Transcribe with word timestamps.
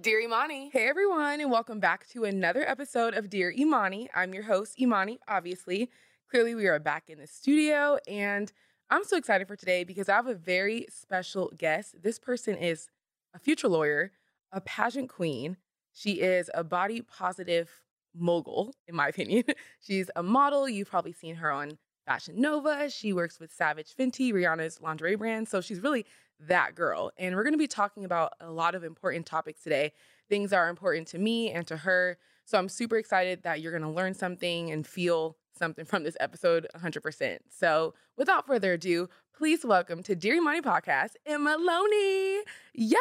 Dear 0.00 0.20
Imani. 0.20 0.70
Hey 0.72 0.88
everyone, 0.88 1.40
and 1.40 1.50
welcome 1.50 1.78
back 1.78 2.08
to 2.10 2.24
another 2.24 2.66
episode 2.66 3.12
of 3.12 3.28
Dear 3.28 3.52
Imani. 3.52 4.08
I'm 4.14 4.32
your 4.32 4.44
host, 4.44 4.80
Imani, 4.80 5.18
obviously. 5.28 5.90
Clearly, 6.30 6.54
we 6.54 6.68
are 6.68 6.78
back 6.78 7.10
in 7.10 7.18
the 7.18 7.26
studio, 7.26 7.98
and 8.08 8.50
I'm 8.88 9.04
so 9.04 9.18
excited 9.18 9.46
for 9.46 9.56
today 9.56 9.84
because 9.84 10.08
I 10.08 10.14
have 10.14 10.26
a 10.26 10.34
very 10.34 10.86
special 10.88 11.52
guest. 11.58 11.96
This 12.02 12.18
person 12.18 12.56
is 12.56 12.88
a 13.34 13.38
future 13.38 13.68
lawyer, 13.68 14.12
a 14.52 14.62
pageant 14.62 15.10
queen. 15.10 15.58
She 15.92 16.12
is 16.12 16.50
a 16.54 16.64
body 16.64 17.02
positive 17.02 17.68
mogul, 18.14 18.72
in 18.88 18.94
my 18.94 19.08
opinion. 19.08 19.44
She's 19.80 20.10
a 20.16 20.22
model. 20.22 20.66
You've 20.66 20.88
probably 20.88 21.12
seen 21.12 21.34
her 21.34 21.50
on 21.50 21.76
Fashion 22.06 22.40
Nova. 22.40 22.88
She 22.88 23.12
works 23.12 23.38
with 23.38 23.52
Savage 23.52 23.94
Fenty, 23.94 24.32
Rihanna's 24.32 24.80
lingerie 24.80 25.16
brand. 25.16 25.48
So 25.48 25.60
she's 25.60 25.80
really 25.80 26.06
that 26.46 26.74
girl. 26.74 27.10
And 27.18 27.34
we're 27.34 27.42
going 27.44 27.54
to 27.54 27.58
be 27.58 27.66
talking 27.66 28.04
about 28.04 28.32
a 28.40 28.50
lot 28.50 28.74
of 28.74 28.84
important 28.84 29.26
topics 29.26 29.62
today. 29.62 29.92
Things 30.28 30.50
that 30.50 30.56
are 30.56 30.68
important 30.68 31.08
to 31.08 31.18
me 31.18 31.50
and 31.50 31.66
to 31.66 31.76
her. 31.78 32.16
So 32.44 32.58
I'm 32.58 32.68
super 32.68 32.96
excited 32.96 33.42
that 33.42 33.60
you're 33.60 33.72
going 33.72 33.82
to 33.82 33.88
learn 33.90 34.14
something 34.14 34.70
and 34.70 34.86
feel 34.86 35.36
something 35.58 35.84
from 35.84 36.04
this 36.04 36.16
episode 36.20 36.66
100%. 36.76 37.38
So 37.50 37.94
without 38.16 38.46
further 38.46 38.72
ado, 38.74 39.08
please 39.36 39.64
welcome 39.64 40.02
to 40.04 40.14
Dear 40.16 40.36
Imani 40.36 40.60
Podcast, 40.62 41.10
Emma 41.26 41.56
Loney. 41.58 42.40
Yeah. 42.74 42.96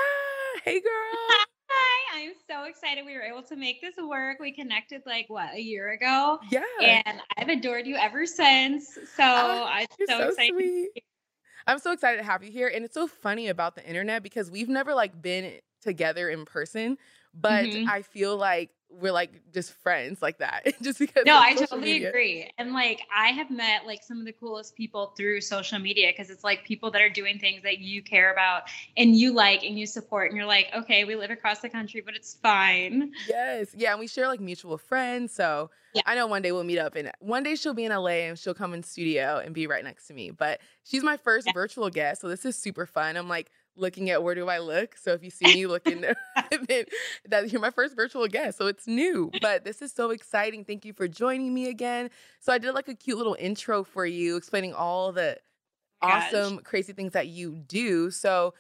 Hey, 0.64 0.82
girl. 0.82 1.38
Hi, 1.72 2.20
I'm 2.24 2.32
so 2.50 2.64
excited 2.64 3.06
we 3.06 3.14
were 3.14 3.22
able 3.22 3.44
to 3.44 3.56
make 3.56 3.80
this 3.80 3.94
work. 3.98 4.40
We 4.40 4.52
connected 4.52 5.04
like 5.06 5.26
what 5.30 5.54
a 5.54 5.62
year 5.62 5.92
ago. 5.92 6.40
Yeah. 6.50 6.64
And 6.82 7.22
I've 7.38 7.48
adored 7.50 7.86
you 7.86 7.96
ever 7.96 8.26
since. 8.26 8.96
So 8.96 9.24
Oh, 9.24 9.66
I'm 9.70 9.86
so, 10.10 10.18
so 10.18 10.28
excited. 10.30 10.54
sweet. 10.56 11.04
I'm 11.68 11.80
so 11.80 11.92
excited 11.92 12.18
to 12.18 12.24
have 12.24 12.44
you 12.44 12.52
here. 12.52 12.68
And 12.74 12.84
it's 12.86 12.94
so 12.94 13.08
funny 13.08 13.48
about 13.48 13.76
the 13.76 13.86
internet 13.88 14.24
because 14.24 14.50
we've 14.52 14.70
never 14.70 14.94
like 14.94 15.22
been 15.22 15.60
together 15.82 16.30
in 16.30 16.46
person, 16.46 16.98
but 17.34 17.76
Mhm. 17.76 17.90
I 17.90 18.02
feel 18.02 18.36
like 18.38 18.72
we're 18.92 19.12
like 19.12 19.32
just 19.54 19.72
friends 19.84 20.22
like 20.22 20.40
that. 20.40 20.64
just 20.82 20.98
because 21.00 21.24
No, 21.26 21.38
I 21.38 21.54
totally 21.54 21.82
media. 21.94 22.10
agree. 22.10 22.52
And 22.58 22.74
like 22.74 23.02
I 23.16 23.28
have 23.30 23.52
met 23.52 23.86
like 23.86 24.04
some 24.04 24.20
of 24.20 24.26
the 24.26 24.34
coolest 24.34 24.76
people 24.76 25.14
through 25.16 25.42
social 25.42 25.78
media 25.80 26.12
because 26.12 26.30
it's 26.32 26.44
like 26.44 26.66
people 26.66 26.90
that 26.92 27.02
are 27.02 27.10
doing 27.10 27.38
things 27.40 27.62
that 27.64 27.80
you 27.80 28.02
care 28.02 28.32
about 28.32 28.64
and 28.98 29.16
you 29.16 29.34
like 29.34 29.64
and 29.64 29.78
you 29.78 29.86
support 29.86 30.30
and 30.30 30.38
you're 30.38 30.48
like, 30.48 30.68
okay, 30.76 31.04
we 31.06 31.16
live 31.16 31.30
across 31.30 31.60
the 31.60 31.70
country, 31.70 32.02
but 32.04 32.16
it's 32.16 32.34
fine. 32.42 33.12
Yes. 33.28 33.70
Yeah. 33.76 33.92
And 33.92 34.00
we 34.00 34.08
share 34.08 34.28
like 34.28 34.40
mutual 34.40 34.78
friends. 34.80 35.34
So 35.34 35.70
Yeah. 35.94 36.02
I 36.08 36.16
know 36.16 36.26
one 36.28 36.42
day 36.42 36.52
we'll 36.52 36.64
meet 36.64 36.80
up 36.80 36.96
and 36.96 37.12
one 37.20 37.44
day 37.44 37.56
she'll 37.56 37.74
be 37.76 37.86
in 37.86 37.92
LA 37.92 38.26
and 38.28 38.40
she'll 38.40 38.54
come 38.56 38.74
in 38.74 38.82
studio 38.84 39.42
and 39.44 39.54
be 39.54 39.68
right 39.68 39.84
next 39.84 40.08
to 40.08 40.14
me. 40.14 40.32
But 40.32 40.62
she's 40.84 41.04
my 41.04 41.18
first 41.18 41.46
Yeah. 41.48 41.54
virtual 41.54 41.90
guest. 41.92 42.22
So 42.22 42.28
this 42.28 42.44
is 42.44 42.56
super 42.56 42.86
fun. 42.88 43.18
I'm 43.18 43.30
like 43.30 43.52
looking 43.80 44.10
at 44.10 44.24
where 44.24 44.36
do 44.36 44.48
I 44.48 44.60
look? 44.60 44.98
So 44.98 45.14
if 45.14 45.24
you 45.24 45.30
see 45.30 45.46
me 45.46 45.66
looking, 45.66 46.02
then 46.68 46.86
that 47.30 47.52
you're 47.52 47.62
my 47.62 47.72
first 47.72 47.96
virtual 47.96 48.28
guest. 48.28 48.58
So 48.58 48.68
it's 48.68 48.88
new. 48.88 49.32
But 49.42 49.64
this 49.64 49.82
is 49.82 49.92
so 49.92 50.12
exciting. 50.12 50.66
Thank 50.66 50.86
you 50.86 50.94
for 50.94 51.08
joining 51.08 51.54
me 51.54 51.70
again. 51.70 52.10
So 52.40 52.54
I 52.54 52.58
did 52.58 52.74
like 52.74 52.88
a 52.88 52.96
cute 52.96 53.18
little 53.18 53.38
intro 53.40 53.84
for 53.84 54.06
you 54.06 54.36
explaining 54.36 54.74
all 54.74 55.12
the 55.12 55.38
Gosh. 56.02 56.34
awesome, 56.34 56.60
crazy 56.60 56.94
things 56.94 57.14
that 57.14 57.28
you 57.28 57.56
do. 57.56 58.12
So 58.12 58.54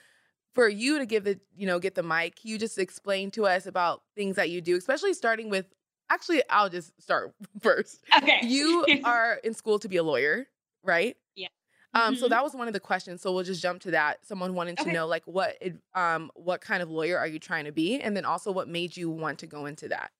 for 0.53 0.67
you 0.67 0.99
to 0.99 1.05
give 1.05 1.23
the, 1.23 1.39
you 1.55 1.67
know, 1.67 1.79
get 1.79 1.95
the 1.95 2.03
mic, 2.03 2.43
you 2.43 2.57
just 2.57 2.77
explain 2.77 3.31
to 3.31 3.45
us 3.45 3.65
about 3.65 4.03
things 4.15 4.35
that 4.35 4.49
you 4.49 4.61
do, 4.61 4.75
especially 4.75 5.13
starting 5.13 5.49
with 5.49 5.65
actually 6.09 6.41
I'll 6.49 6.69
just 6.69 6.99
start 7.01 7.33
first. 7.61 8.03
Okay. 8.15 8.39
You 8.43 8.85
are 9.03 9.39
in 9.43 9.53
school 9.53 9.79
to 9.79 9.87
be 9.87 9.97
a 9.97 10.03
lawyer, 10.03 10.47
right? 10.83 11.15
Yeah. 11.35 11.47
Um, 11.93 12.15
so 12.15 12.27
Mhm. 12.27 12.29
that 12.29 12.43
was 12.43 12.53
one 12.53 12.67
of 12.67 12.73
the 12.73 12.79
questions. 12.79 13.21
So 13.21 13.33
we'll 13.33 13.43
just 13.43 13.61
jump 13.61 13.81
to 13.81 13.91
that. 13.91 14.25
Someone 14.25 14.53
wanted 14.53 14.77
to 14.79 14.91
know 14.91 15.07
like 15.07 15.25
what 15.25 15.57
it- 15.59 15.77
um 15.95 16.31
what 16.35 16.61
kind 16.61 16.83
of 16.83 16.89
lawyer 16.89 17.17
are 17.17 17.27
you 17.27 17.39
trying 17.39 17.65
to 17.65 17.71
be? 17.71 17.99
And 17.99 18.15
then 18.15 18.25
also 18.25 18.51
what 18.51 18.67
made 18.67 18.95
you 18.95 19.09
want 19.09 19.39
to 19.39 19.47
go 19.47 19.65
into 19.65 19.87
that? 19.89 20.11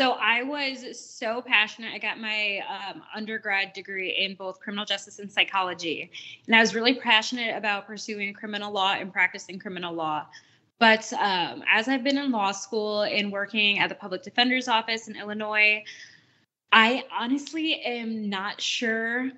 So 0.00 0.12
I 0.12 0.42
was 0.42 0.98
so 0.98 1.42
passionate. 1.42 1.92
I 1.92 1.98
got 1.98 2.18
my 2.18 2.60
um, 2.68 3.02
undergrad 3.14 3.72
degree 3.74 4.10
in 4.10 4.34
both 4.34 4.58
criminal 4.58 4.84
justice 4.86 5.18
and 5.18 5.30
psychology, 5.30 6.10
and 6.46 6.56
I 6.56 6.60
was 6.60 6.74
really 6.74 6.94
passionate 6.94 7.56
about 7.56 7.86
pursuing 7.86 8.32
criminal 8.32 8.72
law 8.72 8.94
and 8.94 9.12
practicing 9.12 9.58
criminal 9.58 9.92
law. 9.92 10.26
But 10.78 11.12
um, 11.12 11.62
as 11.70 11.88
I've 11.88 12.02
been 12.02 12.18
in 12.18 12.30
law 12.32 12.52
school 12.52 13.02
and 13.02 13.30
working 13.30 13.78
at 13.78 13.88
the 13.90 13.94
public 13.94 14.22
defender's 14.22 14.66
office 14.66 15.08
in 15.08 15.14
Illinois, 15.16 15.84
I 16.72 17.04
honestly 17.12 17.80
am 17.82 18.30
not 18.30 18.60
sure 18.60 19.30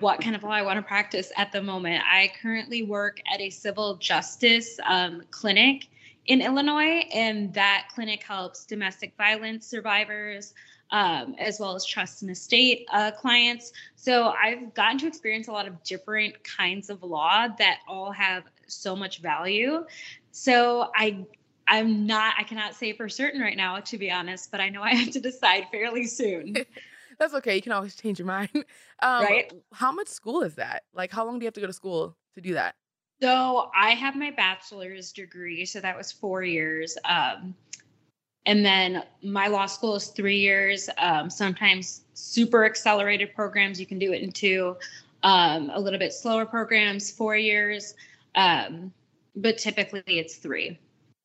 what 0.00 0.20
kind 0.20 0.36
of 0.36 0.42
law 0.42 0.50
I 0.50 0.62
want 0.62 0.76
to 0.76 0.82
practice 0.82 1.32
at 1.36 1.50
the 1.50 1.62
moment. 1.62 2.04
I 2.06 2.30
currently 2.42 2.82
work 2.82 3.20
at 3.32 3.40
a 3.40 3.48
civil 3.48 3.96
justice 3.96 4.78
um, 4.86 5.22
clinic 5.30 5.88
in 6.26 6.42
Illinois, 6.42 7.06
and 7.12 7.52
that 7.54 7.88
clinic 7.94 8.22
helps 8.22 8.66
domestic 8.66 9.14
violence 9.16 9.66
survivors 9.66 10.52
um, 10.90 11.34
as 11.38 11.58
well 11.58 11.74
as 11.74 11.84
trust 11.84 12.22
and 12.22 12.30
estate 12.30 12.86
uh, 12.92 13.10
clients. 13.10 13.72
So 13.96 14.28
I've 14.40 14.74
gotten 14.74 14.98
to 14.98 15.06
experience 15.06 15.48
a 15.48 15.52
lot 15.52 15.66
of 15.66 15.82
different 15.82 16.44
kinds 16.44 16.90
of 16.90 17.02
law 17.02 17.48
that 17.58 17.78
all 17.88 18.12
have 18.12 18.44
so 18.66 18.94
much 18.94 19.20
value. 19.20 19.86
So 20.32 20.90
I. 20.94 21.24
I'm 21.66 22.06
not, 22.06 22.34
I 22.38 22.42
cannot 22.42 22.74
say 22.74 22.92
for 22.92 23.08
certain 23.08 23.40
right 23.40 23.56
now, 23.56 23.80
to 23.80 23.98
be 23.98 24.10
honest, 24.10 24.50
but 24.50 24.60
I 24.60 24.68
know 24.68 24.82
I 24.82 24.94
have 24.94 25.12
to 25.12 25.20
decide 25.20 25.66
fairly 25.70 26.06
soon. 26.06 26.56
That's 27.18 27.34
okay. 27.34 27.54
You 27.54 27.62
can 27.62 27.72
always 27.72 27.94
change 27.94 28.18
your 28.18 28.26
mind. 28.26 28.50
Um, 29.02 29.24
Right. 29.24 29.52
How 29.72 29.92
much 29.92 30.08
school 30.08 30.42
is 30.42 30.54
that? 30.54 30.84
Like, 30.94 31.10
how 31.12 31.26
long 31.26 31.38
do 31.38 31.44
you 31.44 31.48
have 31.48 31.54
to 31.54 31.60
go 31.60 31.66
to 31.66 31.72
school 31.72 32.16
to 32.36 32.40
do 32.40 32.54
that? 32.54 32.76
So 33.20 33.70
I 33.76 33.90
have 33.90 34.16
my 34.16 34.30
bachelor's 34.30 35.12
degree, 35.12 35.66
so 35.66 35.80
that 35.80 35.96
was 35.96 36.10
four 36.12 36.42
years. 36.42 36.96
Um, 37.04 37.54
and 38.46 38.64
then 38.64 39.02
my 39.22 39.48
law 39.48 39.66
school 39.66 39.96
is 39.96 40.08
three 40.08 40.38
years. 40.38 40.88
Um, 40.98 41.28
sometimes 41.28 42.02
super 42.14 42.64
accelerated 42.64 43.34
programs, 43.34 43.80
you 43.80 43.86
can 43.86 43.98
do 43.98 44.12
it 44.12 44.22
in 44.22 44.32
two. 44.32 44.76
Um, 45.22 45.70
a 45.74 45.80
little 45.80 45.98
bit 45.98 46.12
slower 46.12 46.44
programs, 46.46 47.10
four 47.10 47.36
years. 47.36 47.94
Um, 48.34 48.92
but 49.36 49.58
typically 49.58 50.02
it's 50.06 50.36
three, 50.36 50.78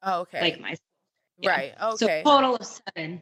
Oh, 0.04 0.22
okay. 0.22 0.42
like 0.42 0.60
my 0.60 0.76
yeah. 1.38 1.50
right. 1.50 1.74
Okay. 1.82 2.22
So 2.24 2.32
total 2.32 2.56
of 2.56 2.66
seven. 2.66 3.22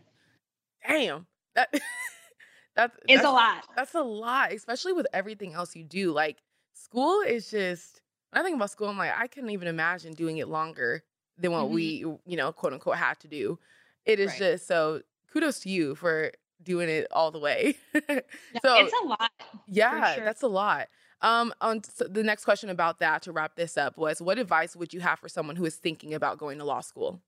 Damn. 0.87 1.25
That 1.55 1.73
that's 2.75 2.97
It's 3.07 3.23
a 3.23 3.29
lot. 3.31 3.63
That's 3.75 3.95
a 3.95 4.01
lot, 4.01 4.51
especially 4.53 4.93
with 4.93 5.07
everything 5.13 5.53
else 5.53 5.75
you 5.75 5.83
do. 5.83 6.11
Like 6.11 6.37
school 6.73 7.21
is 7.21 7.49
just 7.49 8.01
when 8.31 8.41
I 8.41 8.43
think 8.43 8.55
about 8.55 8.71
school, 8.71 8.87
I'm 8.89 8.97
like, 8.97 9.13
I 9.17 9.27
couldn't 9.27 9.49
even 9.51 9.67
imagine 9.67 10.13
doing 10.13 10.37
it 10.37 10.47
longer 10.47 11.03
than 11.37 11.51
what 11.51 11.65
Mhm. 11.65 11.71
we, 11.71 12.05
you 12.25 12.37
know, 12.37 12.51
quote 12.51 12.73
unquote 12.73 12.97
had 12.97 13.19
to 13.21 13.27
do. 13.27 13.59
It 14.05 14.19
is 14.19 14.31
Right. 14.31 14.37
just 14.39 14.67
so 14.67 15.01
kudos 15.31 15.59
to 15.61 15.69
you 15.69 15.95
for 15.95 16.31
doing 16.63 16.89
it 16.89 17.07
all 17.11 17.31
the 17.31 17.39
way. 17.39 17.77
So 18.63 18.85
it's 18.85 18.93
a 19.01 19.05
lot. 19.05 19.31
yeah, 19.67 20.15
sure. 20.15 20.25
that's 20.25 20.41
a 20.41 20.47
lot. 20.47 20.87
Um, 21.21 21.53
on 21.61 21.83
so 21.83 22.05
the 22.05 22.23
next 22.23 22.45
question 22.45 22.69
about 22.69 22.99
that 22.99 23.23
to 23.23 23.31
wrap 23.31 23.55
this 23.55 23.77
up 23.77 23.97
was, 23.97 24.21
what 24.21 24.37
advice 24.37 24.75
would 24.75 24.93
you 24.93 24.99
have 24.99 25.19
for 25.19 25.29
someone 25.29 25.55
who 25.55 25.65
is 25.65 25.75
thinking 25.75 26.13
about 26.13 26.37
going 26.37 26.57
to 26.59 26.63
law 26.63 26.81
school? 26.81 27.21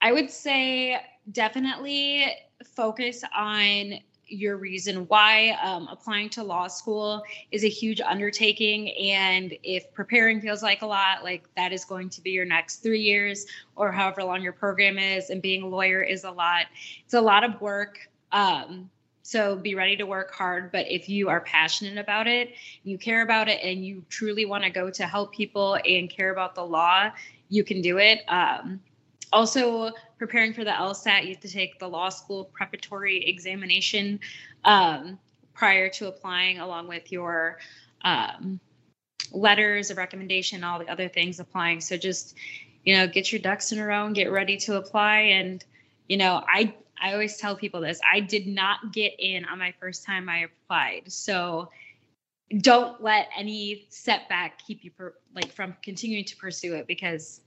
I 0.00 0.12
would 0.12 0.30
say 0.30 1.00
definitely 1.32 2.26
focus 2.74 3.24
on 3.34 3.94
your 4.26 4.56
reason 4.56 5.06
why 5.08 5.50
um, 5.62 5.86
applying 5.90 6.30
to 6.30 6.42
law 6.42 6.66
school 6.66 7.22
is 7.50 7.62
a 7.62 7.68
huge 7.68 8.00
undertaking. 8.00 8.90
And 8.92 9.54
if 9.62 9.92
preparing 9.92 10.40
feels 10.40 10.62
like 10.62 10.82
a 10.82 10.86
lot, 10.86 11.24
like 11.24 11.44
that 11.56 11.72
is 11.72 11.84
going 11.84 12.08
to 12.10 12.22
be 12.22 12.30
your 12.30 12.46
next 12.46 12.76
three 12.82 13.00
years 13.00 13.46
or 13.76 13.92
however 13.92 14.24
long 14.24 14.42
your 14.42 14.52
program 14.52 14.98
is, 14.98 15.30
and 15.30 15.42
being 15.42 15.62
a 15.62 15.66
lawyer 15.66 16.02
is 16.02 16.24
a 16.24 16.30
lot. 16.30 16.66
It's 17.04 17.14
a 17.14 17.20
lot 17.20 17.44
of 17.44 17.60
work. 17.60 18.08
Um, 18.32 18.90
so 19.24 19.56
be 19.56 19.74
ready 19.74 19.96
to 19.96 20.04
work 20.04 20.34
hard. 20.34 20.70
But 20.70 20.86
if 20.90 21.08
you 21.08 21.30
are 21.30 21.40
passionate 21.40 21.96
about 21.96 22.26
it, 22.26 22.54
you 22.82 22.98
care 22.98 23.22
about 23.22 23.48
it, 23.48 23.58
and 23.64 23.84
you 23.84 24.04
truly 24.10 24.44
want 24.44 24.64
to 24.64 24.70
go 24.70 24.90
to 24.90 25.06
help 25.06 25.32
people 25.32 25.78
and 25.84 26.10
care 26.10 26.30
about 26.30 26.54
the 26.54 26.62
law, 26.62 27.10
you 27.48 27.64
can 27.64 27.80
do 27.80 27.98
it. 27.98 28.20
Um, 28.28 28.80
also 29.32 29.90
preparing 30.18 30.52
for 30.52 30.62
the 30.62 30.70
LSAT, 30.70 31.22
you 31.22 31.30
have 31.30 31.40
to 31.40 31.48
take 31.48 31.78
the 31.78 31.88
law 31.88 32.10
school 32.10 32.44
preparatory 32.44 33.24
examination 33.26 34.20
um, 34.64 35.18
prior 35.54 35.88
to 35.88 36.08
applying, 36.08 36.58
along 36.58 36.86
with 36.86 37.10
your 37.10 37.58
um, 38.02 38.60
letters 39.32 39.90
of 39.90 39.96
recommendation, 39.96 40.62
all 40.62 40.78
the 40.78 40.88
other 40.88 41.08
things 41.08 41.40
applying. 41.40 41.80
So 41.80 41.96
just, 41.96 42.36
you 42.84 42.94
know, 42.94 43.06
get 43.06 43.32
your 43.32 43.40
ducks 43.40 43.72
in 43.72 43.78
a 43.78 43.86
row 43.86 44.04
and 44.04 44.14
get 44.14 44.30
ready 44.30 44.58
to 44.58 44.76
apply. 44.76 45.20
And, 45.20 45.64
you 46.08 46.18
know, 46.18 46.44
I 46.46 46.74
I 47.00 47.12
always 47.12 47.36
tell 47.36 47.56
people 47.56 47.80
this. 47.80 48.00
I 48.10 48.20
did 48.20 48.46
not 48.46 48.92
get 48.92 49.14
in 49.18 49.44
on 49.44 49.58
my 49.58 49.72
first 49.80 50.04
time 50.04 50.28
I 50.28 50.46
applied. 50.46 51.10
So 51.12 51.70
don't 52.58 53.02
let 53.02 53.28
any 53.36 53.86
setback 53.88 54.64
keep 54.64 54.84
you 54.84 54.90
per, 54.90 55.14
like 55.34 55.50
from 55.52 55.76
continuing 55.82 56.24
to 56.24 56.36
pursue 56.36 56.74
it 56.74 56.86
because 56.86 57.40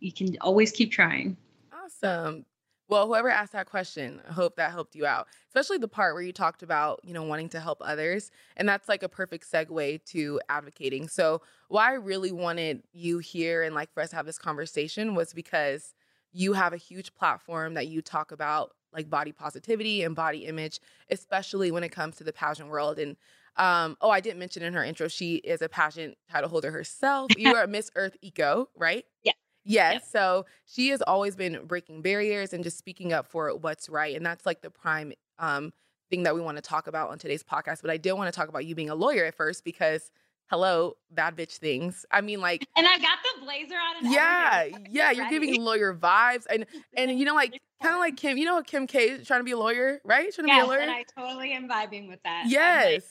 you 0.00 0.12
can 0.12 0.36
always 0.40 0.72
keep 0.72 0.90
trying. 0.90 1.36
Awesome. 1.72 2.44
Well, 2.88 3.06
whoever 3.06 3.30
asked 3.30 3.52
that 3.52 3.70
question, 3.70 4.20
I 4.28 4.32
hope 4.32 4.56
that 4.56 4.70
helped 4.70 4.94
you 4.94 5.06
out, 5.06 5.28
especially 5.48 5.78
the 5.78 5.88
part 5.88 6.12
where 6.14 6.22
you 6.22 6.32
talked 6.32 6.62
about, 6.62 7.00
you 7.02 7.14
know, 7.14 7.22
wanting 7.22 7.48
to 7.50 7.60
help 7.60 7.78
others. 7.80 8.30
And 8.56 8.68
that's 8.68 8.88
like 8.88 9.02
a 9.02 9.08
perfect 9.08 9.50
segue 9.50 10.04
to 10.06 10.40
advocating. 10.50 11.08
So, 11.08 11.40
why 11.68 11.90
I 11.90 11.94
really 11.94 12.32
wanted 12.32 12.82
you 12.92 13.18
here 13.18 13.62
and 13.62 13.74
like 13.74 13.90
for 13.94 14.02
us 14.02 14.10
to 14.10 14.16
have 14.16 14.26
this 14.26 14.38
conversation 14.38 15.14
was 15.14 15.32
because 15.32 15.94
you 16.32 16.54
have 16.54 16.72
a 16.72 16.76
huge 16.76 17.14
platform 17.14 17.74
that 17.74 17.88
you 17.88 18.02
talk 18.02 18.32
about 18.32 18.72
like 18.92 19.08
body 19.08 19.32
positivity 19.32 20.02
and 20.02 20.14
body 20.14 20.46
image, 20.46 20.80
especially 21.10 21.70
when 21.70 21.82
it 21.82 21.90
comes 21.90 22.16
to 22.16 22.24
the 22.24 22.32
pageant 22.32 22.68
world. 22.68 22.98
And 22.98 23.16
um, 23.56 23.96
oh, 24.00 24.10
I 24.10 24.20
didn't 24.20 24.38
mention 24.38 24.62
in 24.62 24.72
her 24.74 24.84
intro, 24.84 25.08
she 25.08 25.36
is 25.36 25.62
a 25.62 25.68
pageant 25.68 26.16
title 26.30 26.48
holder 26.48 26.70
herself. 26.70 27.30
You 27.36 27.54
are 27.56 27.66
Miss 27.66 27.90
Earth 27.94 28.16
Eco, 28.22 28.68
right? 28.76 29.04
Yeah. 29.22 29.32
Yes. 29.64 29.92
Yep. 29.94 30.04
So 30.04 30.46
she 30.66 30.88
has 30.88 31.02
always 31.02 31.36
been 31.36 31.64
breaking 31.66 32.02
barriers 32.02 32.52
and 32.52 32.64
just 32.64 32.78
speaking 32.78 33.12
up 33.12 33.26
for 33.26 33.54
what's 33.56 33.88
right. 33.88 34.16
And 34.16 34.24
that's 34.24 34.44
like 34.44 34.60
the 34.60 34.70
prime 34.70 35.12
um, 35.38 35.72
thing 36.10 36.24
that 36.24 36.34
we 36.34 36.40
want 36.40 36.56
to 36.56 36.62
talk 36.62 36.86
about 36.86 37.10
on 37.10 37.18
today's 37.18 37.42
podcast. 37.42 37.82
But 37.82 37.90
I 37.90 37.96
did 37.96 38.12
want 38.12 38.32
to 38.32 38.38
talk 38.38 38.48
about 38.48 38.64
you 38.64 38.74
being 38.74 38.90
a 38.90 38.94
lawyer 38.94 39.24
at 39.24 39.34
first 39.34 39.64
because 39.64 40.10
hello, 40.48 40.96
bad 41.10 41.36
bitch 41.36 41.56
things. 41.56 42.04
I 42.10 42.20
mean, 42.20 42.40
like, 42.40 42.66
and 42.76 42.86
I 42.86 42.98
got 42.98 43.18
the 43.22 43.44
blazer 43.44 43.74
on. 43.74 44.12
yeah, 44.12 44.64
yeah, 44.90 45.10
you're 45.10 45.24
ready. 45.24 45.40
giving 45.40 45.62
lawyer 45.62 45.94
vibes, 45.94 46.44
and 46.50 46.66
and 46.96 47.18
you 47.18 47.24
know, 47.24 47.34
like, 47.34 47.52
kind 47.82 47.94
of 47.94 48.00
like 48.00 48.16
Kim. 48.16 48.36
You 48.38 48.46
know, 48.46 48.62
Kim 48.62 48.86
K 48.86 49.18
trying 49.24 49.40
to 49.40 49.44
be 49.44 49.52
a 49.52 49.58
lawyer, 49.58 50.00
right? 50.04 50.32
Trying 50.34 50.48
to 50.48 50.54
yes, 50.54 50.62
be 50.62 50.64
a 50.64 50.68
lawyer. 50.68 50.78
and 50.80 50.90
I 50.90 51.04
totally 51.16 51.52
am 51.52 51.68
vibing 51.68 52.08
with 52.08 52.22
that. 52.24 52.44
Yes. 52.46 53.04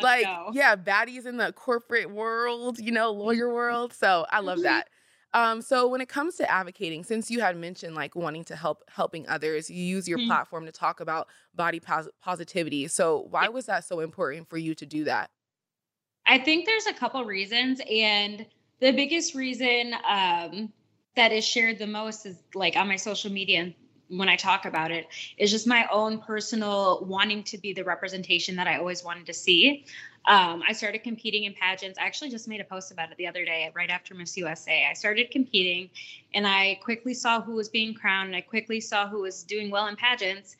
Like, 0.00 0.24
like 0.24 0.54
yeah, 0.54 0.76
baddies 0.76 1.26
in 1.26 1.36
the 1.36 1.52
corporate 1.52 2.10
world, 2.10 2.78
you 2.78 2.92
know, 2.92 3.10
lawyer 3.10 3.52
world. 3.54 3.92
So 3.92 4.24
I 4.30 4.40
love 4.40 4.62
that. 4.62 4.88
Um, 5.32 5.62
so 5.62 5.86
when 5.86 6.00
it 6.00 6.08
comes 6.08 6.36
to 6.36 6.50
advocating, 6.50 7.04
since 7.04 7.30
you 7.30 7.40
had 7.40 7.56
mentioned 7.56 7.94
like 7.94 8.16
wanting 8.16 8.44
to 8.44 8.56
help 8.56 8.82
helping 8.88 9.28
others, 9.28 9.70
you 9.70 9.82
use 9.82 10.08
your 10.08 10.18
mm-hmm. 10.18 10.28
platform 10.28 10.66
to 10.66 10.72
talk 10.72 11.00
about 11.00 11.28
body 11.54 11.78
pos- 11.78 12.08
positivity. 12.20 12.88
So 12.88 13.26
why 13.30 13.48
was 13.48 13.66
that 13.66 13.84
so 13.84 14.00
important 14.00 14.48
for 14.48 14.58
you 14.58 14.74
to 14.74 14.86
do 14.86 15.04
that? 15.04 15.30
I 16.30 16.38
think 16.38 16.64
there's 16.64 16.86
a 16.86 16.92
couple 16.92 17.24
reasons, 17.24 17.80
and 17.90 18.46
the 18.78 18.92
biggest 18.92 19.34
reason 19.34 19.94
um, 20.08 20.72
that 21.16 21.32
is 21.32 21.44
shared 21.44 21.80
the 21.80 21.88
most 21.88 22.24
is 22.24 22.36
like 22.54 22.76
on 22.76 22.86
my 22.86 22.94
social 22.94 23.32
media 23.32 23.62
and 23.62 23.74
when 24.16 24.28
I 24.28 24.36
talk 24.36 24.64
about 24.64 24.92
it 24.92 25.08
is 25.38 25.50
just 25.50 25.66
my 25.66 25.88
own 25.90 26.20
personal 26.20 27.04
wanting 27.04 27.42
to 27.44 27.58
be 27.58 27.72
the 27.72 27.82
representation 27.82 28.54
that 28.56 28.68
I 28.68 28.78
always 28.78 29.02
wanted 29.02 29.26
to 29.26 29.34
see. 29.34 29.84
Um, 30.26 30.62
I 30.68 30.72
started 30.72 31.02
competing 31.02 31.44
in 31.44 31.54
pageants. 31.54 31.98
I 31.98 32.04
actually 32.04 32.30
just 32.30 32.46
made 32.46 32.60
a 32.60 32.64
post 32.64 32.92
about 32.92 33.10
it 33.10 33.16
the 33.16 33.26
other 33.26 33.44
day, 33.44 33.68
right 33.74 33.90
after 33.90 34.14
Miss 34.14 34.36
USA. 34.36 34.86
I 34.88 34.94
started 34.94 35.32
competing 35.32 35.90
and 36.32 36.46
I 36.46 36.78
quickly 36.80 37.12
saw 37.12 37.40
who 37.40 37.54
was 37.54 37.68
being 37.68 37.92
crowned 37.92 38.28
and 38.28 38.36
I 38.36 38.40
quickly 38.40 38.80
saw 38.80 39.08
who 39.08 39.22
was 39.22 39.42
doing 39.42 39.68
well 39.68 39.88
in 39.88 39.96
pageants. 39.96 40.56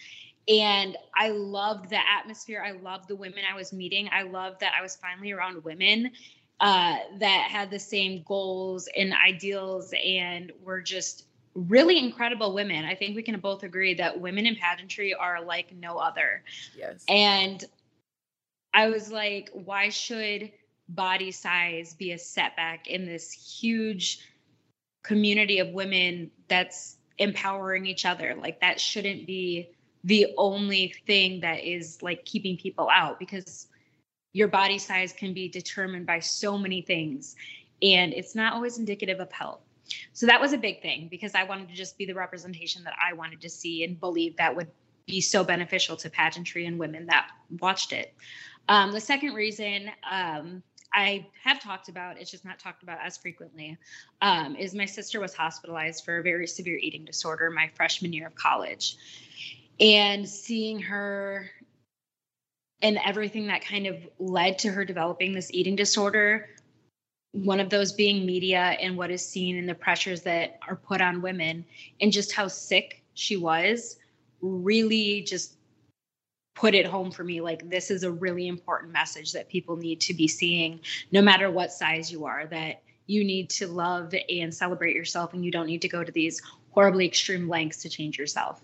And 0.50 0.96
I 1.14 1.28
loved 1.28 1.90
the 1.90 1.98
atmosphere. 1.98 2.62
I 2.66 2.72
loved 2.72 3.06
the 3.08 3.14
women 3.14 3.44
I 3.50 3.54
was 3.54 3.72
meeting. 3.72 4.10
I 4.12 4.22
loved 4.22 4.60
that 4.60 4.72
I 4.76 4.82
was 4.82 4.96
finally 4.96 5.30
around 5.30 5.62
women 5.62 6.10
uh, 6.58 6.96
that 7.20 7.48
had 7.50 7.70
the 7.70 7.78
same 7.78 8.24
goals 8.26 8.88
and 8.96 9.14
ideals 9.14 9.94
and 10.04 10.50
were 10.62 10.80
just 10.80 11.24
really 11.54 11.98
incredible 11.98 12.52
women. 12.52 12.84
I 12.84 12.96
think 12.96 13.14
we 13.14 13.22
can 13.22 13.38
both 13.38 13.62
agree 13.62 13.94
that 13.94 14.20
women 14.20 14.44
in 14.44 14.56
pageantry 14.56 15.14
are 15.14 15.44
like 15.44 15.72
no 15.72 15.98
other. 15.98 16.42
Yes. 16.76 17.04
And 17.08 17.64
I 18.74 18.88
was 18.88 19.10
like, 19.10 19.50
why 19.52 19.88
should 19.88 20.50
body 20.88 21.30
size 21.30 21.94
be 21.94 22.12
a 22.12 22.18
setback 22.18 22.88
in 22.88 23.06
this 23.06 23.30
huge 23.30 24.20
community 25.02 25.60
of 25.60 25.70
women 25.70 26.30
that's 26.48 26.96
empowering 27.18 27.86
each 27.86 28.04
other? 28.04 28.34
Like, 28.34 28.60
that 28.60 28.80
shouldn't 28.80 29.26
be 29.26 29.70
the 30.04 30.28
only 30.38 30.94
thing 31.06 31.40
that 31.40 31.64
is 31.64 32.02
like 32.02 32.24
keeping 32.24 32.56
people 32.56 32.88
out 32.92 33.18
because 33.18 33.68
your 34.32 34.48
body 34.48 34.78
size 34.78 35.12
can 35.12 35.34
be 35.34 35.48
determined 35.48 36.06
by 36.06 36.18
so 36.20 36.56
many 36.56 36.82
things 36.82 37.36
and 37.82 38.12
it's 38.12 38.34
not 38.34 38.52
always 38.52 38.78
indicative 38.78 39.20
of 39.20 39.30
health. 39.32 39.60
So 40.12 40.26
that 40.26 40.40
was 40.40 40.52
a 40.52 40.58
big 40.58 40.82
thing 40.82 41.08
because 41.10 41.34
I 41.34 41.44
wanted 41.44 41.68
to 41.68 41.74
just 41.74 41.98
be 41.98 42.06
the 42.06 42.14
representation 42.14 42.84
that 42.84 42.94
I 43.02 43.12
wanted 43.12 43.40
to 43.40 43.48
see 43.48 43.84
and 43.84 43.98
believe 43.98 44.36
that 44.36 44.54
would 44.54 44.68
be 45.06 45.20
so 45.20 45.42
beneficial 45.42 45.96
to 45.96 46.10
pageantry 46.10 46.66
and 46.66 46.78
women 46.78 47.06
that 47.06 47.28
watched 47.58 47.92
it. 47.92 48.14
Um, 48.68 48.92
the 48.92 49.00
second 49.00 49.34
reason 49.34 49.90
um, 50.08 50.62
I 50.94 51.26
have 51.42 51.60
talked 51.60 51.88
about, 51.88 52.20
it's 52.20 52.30
just 52.30 52.44
not 52.44 52.58
talked 52.58 52.82
about 52.82 52.98
as 53.02 53.16
frequently, 53.16 53.76
um, 54.22 54.54
is 54.54 54.74
my 54.74 54.84
sister 54.84 55.18
was 55.18 55.34
hospitalized 55.34 56.04
for 56.04 56.18
a 56.18 56.22
very 56.22 56.46
severe 56.46 56.76
eating 56.76 57.04
disorder 57.04 57.50
my 57.50 57.68
freshman 57.74 58.12
year 58.12 58.26
of 58.26 58.34
college. 58.34 58.96
And 59.80 60.28
seeing 60.28 60.80
her 60.82 61.50
and 62.82 62.98
everything 63.04 63.46
that 63.46 63.64
kind 63.64 63.86
of 63.86 63.96
led 64.18 64.58
to 64.60 64.70
her 64.70 64.84
developing 64.84 65.32
this 65.32 65.50
eating 65.52 65.76
disorder 65.76 66.48
one 67.32 67.60
of 67.60 67.70
those 67.70 67.92
being 67.92 68.26
media 68.26 68.58
and 68.58 68.96
what 68.96 69.10
is 69.10 69.26
seen 69.26 69.56
and 69.56 69.68
the 69.68 69.74
pressures 69.74 70.22
that 70.22 70.58
are 70.66 70.76
put 70.76 71.00
on 71.00 71.22
women 71.22 71.64
and 72.00 72.12
just 72.12 72.32
how 72.32 72.48
sick 72.48 73.02
she 73.14 73.36
was 73.36 73.98
really 74.40 75.22
just 75.22 75.56
put 76.56 76.74
it 76.74 76.84
home 76.84 77.10
for 77.10 77.22
me 77.22 77.40
like 77.40 77.68
this 77.70 77.90
is 77.90 78.02
a 78.02 78.10
really 78.10 78.48
important 78.48 78.92
message 78.92 79.32
that 79.32 79.48
people 79.48 79.76
need 79.76 80.00
to 80.00 80.12
be 80.12 80.26
seeing 80.26 80.80
no 81.12 81.22
matter 81.22 81.50
what 81.50 81.72
size 81.72 82.10
you 82.10 82.24
are 82.24 82.46
that 82.46 82.82
you 83.06 83.24
need 83.24 83.48
to 83.48 83.66
love 83.66 84.12
and 84.28 84.52
celebrate 84.52 84.94
yourself 84.94 85.32
and 85.32 85.44
you 85.44 85.50
don't 85.50 85.66
need 85.66 85.82
to 85.82 85.88
go 85.88 86.02
to 86.02 86.12
these 86.12 86.42
horribly 86.70 87.06
extreme 87.06 87.48
lengths 87.48 87.82
to 87.82 87.88
change 87.88 88.18
yourself 88.18 88.60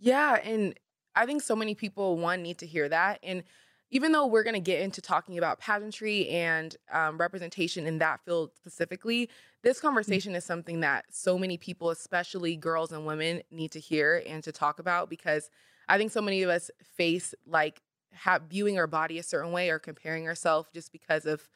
yeah 0.00 0.38
and 0.42 0.74
i 1.14 1.24
think 1.24 1.42
so 1.42 1.54
many 1.54 1.74
people 1.74 2.16
one 2.16 2.42
need 2.42 2.58
to 2.58 2.66
hear 2.66 2.88
that 2.88 3.20
and 3.22 3.44
even 3.90 4.12
though 4.12 4.26
we're 4.26 4.44
going 4.44 4.54
to 4.54 4.60
get 4.60 4.80
into 4.80 5.00
talking 5.00 5.36
about 5.36 5.58
pageantry 5.58 6.28
and 6.28 6.76
um, 6.92 7.18
representation 7.18 7.86
in 7.86 7.98
that 7.98 8.20
field 8.24 8.52
specifically, 8.54 9.28
this 9.62 9.78
mm. 9.78 9.82
conversation 9.82 10.34
is 10.34 10.44
something 10.44 10.80
that 10.80 11.04
so 11.10 11.36
many 11.36 11.56
people, 11.56 11.90
especially 11.90 12.56
girls 12.56 12.92
and 12.92 13.04
women, 13.04 13.42
need 13.50 13.72
to 13.72 13.80
hear 13.80 14.22
and 14.26 14.44
to 14.44 14.52
talk 14.52 14.78
about 14.78 15.10
because 15.10 15.50
I 15.88 15.98
think 15.98 16.12
so 16.12 16.22
many 16.22 16.42
of 16.42 16.50
us 16.50 16.70
face 16.96 17.34
like 17.46 17.82
have, 18.12 18.42
viewing 18.42 18.78
our 18.78 18.86
body 18.86 19.18
a 19.18 19.22
certain 19.22 19.52
way 19.52 19.70
or 19.70 19.78
comparing 19.78 20.28
ourselves 20.28 20.68
just 20.72 20.92
because 20.92 21.26
of 21.26 21.48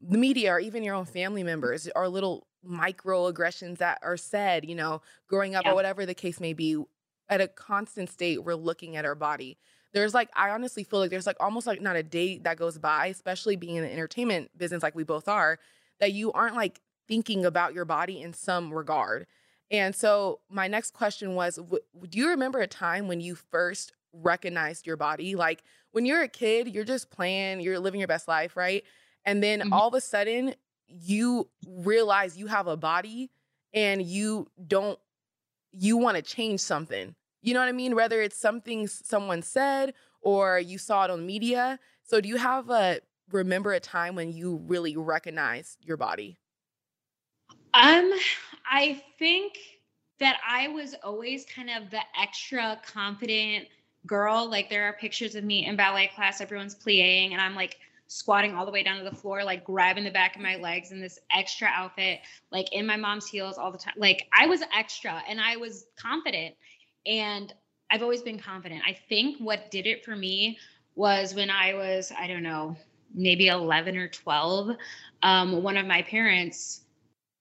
the 0.00 0.18
media 0.18 0.52
or 0.52 0.60
even 0.60 0.82
your 0.82 0.94
own 0.94 1.04
family 1.04 1.42
members 1.42 1.88
or 1.94 2.08
little 2.08 2.46
microaggressions 2.68 3.78
that 3.78 3.98
are 4.02 4.16
said, 4.16 4.68
you 4.68 4.74
know, 4.74 5.00
growing 5.28 5.54
up 5.54 5.64
yeah. 5.64 5.72
or 5.72 5.74
whatever 5.74 6.04
the 6.04 6.14
case 6.14 6.40
may 6.40 6.52
be. 6.52 6.76
At 7.30 7.40
a 7.40 7.48
constant 7.48 8.10
state, 8.10 8.42
we're 8.42 8.54
looking 8.54 8.96
at 8.96 9.04
our 9.04 9.14
body 9.14 9.58
there's 9.92 10.14
like 10.14 10.28
I 10.34 10.50
honestly 10.50 10.84
feel 10.84 11.00
like 11.00 11.10
there's 11.10 11.26
like 11.26 11.36
almost 11.40 11.66
like 11.66 11.80
not 11.80 11.96
a 11.96 12.02
day 12.02 12.38
that 12.38 12.56
goes 12.56 12.78
by, 12.78 13.06
especially 13.06 13.56
being 13.56 13.76
in 13.76 13.84
the 13.84 13.92
entertainment 13.92 14.50
business 14.56 14.82
like 14.82 14.94
we 14.94 15.04
both 15.04 15.28
are, 15.28 15.58
that 16.00 16.12
you 16.12 16.32
aren't 16.32 16.56
like 16.56 16.80
thinking 17.06 17.44
about 17.44 17.74
your 17.74 17.84
body 17.84 18.20
in 18.20 18.32
some 18.32 18.72
regard. 18.72 19.26
And 19.70 19.94
so 19.94 20.40
my 20.50 20.68
next 20.68 20.92
question 20.92 21.34
was 21.34 21.56
w- 21.56 21.82
do 22.08 22.18
you 22.18 22.28
remember 22.28 22.60
a 22.60 22.66
time 22.66 23.08
when 23.08 23.20
you 23.20 23.34
first 23.34 23.92
recognized 24.12 24.86
your 24.86 24.96
body? 24.96 25.34
Like 25.34 25.62
when 25.92 26.06
you're 26.06 26.22
a 26.22 26.28
kid, 26.28 26.68
you're 26.68 26.84
just 26.84 27.10
playing, 27.10 27.60
you're 27.60 27.78
living 27.78 28.00
your 28.00 28.08
best 28.08 28.28
life, 28.28 28.56
right? 28.56 28.84
And 29.24 29.42
then 29.42 29.60
mm-hmm. 29.60 29.72
all 29.72 29.88
of 29.88 29.94
a 29.94 30.00
sudden 30.00 30.54
you 30.86 31.48
realize 31.66 32.36
you 32.36 32.46
have 32.46 32.66
a 32.66 32.76
body 32.76 33.30
and 33.74 34.02
you 34.02 34.48
don't 34.66 34.98
you 35.72 35.98
want 35.98 36.16
to 36.16 36.22
change 36.22 36.60
something 36.60 37.14
you 37.42 37.54
know 37.54 37.60
what 37.60 37.68
I 37.68 37.72
mean? 37.72 37.94
Whether 37.94 38.20
it's 38.20 38.38
something 38.38 38.86
someone 38.86 39.42
said 39.42 39.94
or 40.20 40.58
you 40.58 40.78
saw 40.78 41.04
it 41.04 41.10
on 41.10 41.26
media. 41.26 41.78
So 42.02 42.20
do 42.20 42.28
you 42.28 42.36
have 42.36 42.70
a 42.70 43.00
remember 43.30 43.72
a 43.72 43.80
time 43.80 44.14
when 44.14 44.32
you 44.32 44.62
really 44.66 44.96
recognized 44.96 45.78
your 45.84 45.96
body? 45.96 46.38
Um, 47.74 48.10
I 48.70 49.02
think 49.18 49.58
that 50.18 50.38
I 50.46 50.68
was 50.68 50.94
always 51.04 51.44
kind 51.44 51.70
of 51.70 51.90
the 51.90 52.00
extra 52.20 52.80
confident 52.84 53.68
girl. 54.06 54.48
Like 54.50 54.70
there 54.70 54.84
are 54.84 54.94
pictures 54.94 55.34
of 55.34 55.44
me 55.44 55.66
in 55.66 55.76
ballet 55.76 56.10
class, 56.14 56.40
everyone's 56.40 56.74
playing, 56.74 57.32
and 57.32 57.40
I'm 57.40 57.54
like 57.54 57.78
squatting 58.08 58.54
all 58.54 58.64
the 58.64 58.72
way 58.72 58.82
down 58.82 58.98
to 58.98 59.08
the 59.08 59.14
floor, 59.14 59.44
like 59.44 59.64
grabbing 59.64 60.02
the 60.02 60.10
back 60.10 60.34
of 60.34 60.42
my 60.42 60.56
legs 60.56 60.92
in 60.92 61.00
this 61.00 61.18
extra 61.30 61.68
outfit, 61.68 62.20
like 62.50 62.72
in 62.72 62.86
my 62.86 62.96
mom's 62.96 63.28
heels 63.28 63.58
all 63.58 63.70
the 63.70 63.78
time. 63.78 63.94
Like 63.96 64.26
I 64.36 64.46
was 64.46 64.62
extra 64.74 65.22
and 65.28 65.40
I 65.40 65.56
was 65.56 65.86
confident. 65.96 66.54
And 67.08 67.52
I've 67.90 68.02
always 68.02 68.22
been 68.22 68.38
confident. 68.38 68.82
I 68.86 68.96
think 69.08 69.38
what 69.38 69.70
did 69.70 69.86
it 69.86 70.04
for 70.04 70.14
me 70.14 70.58
was 70.94 71.34
when 71.34 71.50
I 71.50 71.74
was, 71.74 72.12
I 72.16 72.26
don't 72.26 72.42
know, 72.42 72.76
maybe 73.14 73.48
11 73.48 73.96
or 73.96 74.08
12. 74.08 74.76
Um, 75.22 75.62
one 75.62 75.78
of 75.78 75.86
my 75.86 76.02
parents 76.02 76.82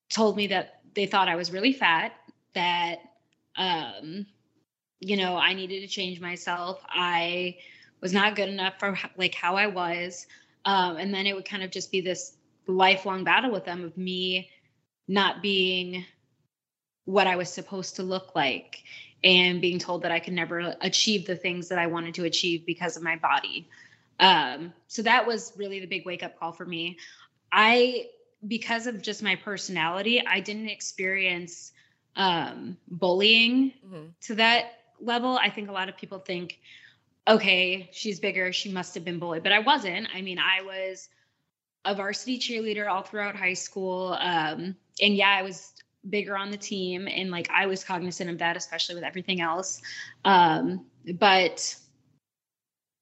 told 0.09 0.37
me 0.37 0.47
that 0.47 0.79
they 0.95 1.05
thought 1.05 1.27
I 1.27 1.35
was 1.35 1.51
really 1.51 1.73
fat, 1.73 2.13
that, 2.53 2.99
um, 3.57 4.25
you 5.01 5.17
know, 5.17 5.35
I 5.35 5.53
needed 5.53 5.81
to 5.81 5.87
change 5.87 6.21
myself. 6.21 6.81
I 6.87 7.57
was 8.01 8.13
not 8.13 8.35
good 8.35 8.49
enough 8.49 8.79
for 8.79 8.97
like 9.17 9.35
how 9.35 9.55
I 9.55 9.67
was. 9.67 10.27
Um, 10.63 10.97
and 10.97 11.13
then 11.13 11.27
it 11.27 11.35
would 11.35 11.45
kind 11.45 11.63
of 11.63 11.71
just 11.71 11.91
be 11.91 11.99
this 11.99 12.37
lifelong 12.67 13.23
battle 13.23 13.51
with 13.51 13.65
them 13.65 13.83
of 13.83 13.97
me 13.97 14.49
not 15.07 15.41
being 15.41 16.05
what 17.05 17.27
I 17.27 17.35
was 17.35 17.51
supposed 17.51 17.95
to 17.97 18.03
look 18.03 18.35
like 18.35 18.83
and 19.23 19.61
being 19.61 19.79
told 19.79 20.03
that 20.03 20.11
I 20.11 20.19
could 20.19 20.33
never 20.33 20.75
achieve 20.81 21.25
the 21.25 21.35
things 21.35 21.69
that 21.69 21.79
I 21.79 21.87
wanted 21.87 22.15
to 22.15 22.25
achieve 22.25 22.65
because 22.65 22.97
of 22.97 23.03
my 23.03 23.15
body. 23.15 23.67
Um, 24.19 24.73
so 24.87 25.01
that 25.03 25.27
was 25.27 25.53
really 25.57 25.79
the 25.79 25.87
big 25.87 26.05
wake 26.05 26.23
up 26.23 26.39
call 26.39 26.51
for 26.51 26.65
me. 26.65 26.97
I, 27.51 28.07
because 28.47 28.87
of 28.87 29.01
just 29.01 29.23
my 29.23 29.35
personality, 29.35 30.25
I 30.25 30.39
didn't 30.39 30.69
experience 30.69 31.71
um, 32.15 32.77
bullying 32.87 33.73
mm-hmm. 33.85 34.05
to 34.21 34.35
that 34.35 34.79
level. 34.99 35.37
I 35.37 35.49
think 35.49 35.69
a 35.69 35.71
lot 35.71 35.89
of 35.89 35.97
people 35.97 36.19
think, 36.19 36.59
okay, 37.27 37.89
she's 37.91 38.19
bigger, 38.19 38.53
she 38.53 38.71
must 38.71 38.95
have 38.95 39.05
been 39.05 39.19
bullied, 39.19 39.43
but 39.43 39.51
I 39.51 39.59
wasn't. 39.59 40.07
I 40.13 40.21
mean, 40.21 40.39
I 40.39 40.63
was 40.63 41.09
a 41.85 41.95
varsity 41.95 42.39
cheerleader 42.39 42.87
all 42.89 43.03
throughout 43.03 43.35
high 43.35 43.53
school. 43.53 44.17
Um, 44.19 44.75
and 45.01 45.15
yeah, 45.15 45.29
I 45.29 45.43
was 45.43 45.73
bigger 46.09 46.37
on 46.37 46.51
the 46.51 46.57
team 46.57 47.07
and 47.07 47.31
like 47.31 47.49
I 47.49 47.65
was 47.65 47.83
cognizant 47.83 48.29
of 48.29 48.37
that, 48.39 48.57
especially 48.57 48.95
with 48.95 49.03
everything 49.03 49.41
else. 49.41 49.81
Um, 50.25 50.85
but 51.15 51.75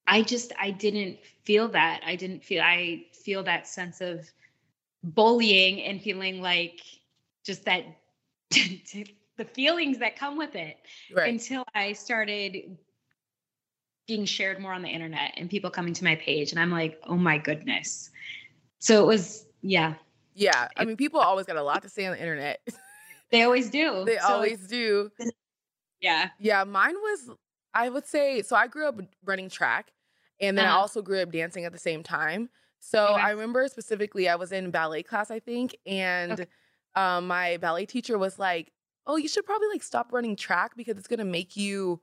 I 0.08 0.22
just 0.22 0.54
I 0.60 0.72
didn't 0.72 1.18
feel 1.44 1.68
that. 1.70 2.02
I 2.06 2.16
didn't 2.16 2.44
feel 2.44 2.62
I 2.62 3.06
feel 3.14 3.44
that 3.44 3.68
sense 3.68 4.02
of 4.02 4.30
bullying 5.04 5.82
and 5.82 6.02
feeling 6.02 6.42
like 6.42 6.82
just 7.46 7.66
that 7.66 7.86
the 8.50 9.46
feelings 9.54 10.00
that 10.00 10.16
come 10.18 10.38
with 10.38 10.56
it 10.56 10.78
right. 11.14 11.32
until 11.32 11.64
I 11.74 11.94
started 11.94 12.78
being 14.08 14.26
shared 14.26 14.60
more 14.60 14.72
on 14.72 14.84
the 14.84 14.88
internet 14.88 15.34
and 15.36 15.50
people 15.50 15.72
coming 15.72 15.94
to 15.94 16.04
my 16.04 16.16
page 16.16 16.52
and 16.52 16.60
I'm 16.60 16.72
like, 16.72 17.00
"Oh 17.04 17.18
my 17.18 17.38
goodness." 17.38 18.12
So 18.80 19.04
it 19.04 19.08
was 19.08 19.48
yeah. 19.62 19.96
Yeah. 20.36 20.68
I 20.78 20.86
mean, 20.86 20.98
people 20.98 21.20
always 21.20 21.46
got 21.46 21.56
a 21.56 21.64
lot 21.64 21.82
to 21.84 21.90
say 21.90 22.06
on 22.06 22.14
the 22.14 22.20
internet. 22.20 22.62
They 23.36 23.44
always 23.44 23.70
do. 23.70 24.06
They 24.06 24.18
so 24.18 24.27
always 24.27 24.65
do. 24.68 25.12
Yeah. 26.01 26.30
Yeah, 26.39 26.63
mine 26.63 26.96
was 26.96 27.32
I 27.74 27.89
would 27.89 28.08
say 28.08 28.42
so 28.42 28.56
I 28.56 28.68
grew 28.68 28.88
up 28.88 29.00
running 29.25 29.50
track 29.50 29.92
and 30.39 30.58
then 30.58 30.65
uh-huh. 30.65 30.75
I 30.75 30.80
also 30.80 31.01
grew 31.01 31.22
up 31.22 31.32
dancing 31.32 31.65
at 31.65 31.74
the 31.74 31.80
same 31.80 32.04
time. 32.04 32.50
So 32.80 33.08
okay. 33.08 33.22
I 33.22 33.32
remember 33.32 33.68
specifically 33.68 34.30
I 34.30 34.36
was 34.36 34.51
in 34.51 34.70
ballet 34.72 35.04
class, 35.04 35.32
I 35.32 35.39
think, 35.39 35.75
and 35.86 36.34
okay. 36.34 36.46
um, 36.96 37.27
my 37.27 37.58
ballet 37.58 37.86
teacher 37.86 38.18
was 38.18 38.38
like, 38.38 38.72
"Oh, 39.08 39.18
you 39.18 39.27
should 39.27 39.46
probably 39.46 39.70
like 39.70 39.82
stop 39.82 40.13
running 40.13 40.36
track 40.36 40.75
because 40.77 40.98
it's 40.98 41.08
gonna 41.08 41.25
make 41.25 41.58
you 41.58 42.01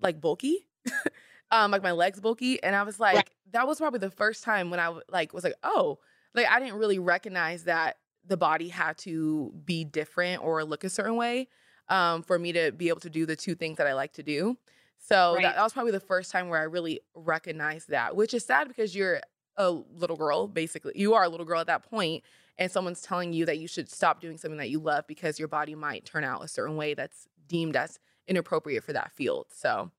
like 0.00 0.20
bulky, 0.20 0.68
um, 1.50 1.72
like 1.72 1.82
my 1.82 1.92
legs 1.92 2.20
bulky." 2.20 2.62
And 2.62 2.76
I 2.76 2.84
was 2.84 3.00
like, 3.00 3.16
right. 3.16 3.30
that 3.52 3.66
was 3.66 3.78
probably 3.78 3.98
the 3.98 4.10
first 4.10 4.44
time 4.44 4.70
when 4.70 4.78
I 4.78 4.96
like 5.10 5.32
was 5.32 5.42
like, 5.42 5.56
"Oh, 5.64 5.98
like 6.34 6.46
I 6.46 6.60
didn't 6.60 6.78
really 6.78 7.00
recognize 7.00 7.64
that 7.64 7.96
the 8.26 8.36
body 8.36 8.68
had 8.68 8.98
to 8.98 9.52
be 9.64 9.84
different 9.84 10.42
or 10.42 10.64
look 10.64 10.84
a 10.84 10.90
certain 10.90 11.16
way 11.16 11.48
um, 11.88 12.22
for 12.22 12.38
me 12.38 12.52
to 12.52 12.72
be 12.72 12.88
able 12.88 13.00
to 13.00 13.10
do 13.10 13.26
the 13.26 13.36
two 13.36 13.54
things 13.54 13.78
that 13.78 13.86
I 13.86 13.94
like 13.94 14.12
to 14.14 14.22
do." 14.22 14.56
So 14.98 15.34
right. 15.34 15.42
that, 15.42 15.56
that 15.56 15.62
was 15.62 15.72
probably 15.72 15.92
the 15.92 16.00
first 16.00 16.30
time 16.30 16.48
where 16.48 16.60
I 16.60 16.64
really 16.64 17.00
recognized 17.14 17.88
that, 17.88 18.14
which 18.14 18.34
is 18.34 18.44
sad 18.44 18.68
because 18.68 18.94
you're 18.94 19.20
a 19.56 19.70
little 19.70 20.16
girl, 20.16 20.46
basically. 20.46 20.92
You 20.94 21.14
are 21.14 21.24
a 21.24 21.28
little 21.28 21.46
girl 21.46 21.60
at 21.60 21.66
that 21.68 21.88
point, 21.88 22.22
and 22.58 22.70
someone's 22.70 23.02
telling 23.02 23.32
you 23.32 23.46
that 23.46 23.58
you 23.58 23.66
should 23.66 23.90
stop 23.90 24.20
doing 24.20 24.36
something 24.36 24.58
that 24.58 24.70
you 24.70 24.78
love 24.78 25.06
because 25.06 25.38
your 25.38 25.48
body 25.48 25.74
might 25.74 26.04
turn 26.04 26.24
out 26.24 26.44
a 26.44 26.48
certain 26.48 26.76
way 26.76 26.94
that's 26.94 27.28
deemed 27.48 27.76
as 27.76 27.98
inappropriate 28.28 28.84
for 28.84 28.92
that 28.92 29.10
field. 29.12 29.46
So, 29.52 29.90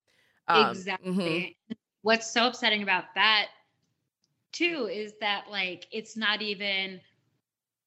um, 0.47 0.71
exactly. 0.71 1.11
Mm-hmm. 1.11 1.73
What's 2.03 2.31
so 2.31 2.47
upsetting 2.47 2.83
about 2.83 3.05
that, 3.15 3.47
too, 4.51 4.89
is 4.91 5.13
that 5.19 5.45
like 5.49 5.87
it's 5.91 6.15
not 6.15 6.41
even 6.41 6.99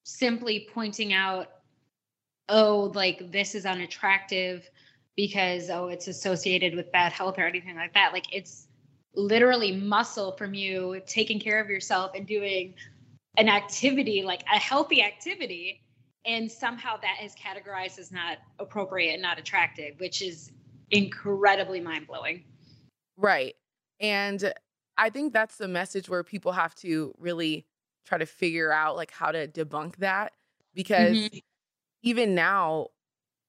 simply 0.05 0.69
pointing 0.73 1.13
out, 1.13 1.49
oh, 2.49 2.93
like 2.95 3.33
this 3.33 3.55
is 3.55 3.67
unattractive 3.67 4.69
because 5.17 5.71
oh 5.71 5.89
it's 5.89 6.09
associated 6.09 6.75
with 6.75 6.91
bad 6.93 7.13
health 7.13 7.39
or 7.39 7.47
anything 7.47 7.77
like 7.77 7.95
that. 7.95 8.13
Like 8.13 8.33
it's 8.33 8.69
literally 9.15 9.73
muscle 9.73 10.33
from 10.33 10.55
you 10.55 11.01
taking 11.07 11.39
care 11.39 11.61
of 11.61 11.69
yourself 11.69 12.13
and 12.15 12.27
doing 12.27 12.75
an 13.37 13.49
activity 13.49 14.23
like 14.23 14.43
a 14.53 14.59
healthy 14.59 15.03
activity 15.03 15.83
and 16.27 16.51
somehow 16.51 16.97
that 16.97 17.19
is 17.23 17.35
categorized 17.35 17.99
as 17.99 18.11
not 18.11 18.39
appropriate 18.59 19.13
and 19.13 19.23
not 19.23 19.39
attractive 19.39 19.95
which 19.99 20.23
is 20.23 20.51
incredibly 20.91 21.81
mind-blowing. 21.81 22.45
Right. 23.17 23.55
And 24.01 24.53
i 24.97 25.11
think 25.11 25.33
that's 25.33 25.57
the 25.57 25.69
message 25.69 26.09
where 26.09 26.25
people 26.25 26.53
have 26.53 26.75
to 26.77 27.15
really 27.19 27.67
try 28.05 28.19
to 28.19 28.27
figure 28.27 28.73
out 28.73 28.97
like 28.97 29.11
how 29.11 29.31
to 29.33 29.49
debunk 29.49 29.97
that 29.97 30.33
because 30.75 31.17
mm-hmm. 31.17 31.39
even 32.03 32.35
now 32.35 32.89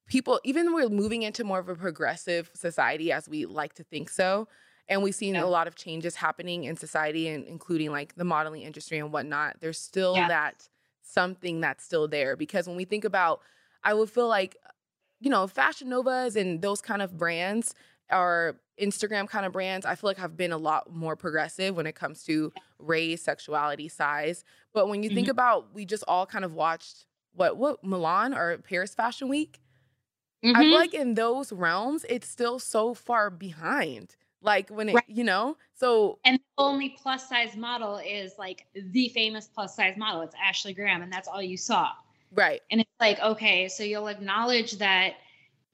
people 0.08 0.40
even 0.44 0.74
we're 0.74 0.90
moving 0.90 1.24
into 1.24 1.44
more 1.44 1.60
of 1.60 1.70
a 1.70 1.76
progressive 1.76 2.50
society 2.54 3.12
as 3.12 3.28
we 3.28 3.46
like 3.46 3.74
to 3.74 3.84
think 3.84 4.10
so 4.10 4.48
and 4.88 5.02
we've 5.02 5.16
seen 5.16 5.36
yeah. 5.36 5.44
a 5.44 5.48
lot 5.48 5.68
of 5.68 5.76
changes 5.76 6.16
happening 6.16 6.66
in 6.66 6.78
society 6.78 7.28
and 7.28 7.44
including 7.46 7.92
like 7.92 8.16
the 8.16 8.24
modeling 8.24 8.62
industry 8.62 9.00
and 9.00 9.12
whatnot 9.12 9.56
there's 9.60 9.80
still 9.80 10.16
yeah. 10.16 10.28
that 10.28 10.68
something 11.02 11.62
that's 11.62 11.84
still 11.84 12.08
there 12.08 12.36
because 12.36 12.68
when 12.68 12.76
we 12.76 12.86
think 12.86 13.04
about 13.04 13.42
i 13.84 13.94
would 13.94 14.10
feel 14.10 14.28
like 14.28 14.58
you 15.20 15.30
know 15.30 15.48
fashion 15.48 15.90
novas 15.90 16.36
and 16.36 16.62
those 16.62 16.82
kind 16.82 17.02
of 17.02 17.18
brands 17.18 17.74
are 18.10 18.56
instagram 18.80 19.28
kind 19.28 19.46
of 19.46 19.54
brands 19.54 19.86
i 19.86 19.96
feel 19.96 20.10
like 20.10 20.18
have 20.18 20.36
been 20.36 20.52
a 20.52 20.58
lot 20.58 20.94
more 20.94 21.16
progressive 21.16 21.76
when 21.76 21.88
it 21.88 21.96
comes 21.96 22.24
to 22.24 22.52
race 22.80 23.22
sexuality 23.22 23.88
size 23.88 24.44
but 24.74 24.88
when 24.88 25.02
you 25.02 25.10
mm-hmm. 25.10 25.16
think 25.16 25.28
about 25.28 25.74
we 25.74 25.86
just 25.86 26.04
all 26.08 26.26
kind 26.26 26.44
of 26.46 26.54
watched 26.54 27.06
what 27.34 27.58
what 27.58 27.84
milan 27.84 28.34
or 28.34 28.58
paris 28.60 28.94
fashion 28.94 29.30
week 29.30 29.60
mm-hmm. 30.44 30.56
i 30.56 30.60
feel 30.60 30.70
mm-hmm. 30.70 30.76
like 30.76 30.94
in 30.94 31.14
those 31.14 31.52
realms 31.52 32.06
it's 32.10 32.28
still 32.28 32.60
so 32.60 32.94
far 32.94 33.30
behind 33.30 34.16
like 34.46 34.70
when 34.70 34.90
it, 34.90 34.94
right. 34.94 35.04
you 35.08 35.24
know, 35.24 35.58
so 35.74 36.20
and 36.24 36.38
the 36.38 36.44
only 36.60 36.96
plus 37.02 37.28
size 37.28 37.58
model 37.58 37.98
is 37.98 38.34
like 38.38 38.68
the 38.76 39.10
famous 39.10 39.48
plus 39.48 39.76
size 39.76 39.98
model. 39.98 40.22
It's 40.22 40.36
Ashley 40.42 40.72
Graham, 40.72 41.02
and 41.02 41.12
that's 41.12 41.28
all 41.28 41.42
you 41.42 41.58
saw. 41.58 41.90
Right. 42.32 42.62
And 42.70 42.80
it's 42.80 42.90
like, 43.00 43.20
okay, 43.20 43.68
so 43.68 43.84
you'll 43.84 44.08
acknowledge 44.08 44.74
that, 44.74 45.16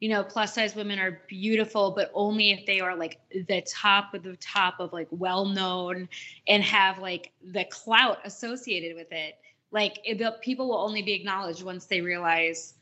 you 0.01 0.09
know, 0.09 0.23
plus 0.23 0.55
size 0.55 0.75
women 0.75 0.99
are 0.99 1.21
beautiful, 1.27 1.91
but 1.91 2.11
only 2.15 2.49
if 2.49 2.65
they 2.65 2.79
are 2.79 2.95
like 2.95 3.19
the 3.47 3.61
top 3.61 4.15
of 4.15 4.23
the 4.23 4.35
top 4.37 4.79
of 4.79 4.91
like 4.91 5.07
well 5.11 5.45
known 5.45 6.09
and 6.47 6.63
have 6.63 6.97
like 6.97 7.31
the 7.53 7.63
clout 7.65 8.17
associated 8.25 8.95
with 8.95 9.11
it. 9.11 9.35
Like 9.69 9.99
it, 10.03 10.41
people 10.41 10.67
will 10.67 10.79
only 10.79 11.03
be 11.03 11.13
acknowledged 11.13 11.61
once 11.61 11.85
they 11.85 12.01
realize 12.01 12.73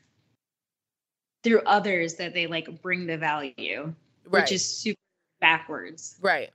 through 1.44 1.60
others 1.66 2.14
that 2.14 2.32
they 2.32 2.46
like 2.46 2.80
bring 2.80 3.06
the 3.06 3.18
value, 3.18 3.94
right. 4.24 4.42
which 4.42 4.50
is 4.50 4.64
super 4.64 4.98
backwards. 5.42 6.16
Right. 6.22 6.50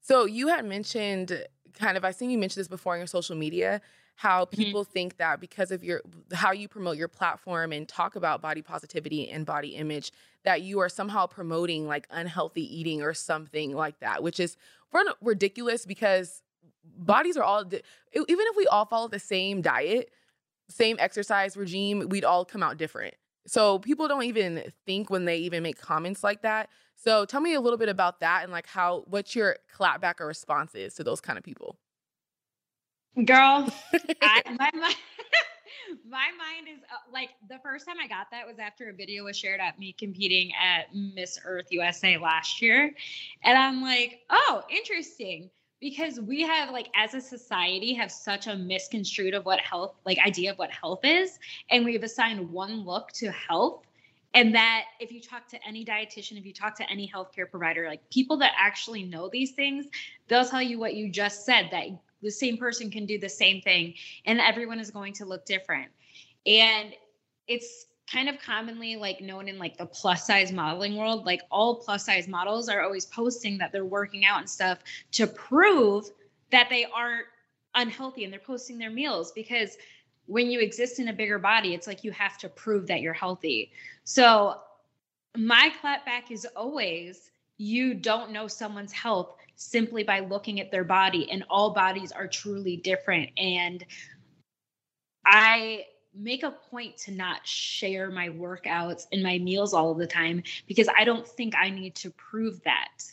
So 0.00 0.26
you 0.26 0.46
had 0.46 0.64
mentioned 0.64 1.44
kind 1.76 1.96
of 1.96 2.04
I 2.04 2.12
think 2.12 2.30
you 2.30 2.38
mentioned 2.38 2.60
this 2.60 2.68
before 2.68 2.92
on 2.92 3.00
your 3.00 3.08
social 3.08 3.34
media 3.34 3.80
how 4.16 4.44
mm-hmm. 4.44 4.56
people 4.56 4.82
mm-hmm. 4.82 4.92
think 4.92 5.16
that 5.16 5.40
because 5.40 5.70
of 5.70 5.82
your 5.82 6.00
how 6.32 6.52
you 6.52 6.68
promote 6.68 6.96
your 6.96 7.08
platform 7.08 7.72
and 7.72 7.88
talk 7.88 8.16
about 8.16 8.40
body 8.40 8.62
positivity 8.62 9.30
and 9.30 9.46
body 9.46 9.76
image 9.76 10.12
that 10.44 10.62
you 10.62 10.78
are 10.80 10.88
somehow 10.88 11.26
promoting 11.26 11.86
like 11.86 12.06
unhealthy 12.10 12.62
eating 12.62 13.02
or 13.02 13.14
something 13.14 13.74
like 13.74 13.98
that 14.00 14.22
which 14.22 14.38
is 14.38 14.56
ridiculous 15.20 15.84
because 15.84 16.42
bodies 16.96 17.36
are 17.36 17.42
all 17.42 17.64
even 17.64 17.80
if 18.12 18.56
we 18.56 18.66
all 18.66 18.86
follow 18.86 19.08
the 19.08 19.18
same 19.18 19.60
diet 19.60 20.10
same 20.68 20.96
exercise 21.00 21.56
regime 21.56 22.08
we'd 22.08 22.24
all 22.24 22.44
come 22.44 22.62
out 22.62 22.76
different 22.76 23.14
so 23.46 23.78
people 23.78 24.08
don't 24.08 24.22
even 24.24 24.62
think 24.86 25.10
when 25.10 25.24
they 25.24 25.36
even 25.38 25.62
make 25.62 25.78
comments 25.78 26.22
like 26.22 26.42
that 26.42 26.68
so 26.96 27.24
tell 27.24 27.40
me 27.40 27.54
a 27.54 27.60
little 27.60 27.78
bit 27.78 27.88
about 27.88 28.20
that 28.20 28.44
and 28.44 28.52
like 28.52 28.66
how 28.66 29.04
what's 29.06 29.34
your 29.34 29.56
clapback 29.76 30.20
or 30.20 30.26
response 30.26 30.74
is 30.74 30.94
to 30.94 31.04
those 31.04 31.20
kind 31.20 31.38
of 31.38 31.44
people. 31.44 31.76
Girl, 33.16 33.68
I, 34.22 34.42
my, 34.58 34.70
my, 34.74 34.94
my 36.08 36.30
mind 36.36 36.68
is 36.68 36.82
uh, 36.90 36.96
like 37.12 37.30
the 37.48 37.58
first 37.62 37.86
time 37.86 37.96
I 38.02 38.08
got 38.08 38.28
that 38.32 38.44
was 38.44 38.58
after 38.58 38.90
a 38.90 38.92
video 38.92 39.24
was 39.24 39.36
shared 39.36 39.60
at 39.60 39.78
me 39.78 39.94
competing 39.96 40.50
at 40.60 40.92
Miss 40.92 41.38
Earth 41.44 41.66
USA 41.70 42.18
last 42.18 42.60
year. 42.60 42.92
And 43.42 43.56
I'm 43.56 43.82
like, 43.82 44.20
oh, 44.30 44.62
interesting. 44.68 45.48
Because 45.80 46.18
we 46.18 46.42
have 46.42 46.70
like 46.70 46.88
as 46.96 47.14
a 47.14 47.20
society 47.20 47.94
have 47.94 48.10
such 48.10 48.48
a 48.48 48.56
misconstrued 48.56 49.34
of 49.34 49.44
what 49.44 49.60
health 49.60 49.94
like 50.04 50.18
idea 50.18 50.50
of 50.50 50.58
what 50.58 50.70
health 50.70 51.04
is. 51.04 51.38
And 51.70 51.84
we've 51.84 52.02
assigned 52.02 52.50
one 52.50 52.84
look 52.84 53.12
to 53.12 53.30
health 53.30 53.84
and 54.34 54.52
that 54.54 54.86
if 54.98 55.12
you 55.12 55.20
talk 55.20 55.46
to 55.48 55.58
any 55.66 55.84
dietitian 55.84 56.38
if 56.38 56.44
you 56.44 56.52
talk 56.52 56.76
to 56.76 56.90
any 56.90 57.08
healthcare 57.14 57.48
provider 57.48 57.86
like 57.86 58.00
people 58.10 58.36
that 58.36 58.52
actually 58.58 59.04
know 59.04 59.28
these 59.28 59.52
things 59.52 59.86
they'll 60.28 60.44
tell 60.44 60.62
you 60.62 60.78
what 60.78 60.94
you 60.94 61.08
just 61.08 61.46
said 61.46 61.68
that 61.70 61.86
the 62.24 62.30
same 62.30 62.56
person 62.56 62.90
can 62.90 63.06
do 63.06 63.18
the 63.18 63.28
same 63.28 63.60
thing 63.60 63.94
and 64.26 64.40
everyone 64.40 64.80
is 64.80 64.90
going 64.90 65.12
to 65.12 65.24
look 65.24 65.44
different 65.44 65.90
and 66.46 66.92
it's 67.46 67.86
kind 68.10 68.28
of 68.28 68.38
commonly 68.40 68.96
like 68.96 69.20
known 69.20 69.48
in 69.48 69.58
like 69.58 69.76
the 69.76 69.86
plus 69.86 70.26
size 70.26 70.52
modeling 70.52 70.96
world 70.96 71.24
like 71.24 71.40
all 71.50 71.76
plus 71.76 72.04
size 72.04 72.26
models 72.26 72.68
are 72.68 72.82
always 72.82 73.06
posting 73.06 73.58
that 73.58 73.70
they're 73.72 73.84
working 73.84 74.24
out 74.24 74.40
and 74.40 74.50
stuff 74.50 74.78
to 75.12 75.26
prove 75.26 76.10
that 76.50 76.68
they 76.68 76.84
aren't 76.84 77.26
unhealthy 77.74 78.24
and 78.24 78.32
they're 78.32 78.40
posting 78.40 78.78
their 78.78 78.90
meals 78.90 79.32
because 79.32 79.76
when 80.26 80.50
you 80.50 80.60
exist 80.60 80.98
in 80.98 81.08
a 81.08 81.12
bigger 81.12 81.38
body, 81.38 81.74
it's 81.74 81.86
like 81.86 82.04
you 82.04 82.10
have 82.12 82.38
to 82.38 82.48
prove 82.48 82.86
that 82.86 83.00
you're 83.00 83.12
healthy. 83.12 83.72
So 84.04 84.60
my 85.36 85.70
clapback 85.82 86.30
is 86.30 86.46
always 86.56 87.30
you 87.56 87.94
don't 87.94 88.32
know 88.32 88.48
someone's 88.48 88.92
health 88.92 89.36
simply 89.56 90.02
by 90.02 90.20
looking 90.20 90.60
at 90.60 90.70
their 90.70 90.84
body, 90.84 91.30
and 91.30 91.44
all 91.48 91.70
bodies 91.70 92.12
are 92.12 92.26
truly 92.26 92.76
different. 92.76 93.30
And 93.36 93.84
I 95.24 95.86
make 96.14 96.42
a 96.42 96.50
point 96.50 96.96
to 96.96 97.12
not 97.12 97.46
share 97.46 98.10
my 98.10 98.28
workouts 98.28 99.06
and 99.10 99.22
my 99.22 99.38
meals 99.38 99.74
all 99.74 99.94
the 99.94 100.06
time 100.06 100.42
because 100.66 100.88
I 100.96 101.04
don't 101.04 101.26
think 101.26 101.54
I 101.56 101.70
need 101.70 101.94
to 101.96 102.10
prove 102.10 102.62
that. 102.64 103.04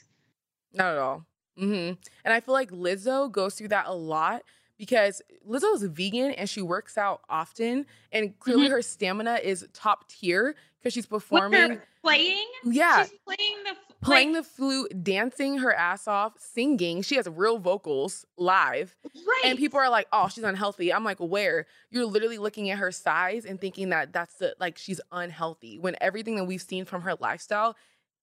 Not 0.74 0.94
at 0.94 1.00
all. 1.00 1.26
Mm-hmm. 1.60 1.94
And 2.26 2.34
I 2.34 2.40
feel 2.40 2.54
like 2.54 2.72
Lizzo 2.72 3.32
goes 3.32 3.56
through 3.56 3.70
that 3.70 3.88
a 3.88 3.94
lot 3.94 4.44
because 4.78 5.22
Lizzo 5.48 5.76
is 5.76 5.84
a 5.84 5.90
vegan 5.90 6.32
and 6.32 6.50
she 6.50 6.62
works 6.62 6.98
out 6.98 7.22
often, 7.30 7.86
and 8.12 8.38
clearly 8.40 8.64
mm-hmm. 8.66 8.74
her 8.74 8.82
stamina 8.82 9.40
is 9.44 9.68
top 9.74 10.08
tier 10.10 10.56
because 10.82 10.94
she's 10.94 11.06
performing, 11.06 11.80
playing. 12.04 12.48
Yeah, 12.64 13.04
she's 13.04 13.20
playing 13.26 13.58
the 13.64 13.76
playing 14.02 14.34
like, 14.34 14.44
the 14.44 14.50
flute, 14.50 15.04
dancing 15.04 15.60
her 15.60 15.74
ass 15.74 16.08
off, 16.08 16.34
singing. 16.40 17.02
She 17.02 17.16
has 17.16 17.28
real 17.28 17.60
vocals 17.60 18.26
live. 18.38 18.96
Right. 19.16 19.42
And 19.46 19.58
people 19.58 19.80
are 19.80 19.90
like, 19.90 20.08
"Oh, 20.12 20.28
she's 20.28 20.44
unhealthy." 20.44 20.92
I'm 20.92 21.04
like, 21.04 21.20
"Where?" 21.20 21.68
You're 21.90 22.06
literally 22.06 22.38
looking 22.38 22.70
at 22.70 22.80
her 22.80 22.92
size 22.92 23.46
and 23.46 23.60
thinking 23.60 23.90
that 23.90 24.14
that's 24.14 24.36
the 24.36 24.56
like 24.60 24.78
she's 24.78 25.02
unhealthy 25.12 25.78
when 25.78 25.96
everything 26.02 26.36
that 26.38 26.46
we've 26.46 26.62
seen 26.62 26.86
from 26.86 27.02
her 27.02 27.16
lifestyle 27.20 27.76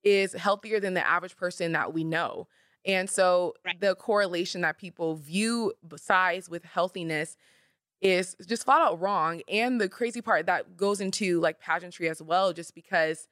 is 0.02 0.32
healthier 0.32 0.80
than 0.80 0.94
the 0.94 1.06
average 1.06 1.36
person 1.36 1.72
that 1.72 1.92
we 1.92 2.04
know. 2.04 2.48
And 2.84 3.10
so 3.10 3.54
right. 3.64 3.78
the 3.80 3.94
correlation 3.94 4.62
that 4.62 4.78
people 4.78 5.16
view 5.16 5.72
size 5.96 6.48
with 6.48 6.64
healthiness 6.64 7.36
is 8.00 8.36
just 8.46 8.64
flat 8.64 8.80
out 8.80 9.00
wrong. 9.00 9.42
And 9.48 9.80
the 9.80 9.88
crazy 9.88 10.20
part 10.20 10.46
that 10.46 10.76
goes 10.76 11.00
into 11.00 11.40
like 11.40 11.60
pageantry 11.60 12.08
as 12.08 12.22
well, 12.22 12.52
just 12.52 12.74
because 12.74 13.26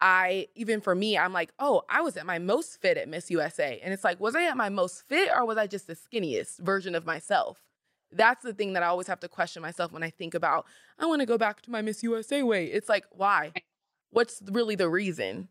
I, 0.00 0.48
even 0.54 0.80
for 0.80 0.94
me, 0.94 1.16
I'm 1.16 1.32
like, 1.32 1.52
oh, 1.58 1.82
I 1.88 2.02
was 2.02 2.16
at 2.16 2.26
my 2.26 2.38
most 2.38 2.80
fit 2.80 2.96
at 2.96 3.08
Miss 3.08 3.30
USA. 3.30 3.80
And 3.82 3.92
it's 3.92 4.04
like, 4.04 4.20
was 4.20 4.36
I 4.36 4.44
at 4.44 4.56
my 4.56 4.68
most 4.68 5.02
fit 5.08 5.30
or 5.34 5.46
was 5.46 5.58
I 5.58 5.66
just 5.66 5.86
the 5.86 5.96
skinniest 5.96 6.58
version 6.58 6.94
of 6.94 7.06
myself? 7.06 7.62
That's 8.12 8.42
the 8.42 8.54
thing 8.54 8.74
that 8.74 8.82
I 8.82 8.86
always 8.86 9.08
have 9.08 9.20
to 9.20 9.28
question 9.28 9.62
myself 9.62 9.92
when 9.92 10.02
I 10.02 10.10
think 10.10 10.34
about, 10.34 10.66
I 10.98 11.06
want 11.06 11.20
to 11.20 11.26
go 11.26 11.38
back 11.38 11.62
to 11.62 11.70
my 11.70 11.82
Miss 11.82 12.02
USA 12.02 12.42
way. 12.42 12.66
It's 12.66 12.88
like, 12.88 13.04
why? 13.10 13.52
What's 14.10 14.40
really 14.50 14.76
the 14.76 14.88
reason? 14.88 15.48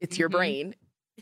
It's 0.00 0.14
mm-hmm. 0.14 0.20
your 0.20 0.28
brain. 0.28 0.74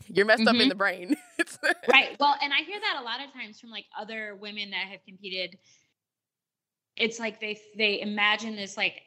You're 0.07 0.25
messed 0.25 0.41
mm-hmm. 0.41 0.49
up 0.49 0.55
in 0.55 0.61
mm-hmm. 0.61 0.69
the 0.69 0.75
brain. 0.75 1.15
right. 1.91 2.15
Well, 2.19 2.35
and 2.41 2.53
I 2.53 2.57
hear 2.57 2.79
that 2.79 2.97
a 3.01 3.03
lot 3.03 3.25
of 3.25 3.33
times 3.33 3.59
from 3.59 3.71
like 3.71 3.85
other 3.97 4.35
women 4.35 4.69
that 4.71 4.87
have 4.91 5.03
competed. 5.05 5.57
It's 6.97 7.19
like 7.19 7.39
they 7.39 7.59
they 7.77 8.01
imagine 8.01 8.55
this 8.55 8.75
like 8.77 9.01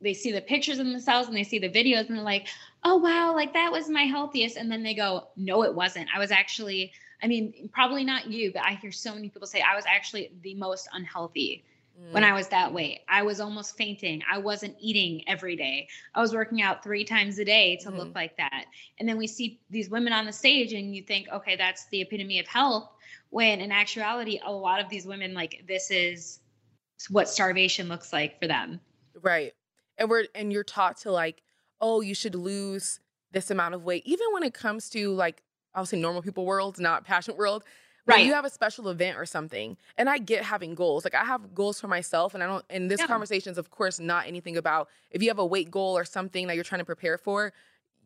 they 0.00 0.14
see 0.14 0.32
the 0.32 0.40
pictures 0.40 0.78
of 0.78 0.86
themselves 0.86 1.28
and 1.28 1.36
they 1.36 1.42
see 1.42 1.58
the 1.58 1.68
videos 1.68 2.06
and 2.08 2.16
they're 2.16 2.24
like, 2.24 2.48
oh 2.84 2.96
wow, 2.96 3.34
like 3.34 3.54
that 3.54 3.72
was 3.72 3.88
my 3.88 4.02
healthiest. 4.02 4.56
And 4.56 4.70
then 4.70 4.82
they 4.82 4.94
go, 4.94 5.28
no, 5.36 5.62
it 5.64 5.74
wasn't. 5.74 6.08
I 6.14 6.18
was 6.18 6.30
actually, 6.30 6.92
I 7.22 7.26
mean, 7.26 7.70
probably 7.72 8.04
not 8.04 8.26
you, 8.26 8.52
but 8.52 8.62
I 8.62 8.74
hear 8.74 8.92
so 8.92 9.14
many 9.14 9.30
people 9.30 9.48
say 9.48 9.62
I 9.62 9.74
was 9.74 9.86
actually 9.86 10.30
the 10.42 10.54
most 10.54 10.88
unhealthy 10.92 11.64
mm. 11.98 12.12
when 12.12 12.22
I 12.22 12.34
was 12.34 12.48
that 12.48 12.72
way. 12.72 13.00
I 13.08 13.22
was 13.22 13.40
almost 13.40 13.76
fainting. 13.76 14.22
I 14.30 14.38
wasn't 14.38 14.76
eating 14.78 15.26
every 15.26 15.56
day. 15.56 15.88
I 16.14 16.20
was 16.20 16.34
working 16.34 16.60
out 16.60 16.84
three 16.84 17.04
times 17.04 17.38
a 17.38 17.44
day 17.44 17.76
to 17.76 17.90
mm. 17.90 17.96
look 17.96 18.14
like 18.14 18.36
that. 18.36 18.66
And 18.98 19.08
then 19.08 19.16
we 19.16 19.26
see 19.26 19.60
these 19.70 19.88
women 19.88 20.12
on 20.12 20.26
the 20.26 20.32
stage 20.32 20.74
and 20.74 20.94
you 20.94 21.02
think, 21.02 21.28
okay, 21.32 21.56
that's 21.56 21.86
the 21.86 22.02
epitome 22.02 22.40
of 22.40 22.46
health. 22.46 22.90
When 23.30 23.60
in 23.60 23.72
actuality, 23.72 24.38
a 24.44 24.52
lot 24.52 24.80
of 24.80 24.88
these 24.90 25.06
women, 25.06 25.34
like, 25.34 25.64
this 25.66 25.90
is 25.90 26.40
what 27.10 27.28
starvation 27.28 27.88
looks 27.88 28.12
like 28.12 28.38
for 28.40 28.46
them. 28.46 28.80
Right 29.20 29.52
and 29.98 30.10
we're 30.10 30.24
and 30.34 30.52
you're 30.52 30.64
taught 30.64 30.96
to 30.98 31.10
like 31.10 31.42
oh 31.80 32.00
you 32.00 32.14
should 32.14 32.34
lose 32.34 33.00
this 33.32 33.50
amount 33.50 33.74
of 33.74 33.84
weight 33.84 34.02
even 34.06 34.26
when 34.32 34.42
it 34.42 34.54
comes 34.54 34.88
to 34.90 35.12
like 35.12 35.42
i'll 35.74 35.86
say 35.86 35.98
normal 35.98 36.22
people 36.22 36.44
world 36.44 36.78
not 36.78 37.04
pageant 37.04 37.36
world 37.36 37.64
right 38.06 38.24
you 38.24 38.32
have 38.32 38.44
a 38.44 38.50
special 38.50 38.88
event 38.88 39.16
or 39.16 39.24
something 39.24 39.76
and 39.96 40.08
i 40.08 40.18
get 40.18 40.44
having 40.44 40.74
goals 40.74 41.04
like 41.04 41.14
i 41.14 41.24
have 41.24 41.54
goals 41.54 41.80
for 41.80 41.88
myself 41.88 42.34
and 42.34 42.42
i 42.42 42.46
don't 42.46 42.64
and 42.70 42.90
this 42.90 43.00
yeah. 43.00 43.06
conversation 43.06 43.50
is 43.50 43.58
of 43.58 43.70
course 43.70 43.98
not 43.98 44.26
anything 44.26 44.56
about 44.56 44.88
if 45.10 45.22
you 45.22 45.28
have 45.28 45.38
a 45.38 45.46
weight 45.46 45.70
goal 45.70 45.96
or 45.96 46.04
something 46.04 46.46
that 46.46 46.54
you're 46.54 46.64
trying 46.64 46.80
to 46.80 46.84
prepare 46.84 47.18
for 47.18 47.52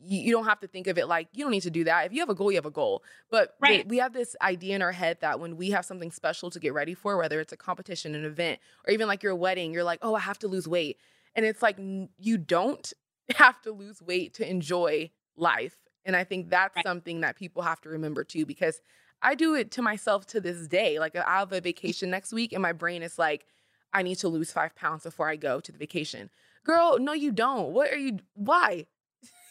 you, 0.01 0.31
don't 0.31 0.45
have 0.45 0.59
to 0.59 0.67
think 0.67 0.87
of 0.87 0.97
it 0.97 1.07
like 1.07 1.27
you 1.33 1.43
don't 1.43 1.51
need 1.51 1.61
to 1.61 1.69
do 1.69 1.83
that 1.83 2.05
if 2.05 2.13
you 2.13 2.19
have 2.19 2.29
a 2.29 2.35
goal 2.35 2.51
you 2.51 2.57
have 2.57 2.65
a 2.65 2.71
goal 2.71 3.03
but 3.29 3.55
right. 3.59 3.85
we, 3.85 3.95
we 3.95 3.97
have 3.97 4.13
this 4.13 4.35
idea 4.41 4.75
in 4.75 4.81
our 4.81 4.91
head 4.91 5.17
that 5.21 5.39
when 5.39 5.57
we 5.57 5.71
have 5.71 5.85
something 5.85 6.11
special 6.11 6.49
to 6.49 6.59
get 6.59 6.73
ready 6.73 6.93
for 6.93 7.17
whether 7.17 7.39
it's 7.39 7.53
a 7.53 7.57
competition 7.57 8.15
an 8.15 8.25
event 8.25 8.59
or 8.87 8.93
even 8.93 9.07
like 9.07 9.23
your 9.23 9.35
wedding 9.35 9.73
you're 9.73 9.83
like 9.83 9.99
oh 10.01 10.15
i 10.15 10.19
have 10.19 10.39
to 10.39 10.47
lose 10.47 10.67
weight 10.67 10.97
and 11.35 11.45
it's 11.45 11.61
like 11.61 11.77
you 12.17 12.37
don't 12.37 12.93
have 13.35 13.61
to 13.61 13.71
lose 13.71 14.01
weight 14.01 14.33
to 14.35 14.49
enjoy 14.49 15.11
life. 15.35 15.77
And 16.05 16.15
I 16.15 16.23
think 16.23 16.49
that's 16.49 16.75
right. 16.75 16.85
something 16.85 17.21
that 17.21 17.35
people 17.35 17.61
have 17.61 17.81
to 17.81 17.89
remember 17.89 18.23
too, 18.23 18.45
because 18.45 18.81
I 19.21 19.35
do 19.35 19.53
it 19.55 19.71
to 19.71 19.81
myself 19.81 20.25
to 20.27 20.41
this 20.41 20.67
day. 20.67 20.99
Like 20.99 21.15
I 21.15 21.39
have 21.39 21.51
a 21.51 21.59
mm. 21.59 21.63
vacation 21.63 22.09
next 22.09 22.33
week, 22.33 22.53
and 22.53 22.61
my 22.61 22.71
brain 22.71 23.03
is 23.03 23.19
like, 23.19 23.45
I 23.93 24.01
need 24.01 24.15
to 24.19 24.27
lose 24.27 24.51
five 24.51 24.75
pounds 24.75 25.03
before 25.03 25.29
I 25.29 25.35
go 25.35 25.59
to 25.59 25.71
the 25.71 25.77
vacation. 25.77 26.29
Girl, 26.63 26.97
no, 26.99 27.13
you 27.13 27.31
don't. 27.31 27.71
What 27.71 27.91
are 27.91 27.97
you? 27.97 28.19
Why? 28.35 28.85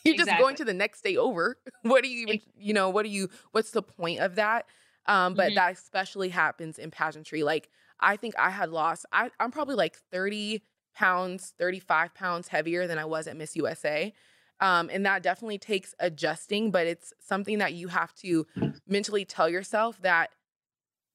You're 0.04 0.14
exactly. 0.14 0.32
just 0.32 0.40
going 0.40 0.56
to 0.56 0.64
the 0.64 0.74
next 0.74 1.02
day 1.02 1.16
over. 1.16 1.58
What 1.82 2.02
do 2.02 2.08
you 2.08 2.26
even, 2.26 2.40
you 2.56 2.74
know, 2.74 2.90
what 2.90 3.04
are 3.04 3.08
you, 3.08 3.30
what's 3.52 3.70
the 3.70 3.82
point 3.82 4.20
of 4.20 4.34
that? 4.34 4.66
Um, 5.06 5.34
but 5.34 5.48
mm-hmm. 5.48 5.54
that 5.54 5.72
especially 5.72 6.28
happens 6.28 6.78
in 6.78 6.90
pageantry. 6.90 7.42
Like, 7.42 7.70
I 8.00 8.16
think 8.16 8.34
I 8.38 8.50
had 8.50 8.70
lost, 8.70 9.06
I, 9.12 9.30
I'm 9.40 9.50
probably 9.50 9.74
like 9.74 9.96
30 10.10 10.62
pounds, 10.94 11.54
35 11.58 12.14
pounds 12.14 12.48
heavier 12.48 12.86
than 12.86 12.98
I 12.98 13.04
was 13.04 13.26
at 13.26 13.36
Miss 13.36 13.56
USA. 13.56 14.12
Um, 14.60 14.90
and 14.92 15.06
that 15.06 15.22
definitely 15.22 15.58
takes 15.58 15.94
adjusting, 16.00 16.70
but 16.70 16.86
it's 16.86 17.12
something 17.20 17.58
that 17.58 17.74
you 17.74 17.88
have 17.88 18.12
to 18.16 18.46
mentally 18.86 19.24
tell 19.24 19.48
yourself 19.48 20.00
that 20.02 20.30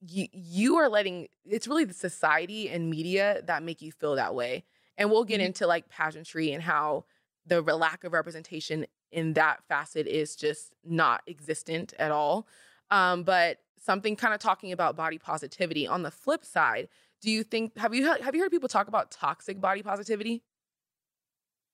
you, 0.07 0.27
you 0.31 0.77
are 0.77 0.89
letting 0.89 1.27
it's 1.45 1.67
really 1.67 1.85
the 1.85 1.93
society 1.93 2.69
and 2.69 2.89
media 2.89 3.41
that 3.45 3.63
make 3.63 3.81
you 3.81 3.91
feel 3.91 4.15
that 4.15 4.33
way. 4.33 4.63
And 4.97 5.11
we'll 5.11 5.23
get 5.23 5.39
mm-hmm. 5.39 5.47
into 5.47 5.67
like 5.67 5.89
pageantry 5.89 6.51
and 6.51 6.63
how 6.63 7.05
the 7.45 7.61
lack 7.61 8.03
of 8.03 8.13
representation 8.13 8.85
in 9.11 9.33
that 9.33 9.63
facet 9.67 10.07
is 10.07 10.35
just 10.35 10.73
not 10.83 11.21
existent 11.27 11.93
at 11.99 12.11
all. 12.11 12.47
Um, 12.89 13.23
but 13.23 13.59
something 13.79 14.15
kind 14.15 14.33
of 14.33 14.39
talking 14.39 14.71
about 14.71 14.95
body 14.95 15.17
positivity 15.17 15.87
on 15.87 16.03
the 16.03 16.11
flip 16.11 16.45
side, 16.45 16.87
do 17.21 17.29
you 17.29 17.43
think 17.43 17.77
have 17.77 17.93
you 17.93 18.05
have 18.05 18.35
you 18.35 18.41
heard 18.41 18.51
people 18.51 18.69
talk 18.69 18.87
about 18.87 19.11
toxic 19.11 19.59
body 19.59 19.81
positivity? 19.81 20.43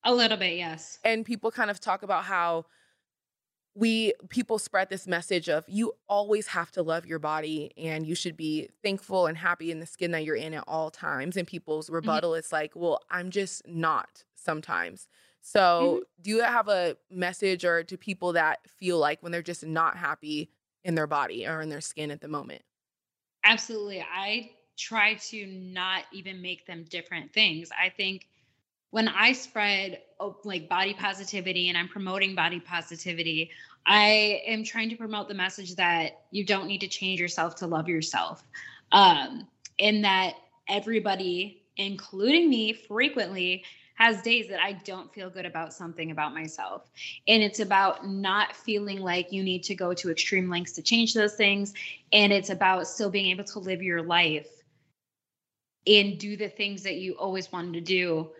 A 0.04 0.14
little 0.14 0.38
bit, 0.38 0.56
yes. 0.56 0.98
And 1.04 1.26
people 1.26 1.50
kind 1.50 1.70
of 1.70 1.78
talk 1.78 2.02
about 2.02 2.24
how 2.24 2.64
we 3.74 4.12
people 4.28 4.58
spread 4.58 4.88
this 4.88 5.06
message 5.06 5.48
of 5.48 5.64
you 5.68 5.92
always 6.08 6.48
have 6.48 6.70
to 6.72 6.82
love 6.82 7.06
your 7.06 7.18
body 7.18 7.72
and 7.76 8.06
you 8.06 8.14
should 8.14 8.36
be 8.36 8.68
thankful 8.82 9.26
and 9.26 9.38
happy 9.38 9.70
in 9.70 9.78
the 9.78 9.86
skin 9.86 10.10
that 10.10 10.24
you're 10.24 10.36
in 10.36 10.54
at 10.54 10.64
all 10.66 10.90
times 10.90 11.36
and 11.36 11.46
people's 11.46 11.86
mm-hmm. 11.86 11.96
rebuttal 11.96 12.32
mm-hmm. 12.32 12.40
is 12.40 12.50
like 12.50 12.72
well 12.74 13.00
i'm 13.10 13.30
just 13.30 13.66
not 13.68 14.24
sometimes 14.34 15.06
so 15.42 15.82
mm-hmm. 15.82 16.22
do 16.22 16.30
you 16.30 16.42
have 16.42 16.68
a 16.68 16.96
message 17.10 17.64
or 17.64 17.82
to 17.82 17.96
people 17.96 18.32
that 18.32 18.58
feel 18.68 18.98
like 18.98 19.22
when 19.22 19.32
they're 19.32 19.42
just 19.42 19.64
not 19.64 19.96
happy 19.96 20.50
in 20.84 20.94
their 20.94 21.06
body 21.06 21.46
or 21.46 21.60
in 21.60 21.68
their 21.68 21.80
skin 21.80 22.10
at 22.10 22.20
the 22.20 22.28
moment 22.28 22.62
absolutely 23.44 24.04
i 24.14 24.50
try 24.80 25.14
to 25.14 25.46
not 25.46 26.04
even 26.12 26.40
make 26.40 26.66
them 26.66 26.84
different 26.88 27.32
things. 27.32 27.70
I 27.78 27.90
think 27.90 28.26
when 28.90 29.08
I 29.08 29.32
spread 29.32 30.00
oh, 30.18 30.38
like 30.44 30.68
body 30.68 30.94
positivity 30.94 31.68
and 31.68 31.76
I'm 31.76 31.86
promoting 31.86 32.34
body 32.34 32.58
positivity, 32.58 33.50
I 33.86 34.42
am 34.46 34.64
trying 34.64 34.88
to 34.88 34.96
promote 34.96 35.28
the 35.28 35.34
message 35.34 35.76
that 35.76 36.22
you 36.30 36.44
don't 36.44 36.66
need 36.66 36.80
to 36.80 36.88
change 36.88 37.20
yourself 37.20 37.54
to 37.56 37.66
love 37.66 37.88
yourself. 37.88 38.42
Um, 38.92 39.46
and 39.78 40.02
that 40.04 40.34
everybody, 40.68 41.62
including 41.76 42.48
me, 42.50 42.72
frequently 42.72 43.64
has 44.00 44.22
days 44.22 44.48
that 44.48 44.62
I 44.62 44.72
don't 44.72 45.12
feel 45.12 45.28
good 45.28 45.44
about 45.44 45.74
something 45.74 46.10
about 46.10 46.32
myself. 46.32 46.90
And 47.28 47.42
it's 47.42 47.60
about 47.60 48.08
not 48.08 48.56
feeling 48.56 49.00
like 49.00 49.30
you 49.30 49.42
need 49.42 49.62
to 49.64 49.74
go 49.74 49.92
to 49.92 50.10
extreme 50.10 50.48
lengths 50.48 50.72
to 50.72 50.82
change 50.82 51.12
those 51.12 51.34
things. 51.34 51.74
And 52.10 52.32
it's 52.32 52.48
about 52.48 52.88
still 52.88 53.10
being 53.10 53.26
able 53.26 53.44
to 53.44 53.58
live 53.58 53.82
your 53.82 54.02
life 54.02 54.48
and 55.86 56.18
do 56.18 56.34
the 56.38 56.48
things 56.48 56.82
that 56.84 56.96
you 56.96 57.12
always 57.12 57.52
wanted 57.52 57.74
to 57.74 57.80
do 57.82 58.30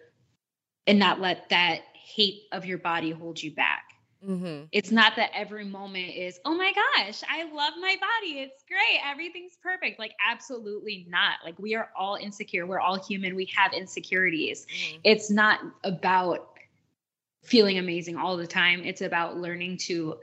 and 0.86 0.98
not 0.98 1.20
let 1.20 1.50
that 1.50 1.82
hate 1.92 2.44
of 2.52 2.64
your 2.64 2.78
body 2.78 3.10
hold 3.10 3.42
you 3.42 3.54
back. 3.54 3.89
Mm-hmm. 4.26 4.64
It's 4.72 4.90
not 4.90 5.16
that 5.16 5.30
every 5.34 5.64
moment 5.64 6.14
is, 6.14 6.38
oh 6.44 6.54
my 6.54 6.72
gosh, 6.72 7.22
I 7.28 7.44
love 7.44 7.72
my 7.80 7.96
body. 7.96 8.40
It's 8.40 8.62
great. 8.68 9.00
Everything's 9.04 9.56
perfect. 9.62 9.98
Like, 9.98 10.12
absolutely 10.28 11.06
not. 11.08 11.38
Like, 11.44 11.58
we 11.58 11.74
are 11.74 11.90
all 11.96 12.16
insecure. 12.16 12.66
We're 12.66 12.80
all 12.80 13.02
human. 13.02 13.34
We 13.34 13.50
have 13.56 13.72
insecurities. 13.72 14.66
Mm-hmm. 14.66 15.00
It's 15.04 15.30
not 15.30 15.60
about 15.84 16.50
feeling 17.42 17.78
amazing 17.78 18.16
all 18.16 18.36
the 18.36 18.46
time. 18.46 18.82
It's 18.84 19.00
about 19.00 19.38
learning 19.38 19.78
to 19.78 20.18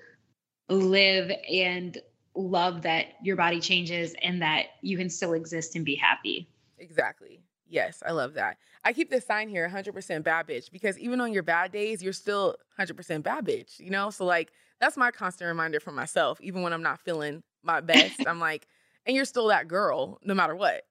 live 0.69 1.31
and 1.51 1.97
love 2.35 2.83
that 2.83 3.05
your 3.23 3.35
body 3.35 3.59
changes 3.59 4.13
and 4.21 4.43
that 4.43 4.65
you 4.81 4.97
can 4.97 5.09
still 5.09 5.33
exist 5.33 5.75
and 5.75 5.83
be 5.83 5.95
happy. 5.95 6.47
Exactly. 6.77 7.41
Yes, 7.69 8.01
I 8.05 8.11
love 8.11 8.35
that. 8.35 8.57
I 8.83 8.93
keep 8.93 9.09
this 9.09 9.25
sign 9.25 9.49
here 9.49 9.69
100% 9.69 10.23
bad 10.23 10.47
bitch 10.47 10.71
because 10.71 10.97
even 10.99 11.19
on 11.19 11.33
your 11.33 11.43
bad 11.43 11.71
days, 11.71 12.01
you're 12.01 12.13
still 12.13 12.55
100% 12.79 13.23
bad 13.23 13.45
bitch, 13.45 13.79
you 13.79 13.89
know? 13.89 14.09
So, 14.09 14.25
like, 14.25 14.51
that's 14.79 14.95
my 14.95 15.11
constant 15.11 15.47
reminder 15.47 15.79
for 15.79 15.91
myself. 15.91 16.39
Even 16.41 16.61
when 16.61 16.71
I'm 16.71 16.83
not 16.83 16.99
feeling 16.99 17.43
my 17.63 17.81
best, 17.81 18.25
I'm 18.25 18.39
like, 18.39 18.67
and 19.05 19.15
you're 19.15 19.25
still 19.25 19.47
that 19.47 19.67
girl 19.67 20.19
no 20.23 20.33
matter 20.33 20.55
what. 20.55 20.83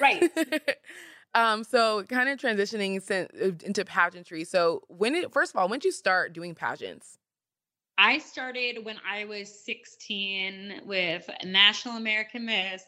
Right. 0.00 0.30
Um, 1.36 1.64
so 1.64 2.02
kind 2.04 2.30
of 2.30 2.38
transitioning 2.38 2.98
uh, 3.10 3.52
into 3.62 3.84
pageantry. 3.84 4.44
So 4.44 4.84
when 4.88 5.14
it 5.14 5.30
first 5.34 5.52
of 5.52 5.60
all, 5.60 5.68
when 5.68 5.80
did 5.80 5.84
you 5.84 5.92
start 5.92 6.32
doing 6.32 6.54
pageants? 6.54 7.18
I 7.98 8.18
started 8.18 8.84
when 8.84 8.96
I 9.06 9.26
was 9.26 9.64
16 9.64 10.82
with 10.86 11.28
National 11.44 11.96
American 11.96 12.46
Miss. 12.46 12.82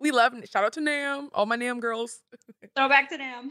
We 0.00 0.10
love 0.10 0.32
shout 0.50 0.64
out 0.64 0.72
to 0.74 0.80
Nam, 0.80 1.30
all 1.32 1.46
my 1.46 1.56
Nam 1.56 1.80
girls. 1.80 2.20
Throw 2.76 2.88
back 2.88 3.08
to 3.10 3.18
Nam. 3.18 3.50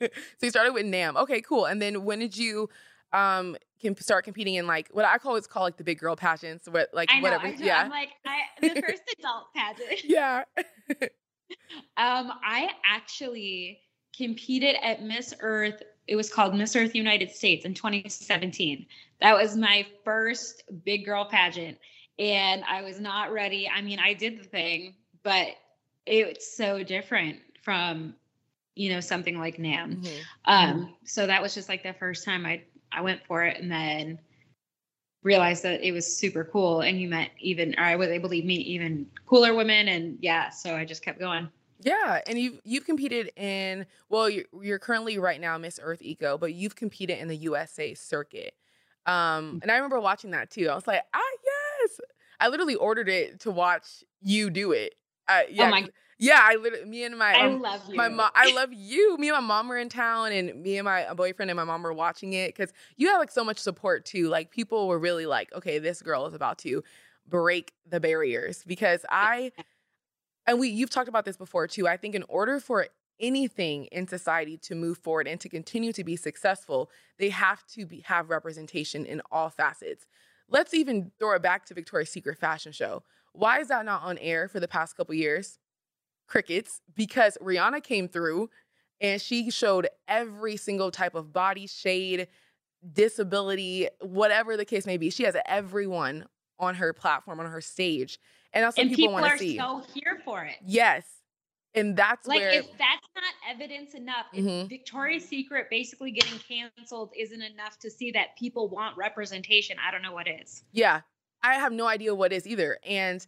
so 0.00 0.08
you 0.42 0.50
started 0.50 0.72
with 0.72 0.86
Nam. 0.86 1.16
Okay, 1.16 1.40
cool. 1.40 1.66
And 1.66 1.80
then 1.80 2.04
when 2.04 2.18
did 2.18 2.36
you 2.36 2.68
um 3.12 3.56
can 3.80 3.96
start 3.96 4.24
competing 4.24 4.54
in 4.54 4.66
like 4.66 4.88
what 4.92 5.04
I 5.04 5.18
call 5.18 5.36
it's 5.36 5.46
called 5.46 5.64
like 5.64 5.76
the 5.76 5.84
big 5.84 5.98
girl 5.98 6.16
pageants, 6.16 6.68
what 6.68 6.88
like 6.92 7.10
know, 7.14 7.20
whatever. 7.20 7.48
Yeah. 7.48 7.82
I'm 7.82 7.90
like 7.90 8.10
I, 8.26 8.40
the 8.60 8.82
first 8.86 9.02
adult 9.18 9.46
pageant. 9.54 10.04
Yeah. 10.04 10.44
um, 11.96 12.32
I 12.44 12.70
actually 12.84 13.80
competed 14.16 14.76
at 14.82 15.02
Miss 15.02 15.34
Earth. 15.40 15.82
It 16.06 16.16
was 16.16 16.32
called 16.32 16.54
Miss 16.54 16.76
Earth 16.76 16.94
United 16.94 17.30
States 17.30 17.64
in 17.64 17.74
2017. 17.74 18.86
That 19.20 19.34
was 19.34 19.56
my 19.56 19.86
first 20.04 20.64
big 20.84 21.04
girl 21.04 21.24
pageant. 21.24 21.78
And 22.18 22.62
I 22.64 22.82
was 22.82 23.00
not 23.00 23.32
ready. 23.32 23.68
I 23.68 23.80
mean, 23.82 23.98
I 23.98 24.14
did 24.14 24.38
the 24.38 24.44
thing, 24.44 24.94
but 25.24 25.48
it's 26.06 26.56
so 26.56 26.84
different 26.84 27.38
from, 27.62 28.14
you 28.76 28.92
know, 28.92 29.00
something 29.00 29.38
like 29.38 29.58
NAM. 29.58 29.96
Mm-hmm. 29.96 30.20
Um, 30.44 30.94
so 31.04 31.26
that 31.26 31.42
was 31.42 31.54
just 31.54 31.68
like 31.68 31.82
the 31.82 31.94
first 31.94 32.24
time 32.24 32.46
I 32.46 32.62
I 32.92 33.00
went 33.00 33.24
for 33.26 33.42
it 33.42 33.60
and 33.60 33.70
then 33.70 34.20
realized 35.24 35.62
that 35.64 35.82
it 35.82 35.90
was 35.90 36.16
super 36.16 36.44
cool 36.44 36.82
and 36.82 37.00
you 37.00 37.08
met 37.08 37.30
even 37.40 37.74
or 37.76 37.82
I 37.82 37.96
was 37.96 38.08
able 38.08 38.28
to 38.28 38.42
meet 38.42 38.66
even 38.66 39.06
cooler 39.26 39.54
women 39.54 39.88
and 39.88 40.18
yeah, 40.20 40.50
so 40.50 40.76
I 40.76 40.84
just 40.84 41.02
kept 41.02 41.18
going. 41.18 41.48
Yeah, 41.80 42.20
and 42.26 42.38
you've 42.38 42.60
you've 42.64 42.84
competed 42.84 43.30
in 43.36 43.86
well, 44.08 44.30
you're, 44.30 44.44
you're 44.62 44.78
currently 44.78 45.18
right 45.18 45.40
now 45.40 45.58
Miss 45.58 45.80
Earth 45.82 46.02
Eco, 46.02 46.38
but 46.38 46.54
you've 46.54 46.76
competed 46.76 47.18
in 47.18 47.28
the 47.28 47.36
USA 47.36 47.94
circuit. 47.94 48.54
Um, 49.06 49.58
and 49.62 49.70
I 49.70 49.74
remember 49.76 50.00
watching 50.00 50.30
that 50.30 50.50
too. 50.50 50.68
I 50.68 50.74
was 50.74 50.86
like, 50.86 51.02
ah, 51.12 51.20
yes. 51.44 52.00
I 52.40 52.48
literally 52.48 52.74
ordered 52.74 53.08
it 53.08 53.40
to 53.40 53.50
watch 53.50 54.04
you 54.22 54.50
do 54.50 54.72
it. 54.72 54.94
Uh, 55.28 55.42
yeah, 55.50 55.66
oh 55.66 55.70
my 55.70 55.88
yeah, 56.18 56.40
I 56.40 56.56
literally, 56.56 56.84
me 56.84 57.04
and 57.04 57.18
my, 57.18 57.34
I 57.34 57.46
um, 57.46 57.60
love 57.60 57.82
you. 57.88 57.96
My 57.96 58.08
mom, 58.08 58.30
I 58.34 58.52
love 58.52 58.72
you. 58.72 59.16
Me 59.18 59.28
and 59.28 59.36
my 59.36 59.40
mom 59.40 59.68
were 59.68 59.78
in 59.78 59.88
town, 59.88 60.32
and 60.32 60.62
me 60.62 60.78
and 60.78 60.84
my 60.84 61.12
boyfriend 61.12 61.50
and 61.50 61.56
my 61.56 61.64
mom 61.64 61.82
were 61.82 61.92
watching 61.92 62.32
it 62.34 62.54
because 62.54 62.72
you 62.96 63.08
had 63.08 63.18
like 63.18 63.30
so 63.30 63.44
much 63.44 63.58
support 63.58 64.04
too. 64.04 64.28
Like 64.28 64.50
people 64.50 64.86
were 64.88 64.98
really 64.98 65.26
like, 65.26 65.52
okay, 65.52 65.78
this 65.78 66.02
girl 66.02 66.26
is 66.26 66.34
about 66.34 66.58
to 66.58 66.82
break 67.28 67.72
the 67.88 68.00
barriers 68.00 68.62
because 68.64 69.04
I, 69.10 69.52
and 70.46 70.60
we, 70.60 70.68
you've 70.68 70.90
talked 70.90 71.08
about 71.08 71.24
this 71.24 71.36
before 71.36 71.66
too. 71.66 71.88
I 71.88 71.96
think 71.96 72.14
in 72.14 72.24
order 72.28 72.60
for 72.60 72.86
anything 73.18 73.86
in 73.86 74.06
society 74.06 74.56
to 74.58 74.74
move 74.74 74.98
forward 74.98 75.26
and 75.26 75.40
to 75.40 75.48
continue 75.48 75.92
to 75.92 76.04
be 76.04 76.16
successful, 76.16 76.90
they 77.18 77.30
have 77.30 77.66
to 77.68 77.86
be, 77.86 78.00
have 78.00 78.30
representation 78.30 79.04
in 79.04 79.20
all 79.32 79.50
facets. 79.50 80.06
Let's 80.48 80.74
even 80.74 81.10
throw 81.18 81.34
it 81.34 81.42
back 81.42 81.64
to 81.66 81.74
Victoria's 81.74 82.10
Secret 82.10 82.38
fashion 82.38 82.72
show. 82.72 83.02
Why 83.34 83.60
is 83.60 83.68
that 83.68 83.84
not 83.84 84.02
on 84.02 84.18
air 84.18 84.48
for 84.48 84.60
the 84.60 84.68
past 84.68 84.96
couple 84.96 85.14
years? 85.14 85.58
crickets 86.26 86.80
because 86.94 87.38
Rihanna 87.40 87.82
came 87.82 88.08
through 88.08 88.50
and 89.00 89.20
she 89.20 89.50
showed 89.50 89.88
every 90.08 90.56
single 90.56 90.90
type 90.90 91.14
of 91.14 91.32
body 91.32 91.66
shade, 91.66 92.28
disability, 92.92 93.88
whatever 94.00 94.56
the 94.56 94.64
case 94.64 94.86
may 94.86 94.96
be. 94.96 95.10
She 95.10 95.24
has 95.24 95.36
everyone 95.46 96.26
on 96.58 96.76
her 96.76 96.92
platform, 96.92 97.40
on 97.40 97.46
her 97.46 97.60
stage. 97.60 98.18
And 98.52 98.64
that's 98.64 98.76
what 98.76 98.86
and 98.86 98.94
people, 98.94 99.08
people 99.08 99.22
want 99.22 99.32
to 99.32 99.38
see. 99.38 99.58
so 99.58 99.82
here 99.92 100.20
for 100.24 100.44
it. 100.44 100.56
Yes. 100.64 101.04
And 101.76 101.96
that's 101.96 102.28
like 102.28 102.38
where 102.38 102.50
if 102.50 102.66
that's 102.78 103.08
not 103.16 103.24
evidence 103.50 103.94
enough, 103.94 104.26
mm-hmm. 104.32 104.48
if 104.48 104.68
Victoria's 104.68 105.24
Secret 105.24 105.66
basically 105.70 106.12
getting 106.12 106.38
canceled 106.38 107.10
isn't 107.18 107.42
enough 107.42 107.80
to 107.80 107.90
see 107.90 108.12
that 108.12 108.36
people 108.38 108.68
want 108.68 108.96
representation, 108.96 109.76
I 109.84 109.90
don't 109.90 110.02
know 110.02 110.12
what 110.12 110.28
is. 110.28 110.62
Yeah. 110.70 111.00
I 111.44 111.56
have 111.56 111.72
no 111.72 111.86
idea 111.86 112.14
what 112.14 112.32
is 112.32 112.46
either. 112.46 112.78
And 112.84 113.24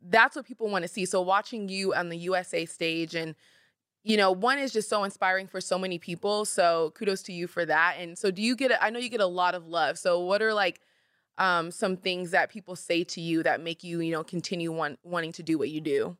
that's 0.00 0.34
what 0.34 0.46
people 0.46 0.70
want 0.70 0.82
to 0.82 0.88
see. 0.88 1.04
So 1.04 1.20
watching 1.20 1.68
you 1.68 1.94
on 1.94 2.08
the 2.08 2.16
USA 2.16 2.64
stage 2.64 3.14
and 3.14 3.34
you 4.04 4.16
know, 4.16 4.32
one 4.32 4.58
is 4.58 4.72
just 4.72 4.88
so 4.88 5.04
inspiring 5.04 5.48
for 5.48 5.60
so 5.60 5.78
many 5.78 5.98
people. 5.98 6.46
So 6.46 6.92
kudos 6.94 7.22
to 7.24 7.32
you 7.32 7.46
for 7.46 7.66
that. 7.66 7.96
And 7.98 8.16
so 8.16 8.30
do 8.30 8.40
you 8.40 8.56
get 8.56 8.70
a, 8.70 8.82
I 8.82 8.88
know 8.88 8.98
you 8.98 9.10
get 9.10 9.20
a 9.20 9.26
lot 9.26 9.54
of 9.54 9.66
love. 9.66 9.98
So 9.98 10.20
what 10.20 10.40
are 10.40 10.54
like 10.54 10.80
um, 11.36 11.70
some 11.70 11.96
things 11.96 12.30
that 12.30 12.48
people 12.48 12.74
say 12.74 13.04
to 13.04 13.20
you 13.20 13.42
that 13.42 13.60
make 13.60 13.84
you, 13.84 14.00
you 14.00 14.12
know, 14.12 14.24
continue 14.24 14.72
want, 14.72 14.98
wanting 15.02 15.32
to 15.32 15.42
do 15.42 15.58
what 15.58 15.68
you 15.68 15.82
do? 15.82 16.16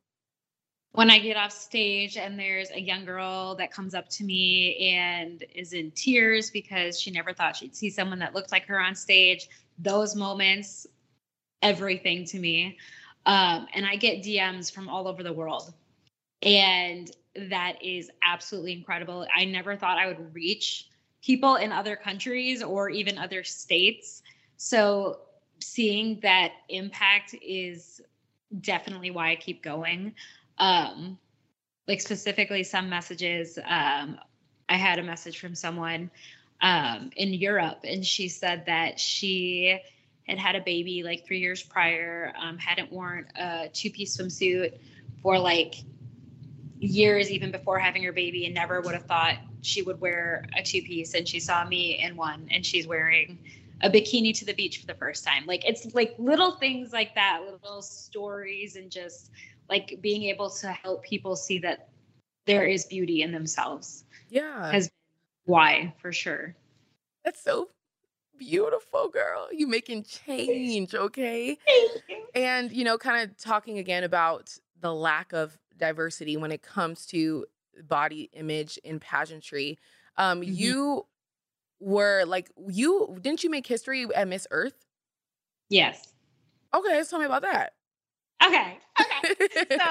When 0.92 1.10
I 1.10 1.18
get 1.18 1.36
off 1.36 1.52
stage 1.52 2.18
and 2.18 2.38
there's 2.38 2.70
a 2.72 2.80
young 2.80 3.06
girl 3.06 3.54
that 3.54 3.70
comes 3.70 3.94
up 3.94 4.08
to 4.10 4.24
me 4.24 4.92
and 4.94 5.44
is 5.54 5.72
in 5.72 5.90
tears 5.92 6.50
because 6.50 7.00
she 7.00 7.10
never 7.10 7.32
thought 7.32 7.56
she'd 7.56 7.76
see 7.76 7.88
someone 7.88 8.18
that 8.18 8.34
looked 8.34 8.52
like 8.52 8.66
her 8.66 8.80
on 8.80 8.94
stage, 8.94 9.48
those 9.78 10.14
moments, 10.14 10.86
everything 11.62 12.24
to 12.26 12.38
me. 12.38 12.78
Um, 13.26 13.66
and 13.74 13.84
I 13.84 13.96
get 13.96 14.22
DMs 14.22 14.72
from 14.72 14.88
all 14.88 15.06
over 15.08 15.22
the 15.22 15.32
world. 15.32 15.72
And 16.42 17.10
that 17.50 17.82
is 17.82 18.10
absolutely 18.22 18.72
incredible. 18.72 19.26
I 19.34 19.44
never 19.44 19.76
thought 19.76 19.98
I 19.98 20.06
would 20.06 20.34
reach 20.34 20.88
people 21.22 21.56
in 21.56 21.72
other 21.72 21.96
countries 21.96 22.62
or 22.62 22.90
even 22.90 23.18
other 23.18 23.44
states. 23.44 24.22
So 24.56 25.20
seeing 25.60 26.20
that 26.20 26.52
impact 26.68 27.34
is 27.42 28.00
definitely 28.60 29.10
why 29.10 29.32
I 29.32 29.36
keep 29.36 29.62
going. 29.62 30.14
Um, 30.58 31.18
like 31.86 32.00
specifically 32.00 32.62
some 32.62 32.88
messages, 32.88 33.58
um, 33.58 34.18
I 34.68 34.76
had 34.76 34.98
a 34.98 35.02
message 35.02 35.38
from 35.38 35.54
someone 35.54 36.10
um, 36.60 37.10
in 37.16 37.32
Europe, 37.32 37.80
and 37.84 38.04
she 38.04 38.28
said 38.28 38.66
that 38.66 39.00
she 39.00 39.80
had 40.28 40.38
had 40.38 40.56
a 40.56 40.60
baby 40.60 41.02
like 41.02 41.26
three 41.26 41.38
years 41.38 41.62
prior, 41.62 42.32
um, 42.40 42.58
hadn't 42.58 42.92
worn 42.92 43.26
a 43.36 43.68
two 43.72 43.90
piece 43.90 44.16
swimsuit 44.16 44.78
for 45.22 45.38
like 45.38 45.76
years, 46.78 47.30
even 47.30 47.50
before 47.50 47.78
having 47.78 48.02
her 48.04 48.12
baby, 48.12 48.44
and 48.44 48.54
never 48.54 48.80
would 48.80 48.94
have 48.94 49.06
thought 49.06 49.34
she 49.62 49.82
would 49.82 50.00
wear 50.00 50.44
a 50.56 50.62
two 50.62 50.82
piece. 50.82 51.14
And 51.14 51.26
she 51.26 51.40
saw 51.40 51.64
me 51.64 52.02
in 52.02 52.16
one, 52.16 52.48
and 52.50 52.64
she's 52.64 52.86
wearing 52.86 53.38
a 53.80 53.88
bikini 53.88 54.36
to 54.38 54.44
the 54.44 54.54
beach 54.54 54.78
for 54.78 54.86
the 54.86 54.94
first 54.94 55.24
time. 55.24 55.46
Like 55.46 55.64
it's 55.64 55.94
like 55.94 56.14
little 56.18 56.52
things 56.52 56.92
like 56.92 57.14
that, 57.14 57.42
little 57.44 57.82
stories, 57.82 58.76
and 58.76 58.90
just 58.90 59.30
like 59.68 59.98
being 60.00 60.24
able 60.24 60.50
to 60.50 60.72
help 60.72 61.04
people 61.04 61.36
see 61.36 61.58
that 61.60 61.88
there 62.46 62.66
is 62.66 62.86
beauty 62.86 63.22
in 63.22 63.32
themselves. 63.32 64.04
Yeah. 64.30 64.70
Has 64.72 64.90
why 65.44 65.94
for 66.00 66.12
sure. 66.12 66.54
That's 67.24 67.42
so 67.42 67.68
beautiful 68.38 69.08
girl. 69.08 69.48
You 69.52 69.66
making 69.66 70.04
change, 70.04 70.94
okay? 70.94 71.58
And 72.34 72.72
you 72.72 72.84
know, 72.84 72.98
kind 72.98 73.28
of 73.28 73.36
talking 73.36 73.78
again 73.78 74.04
about 74.04 74.56
the 74.80 74.94
lack 74.94 75.32
of 75.32 75.58
diversity 75.76 76.36
when 76.36 76.52
it 76.52 76.62
comes 76.62 77.06
to 77.06 77.46
body 77.86 78.30
image 78.32 78.78
in 78.84 79.00
pageantry. 79.00 79.78
Um, 80.16 80.40
mm-hmm. 80.40 80.52
you 80.52 81.06
were 81.80 82.24
like 82.26 82.50
you 82.68 83.18
didn't 83.20 83.44
you 83.44 83.50
make 83.50 83.66
history 83.66 84.06
at 84.14 84.28
Miss 84.28 84.46
Earth? 84.50 84.74
Yes. 85.68 86.12
Okay, 86.74 86.96
let's 86.96 87.10
tell 87.10 87.18
me 87.18 87.26
about 87.26 87.42
that. 87.42 87.74
Okay. 88.44 88.78
Okay. 89.00 89.36
so 89.70 89.84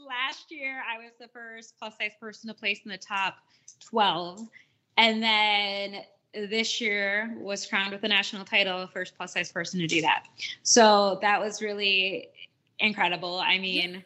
last 0.06 0.50
year 0.50 0.82
I 0.88 0.98
was 0.98 1.12
the 1.18 1.28
first 1.28 1.74
plus 1.78 1.94
size 1.98 2.12
person 2.20 2.48
to 2.48 2.54
place 2.54 2.80
in 2.84 2.90
the 2.90 2.98
top 2.98 3.36
12. 3.80 4.46
And 4.96 5.22
then 5.22 6.02
this 6.32 6.80
year 6.80 7.34
was 7.38 7.66
crowned 7.66 7.92
with 7.92 8.02
the 8.02 8.08
national 8.08 8.44
title, 8.44 8.86
first 8.92 9.16
plus 9.16 9.32
size 9.32 9.50
person 9.50 9.80
to 9.80 9.86
do 9.86 10.00
that. 10.02 10.26
So 10.62 11.18
that 11.22 11.40
was 11.40 11.60
really 11.60 12.28
incredible. 12.78 13.40
I 13.40 13.58
mean, 13.58 14.04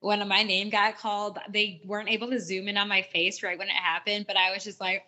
when 0.00 0.26
my 0.28 0.42
name 0.42 0.70
got 0.70 0.98
called, 0.98 1.38
they 1.50 1.80
weren't 1.84 2.08
able 2.08 2.30
to 2.30 2.40
zoom 2.40 2.68
in 2.68 2.76
on 2.76 2.88
my 2.88 3.02
face 3.02 3.42
right 3.42 3.58
when 3.58 3.68
it 3.68 3.74
happened, 3.74 4.26
but 4.26 4.36
I 4.36 4.52
was 4.52 4.64
just 4.64 4.80
like, 4.80 5.02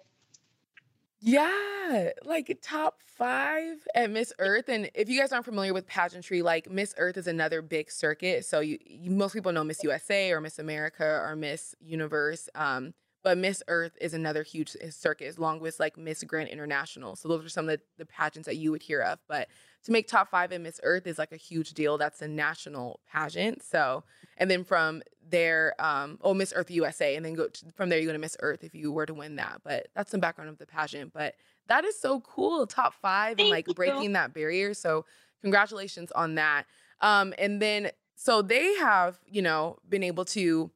yeah, 1.21 2.11
like 2.25 2.57
top 2.62 3.01
five 3.05 3.77
at 3.94 4.11
Miss 4.11 4.33
Earth. 4.38 4.68
And 4.68 4.88
if 4.94 5.09
you 5.09 5.18
guys 5.18 5.33
aren't 5.33 5.44
familiar 5.44 5.75
with 5.75 5.87
pageantry, 5.87 6.42
like 6.42 6.71
Miss 6.71 6.94
Earth 6.97 7.16
is 7.16 7.27
another 7.27 7.61
big 7.61 7.90
circuit. 7.90 8.44
So 8.44 8.61
you, 8.61 8.79
you 8.87 9.11
most 9.11 9.33
people 9.33 9.53
know 9.53 9.64
Miss 9.64 9.83
USA 9.83 10.31
or 10.31 10.40
Miss 10.40 10.61
America 10.61 11.05
or 11.05 11.35
Miss 11.35 11.75
Universe. 11.81 12.49
Um, 12.55 12.94
but 13.22 13.37
Miss 13.37 13.62
Earth 13.68 13.96
is 14.00 14.14
another 14.14 14.42
huge 14.42 14.76
circuit, 14.90 15.37
along 15.37 15.61
with 15.61 15.81
like 15.81 15.96
Miss 15.96 16.22
Grand 16.24 16.48
International. 16.48 17.16
So 17.16 17.28
those 17.28 17.44
are 17.44 17.48
some 17.48 17.68
of 17.68 17.78
the, 17.78 17.85
the 17.98 18.07
pageants 18.07 18.46
that 18.46 18.57
you 18.57 18.70
would 18.70 18.83
hear 18.83 19.00
of. 19.00 19.18
But 19.28 19.48
to 19.85 19.92
make 19.92 20.07
top 20.09 20.31
five 20.31 20.52
in 20.52 20.62
Miss 20.62 20.81
Earth 20.83 21.07
is 21.07 21.18
like 21.18 21.33
a 21.33 21.37
huge 21.37 21.74
deal. 21.74 21.98
That's 21.98 22.22
a 22.22 22.28
national 22.28 23.00
pageant. 23.11 23.62
So, 23.62 24.04
and 24.37 24.50
then 24.50 24.64
from 24.64 25.02
there, 25.28 25.74
um, 25.78 26.18
oh, 26.22 26.35
Miss 26.35 26.52
Earth 26.54 26.70
USA, 26.70 27.16
and 27.16 27.24
then 27.24 27.35
go 27.35 27.48
to, 27.48 27.66
from 27.74 27.88
there 27.88 27.98
you 27.98 28.07
go 28.07 28.12
to 28.12 28.18
Miss 28.18 28.37
Earth 28.40 28.62
if 28.62 28.74
you 28.74 28.92
were 28.92 29.07
to 29.07 29.14
win 29.14 29.37
that. 29.37 29.62
But 29.64 29.88
that's 29.94 30.11
some 30.11 30.20
background 30.20 30.50
of 30.50 30.59
the 30.59 30.66
pageant. 30.66 31.12
But 31.12 31.35
that 31.66 31.85
is 31.85 31.98
so 31.98 32.20
cool, 32.20 32.66
top 32.66 32.94
five, 32.94 33.37
Thank 33.37 33.46
and 33.46 33.50
like 33.50 33.68
you. 33.68 33.74
breaking 33.74 34.12
that 34.12 34.33
barrier. 34.33 34.74
So 34.74 35.04
congratulations 35.42 36.12
on 36.12 36.37
that. 36.37 36.64
Um, 37.00 37.35
and 37.38 37.61
then 37.61 37.90
so 38.14 38.42
they 38.42 38.74
have, 38.76 39.20
you 39.26 39.42
know, 39.42 39.78
been 39.88 40.02
able 40.02 40.24
to 40.26 40.70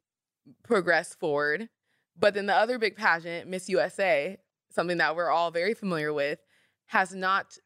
progress 0.62 1.14
forward. 1.14 1.68
But 2.18 2.34
then 2.34 2.46
the 2.46 2.54
other 2.54 2.78
big 2.78 2.96
pageant, 2.96 3.48
Miss 3.48 3.68
USA, 3.68 4.38
something 4.70 4.98
that 4.98 5.16
we're 5.16 5.30
all 5.30 5.50
very 5.50 5.74
familiar 5.74 6.12
with, 6.12 6.38
has 6.86 7.14
not 7.14 7.56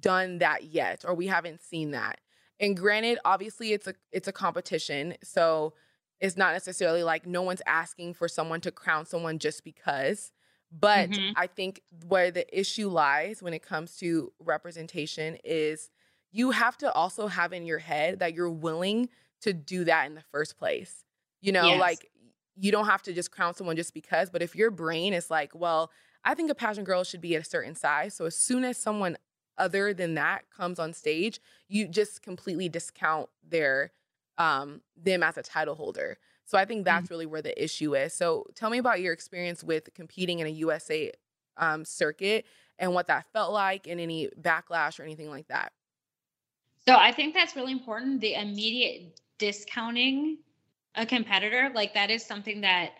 done 0.00 0.38
that 0.38 0.64
yet, 0.64 1.04
or 1.06 1.14
we 1.14 1.28
haven't 1.28 1.62
seen 1.62 1.92
that. 1.92 2.20
And 2.58 2.76
granted, 2.76 3.18
obviously 3.24 3.72
it's 3.72 3.86
a 3.86 3.94
it's 4.12 4.28
a 4.28 4.32
competition. 4.32 5.14
So 5.22 5.74
it's 6.20 6.36
not 6.36 6.52
necessarily 6.52 7.02
like 7.02 7.26
no 7.26 7.42
one's 7.42 7.62
asking 7.66 8.14
for 8.14 8.28
someone 8.28 8.60
to 8.62 8.70
crown 8.70 9.06
someone 9.06 9.38
just 9.38 9.64
because. 9.64 10.32
But 10.70 11.10
mm-hmm. 11.10 11.32
I 11.36 11.46
think 11.46 11.82
where 12.06 12.30
the 12.30 12.46
issue 12.58 12.88
lies 12.88 13.42
when 13.42 13.54
it 13.54 13.62
comes 13.62 13.96
to 13.96 14.32
representation 14.38 15.38
is 15.42 15.90
you 16.30 16.52
have 16.52 16.76
to 16.78 16.92
also 16.92 17.26
have 17.26 17.52
in 17.52 17.66
your 17.66 17.78
head 17.78 18.20
that 18.20 18.34
you're 18.34 18.50
willing 18.50 19.08
to 19.40 19.52
do 19.52 19.84
that 19.84 20.06
in 20.06 20.14
the 20.14 20.22
first 20.30 20.58
place. 20.58 21.04
You 21.40 21.52
know, 21.52 21.66
yes. 21.66 21.80
like 21.80 22.10
you 22.56 22.72
don't 22.72 22.86
have 22.86 23.02
to 23.02 23.12
just 23.12 23.30
crown 23.30 23.54
someone 23.54 23.76
just 23.76 23.94
because, 23.94 24.30
but 24.30 24.42
if 24.42 24.54
your 24.54 24.70
brain 24.70 25.14
is 25.14 25.30
like, 25.30 25.52
well, 25.54 25.90
I 26.24 26.34
think 26.34 26.50
a 26.50 26.54
pageant 26.54 26.86
girl 26.86 27.04
should 27.04 27.20
be 27.20 27.34
at 27.34 27.42
a 27.42 27.44
certain 27.44 27.74
size. 27.74 28.14
So 28.14 28.26
as 28.26 28.36
soon 28.36 28.64
as 28.64 28.76
someone 28.76 29.16
other 29.56 29.92
than 29.92 30.14
that 30.14 30.42
comes 30.54 30.78
on 30.78 30.92
stage, 30.92 31.40
you 31.68 31.88
just 31.88 32.22
completely 32.22 32.68
discount 32.68 33.28
their 33.46 33.92
um 34.38 34.80
them 34.96 35.22
as 35.22 35.36
a 35.36 35.42
title 35.42 35.74
holder. 35.74 36.18
So 36.44 36.58
I 36.58 36.64
think 36.64 36.84
that's 36.84 37.04
mm-hmm. 37.04 37.14
really 37.14 37.26
where 37.26 37.42
the 37.42 37.62
issue 37.62 37.94
is. 37.94 38.12
So 38.12 38.46
tell 38.56 38.70
me 38.70 38.78
about 38.78 39.00
your 39.00 39.12
experience 39.12 39.62
with 39.62 39.94
competing 39.94 40.40
in 40.40 40.46
a 40.46 40.50
USA 40.50 41.12
um, 41.56 41.84
circuit 41.84 42.44
and 42.78 42.92
what 42.92 43.06
that 43.06 43.26
felt 43.32 43.52
like 43.52 43.86
and 43.86 44.00
any 44.00 44.28
backlash 44.40 44.98
or 44.98 45.04
anything 45.04 45.30
like 45.30 45.46
that. 45.46 45.72
So 46.88 46.96
I 46.96 47.12
think 47.12 47.34
that's 47.34 47.54
really 47.54 47.72
important. 47.72 48.20
The 48.20 48.34
immediate 48.34 49.20
discounting 49.38 50.38
a 50.94 51.06
competitor, 51.06 51.70
like 51.74 51.94
that 51.94 52.10
is 52.10 52.24
something 52.24 52.60
that 52.62 52.92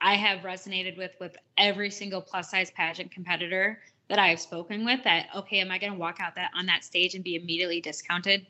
I 0.00 0.14
have 0.14 0.40
resonated 0.40 0.96
with 0.96 1.12
with 1.20 1.36
every 1.58 1.90
single 1.90 2.20
plus 2.20 2.50
size 2.50 2.70
pageant 2.70 3.10
competitor 3.10 3.80
that 4.08 4.18
I 4.18 4.28
have 4.28 4.40
spoken 4.40 4.84
with. 4.84 5.02
That 5.04 5.28
okay, 5.34 5.60
am 5.60 5.70
I 5.70 5.78
going 5.78 5.92
to 5.92 5.98
walk 5.98 6.18
out 6.20 6.34
that 6.36 6.50
on 6.54 6.66
that 6.66 6.84
stage 6.84 7.14
and 7.14 7.24
be 7.24 7.36
immediately 7.36 7.80
discounted 7.80 8.46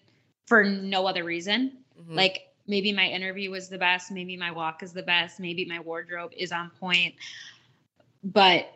for 0.47 0.65
no 0.65 1.07
other 1.07 1.25
reason? 1.25 1.79
Mm-hmm. 2.01 2.15
Like 2.15 2.49
maybe 2.67 2.93
my 2.93 3.07
interview 3.07 3.51
was 3.51 3.69
the 3.69 3.79
best, 3.79 4.11
maybe 4.11 4.37
my 4.37 4.51
walk 4.51 4.83
is 4.83 4.93
the 4.93 5.03
best, 5.03 5.41
maybe 5.41 5.65
my 5.65 5.81
wardrobe 5.81 6.33
is 6.37 6.53
on 6.53 6.71
point. 6.81 7.15
But 8.25 8.69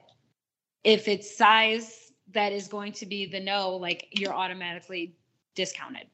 if 0.84 1.08
it's 1.08 1.36
size 1.36 2.12
that 2.32 2.52
is 2.52 2.68
going 2.68 2.92
to 2.92 3.06
be 3.06 3.26
the 3.26 3.40
no, 3.40 3.76
like 3.76 4.06
you're 4.12 4.34
automatically 4.34 5.14
discounted. 5.54 6.06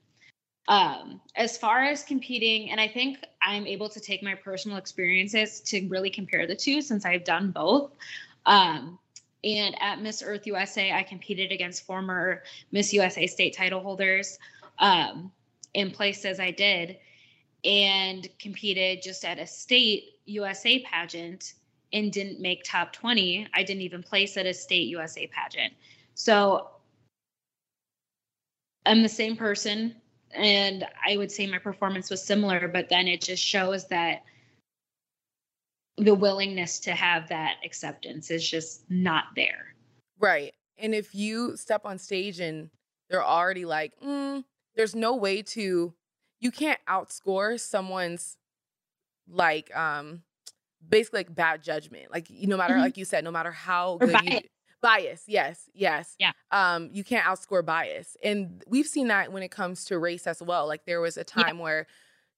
Um, 0.69 1.21
as 1.37 1.57
far 1.57 1.85
as 1.85 2.03
competing, 2.03 2.71
and 2.71 2.81
I 2.81 2.89
think 2.89 3.19
I'm 3.41 3.67
able 3.67 3.89
to 3.89 4.01
take 4.01 4.23
my 4.23 4.35
personal 4.35 4.79
experiences 4.79 5.61
to 5.61 5.87
really 5.89 6.11
compare 6.11 6.47
the 6.47 6.57
two 6.57 6.83
since 6.83 7.05
I've 7.05 7.25
done 7.25 7.53
both. 7.53 7.93
Um, 8.47 8.99
and 9.45 9.81
at 9.81 10.01
Miss 10.01 10.23
Earth 10.25 10.47
USA, 10.47 10.93
I 10.93 11.05
competed 11.05 11.53
against 11.53 11.87
former 11.87 12.43
Miss 12.73 12.93
USA 12.93 13.29
state 13.29 13.57
title 13.57 13.81
holders 13.81 14.39
um, 14.81 15.31
in 15.75 15.93
places 15.93 16.41
I 16.41 16.51
did 16.51 16.99
and 17.65 18.29
competed 18.39 19.03
just 19.03 19.25
at 19.25 19.39
a 19.39 19.47
state 19.47 20.05
USA 20.25 20.81
pageant 20.81 21.55
and 21.93 22.13
didn't 22.13 22.41
make 22.41 22.65
top 22.65 22.93
20. 22.93 23.47
I 23.55 23.63
didn't 23.63 23.83
even 23.83 24.03
place 24.03 24.37
at 24.37 24.47
a 24.47 24.55
state 24.55 24.89
USA 24.89 25.29
pageant. 25.29 25.75
So 26.15 26.71
I'm 28.85 29.03
the 29.03 29.09
same 29.09 29.37
person 29.37 29.95
and 30.35 30.85
I 31.07 31.17
would 31.17 31.31
say 31.31 31.47
my 31.47 31.59
performance 31.59 32.11
was 32.11 32.23
similar, 32.23 32.69
but 32.69 32.89
then 32.89 33.09
it 33.09 33.21
just 33.21 33.43
shows 33.43 33.89
that 33.89 34.23
the 35.97 36.15
willingness 36.15 36.81
to 36.81 36.93
have 36.93 37.29
that 37.29 37.57
acceptance 37.65 38.31
is 38.31 38.49
just 38.49 38.83
not 38.91 39.25
there. 39.35 39.75
Right. 40.19 40.55
And 40.79 40.95
if 40.95 41.15
you 41.15 41.57
step 41.57 41.83
on 41.85 41.99
stage 41.99 42.39
and 42.41 42.71
they're 43.09 43.25
already 43.25 43.65
like, 43.65 43.95
mm, 44.05 44.45
there's 44.75 44.95
no 44.95 45.17
way 45.17 45.43
to 45.43 45.95
you 46.41 46.51
can't 46.51 46.79
outscore 46.87 47.59
someone's 47.59 48.37
like 49.29 49.75
um 49.75 50.23
basically 50.87 51.21
like 51.21 51.35
bad 51.35 51.63
judgment. 51.63 52.11
Like 52.11 52.29
no 52.31 52.57
matter 52.57 52.75
mm-hmm. 52.75 52.83
like 52.83 52.97
you 52.97 53.05
said, 53.05 53.25
no 53.25 53.31
matter 53.31 53.53
how 53.53 53.97
good 53.97 54.17
you 54.25 54.41
bias, 54.87 55.25
yes, 55.27 55.69
yes. 55.75 56.15
Yeah. 56.21 56.33
Um, 56.53 56.91
you 56.93 57.03
can't 57.03 57.25
outscore 57.25 57.65
bias. 57.65 58.17
And 58.23 58.63
we've 58.69 58.87
seen 58.87 59.09
that 59.09 59.33
when 59.33 59.43
it 59.43 59.51
comes 59.51 59.85
to 59.87 59.99
race 59.99 60.27
as 60.27 60.41
well. 60.41 60.69
Like 60.69 60.85
there 60.85 61.01
was 61.01 61.17
a 61.17 61.25
time 61.25 61.57
yeah. 61.57 61.63
where 61.63 61.87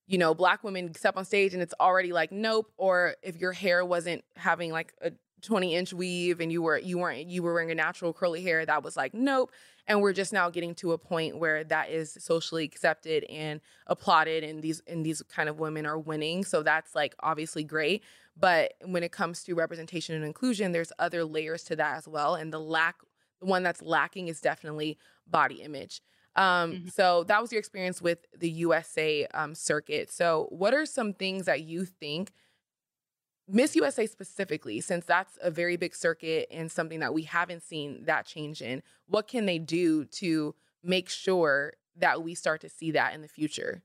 you 0.07 0.17
know, 0.17 0.33
black 0.33 0.65
women 0.65 0.95
step 0.95 1.19
on 1.19 1.27
stage 1.27 1.53
and 1.53 1.63
it's 1.63 1.75
already 1.79 2.15
like 2.15 2.33
nope. 2.33 2.73
Or 2.79 3.17
if 3.23 3.37
your 3.37 3.53
hair 3.53 3.85
wasn't 3.85 4.25
having 4.37 4.73
like 4.73 4.95
a 5.03 5.13
20 5.43 5.75
inch 5.75 5.93
weave 5.93 6.41
and 6.41 6.51
you 6.51 6.63
were 6.63 6.79
you 6.79 6.99
weren't 6.99 7.27
you 7.29 7.43
were 7.43 7.53
wearing 7.53 7.71
a 7.71 7.75
natural 7.75 8.13
curly 8.13 8.43
hair 8.43 8.67
that 8.67 8.83
was 8.83 8.97
like 8.97 9.15
nope 9.15 9.53
and 9.87 10.03
we're 10.03 10.13
just 10.13 10.33
now 10.33 10.51
getting 10.51 10.75
to 10.75 10.93
a 10.93 10.99
point 10.99 11.39
where 11.39 11.63
that 11.63 11.91
is 11.91 12.17
socially 12.19 12.65
accepted 12.65 13.23
and 13.25 13.61
applauded 13.87 14.43
and 14.43 14.63
these 14.63 14.83
and 14.89 15.07
these 15.07 15.23
kind 15.23 15.49
of 15.49 15.61
women 15.61 15.87
are 15.87 15.99
winning 15.99 16.45
so 16.45 16.63
that's 16.63 16.95
like 16.95 17.15
obviously 17.21 17.63
great 17.63 18.03
but 18.38 18.74
when 18.85 19.03
it 19.03 19.12
comes 19.12 19.42
to 19.42 19.55
representation 19.55 20.14
and 20.14 20.24
inclusion 20.24 20.72
there's 20.72 20.92
other 20.98 21.24
layers 21.24 21.64
to 21.64 21.77
that 21.77 21.96
as 21.96 22.07
well 22.09 22.35
and 22.35 22.53
the 22.53 22.61
lack 22.61 22.96
the 23.40 23.46
one 23.46 23.62
that's 23.62 23.83
lacking 23.83 24.29
is 24.29 24.40
definitely 24.40 24.98
body 25.27 25.62
image 25.62 26.01
um, 26.37 26.72
mm-hmm. 26.72 26.88
so 26.88 27.24
that 27.24 27.42
was 27.42 27.51
your 27.51 27.59
experience 27.59 28.01
with 28.01 28.24
the 28.38 28.48
USA 28.48 29.27
um, 29.35 29.57
circuit. 29.57 30.12
So, 30.12 30.46
what 30.51 30.72
are 30.72 30.87
some 30.87 31.12
things 31.12 31.46
that 31.46 31.62
you 31.62 31.85
think 31.85 32.31
Miss 33.48 33.74
USA 33.74 34.07
specifically, 34.07 34.81
since 34.81 35.07
that's 35.07 35.38
a 35.42 35.51
very 35.51 35.77
big 35.77 35.96
circuit 35.96 36.46
and 36.51 36.70
something 36.70 37.01
that 37.01 37.14
we 37.14 37.22
haven't 37.22 37.62
seen 37.62 38.05
that 38.05 38.27
change 38.27 38.61
in, 38.61 38.83
what 39.07 39.27
can 39.27 39.46
they 39.46 39.59
do 39.59 40.05
to 40.05 40.55
make 40.85 41.09
sure 41.09 41.72
that 41.96 42.22
we 42.22 42.35
start 42.35 42.61
to 42.61 42.68
see 42.68 42.90
that 42.90 43.14
in 43.14 43.22
the 43.22 43.29
future? 43.29 43.83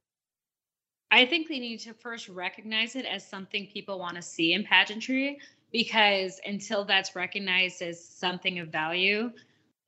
I 1.14 1.28
think 1.28 1.48
they 1.48 1.60
need 1.60 1.78
to 1.82 1.94
first 1.94 2.28
recognize 2.28 2.96
it 2.96 3.06
as 3.06 3.24
something 3.24 3.68
people 3.68 4.00
want 4.00 4.16
to 4.16 4.22
see 4.24 4.54
in 4.54 4.64
pageantry 4.64 5.40
because 5.72 6.42
until 6.44 6.86
that's 6.86 7.16
recognized 7.16 7.84
as 7.84 8.04
something 8.04 8.58
of 8.58 8.70
value 8.70 9.32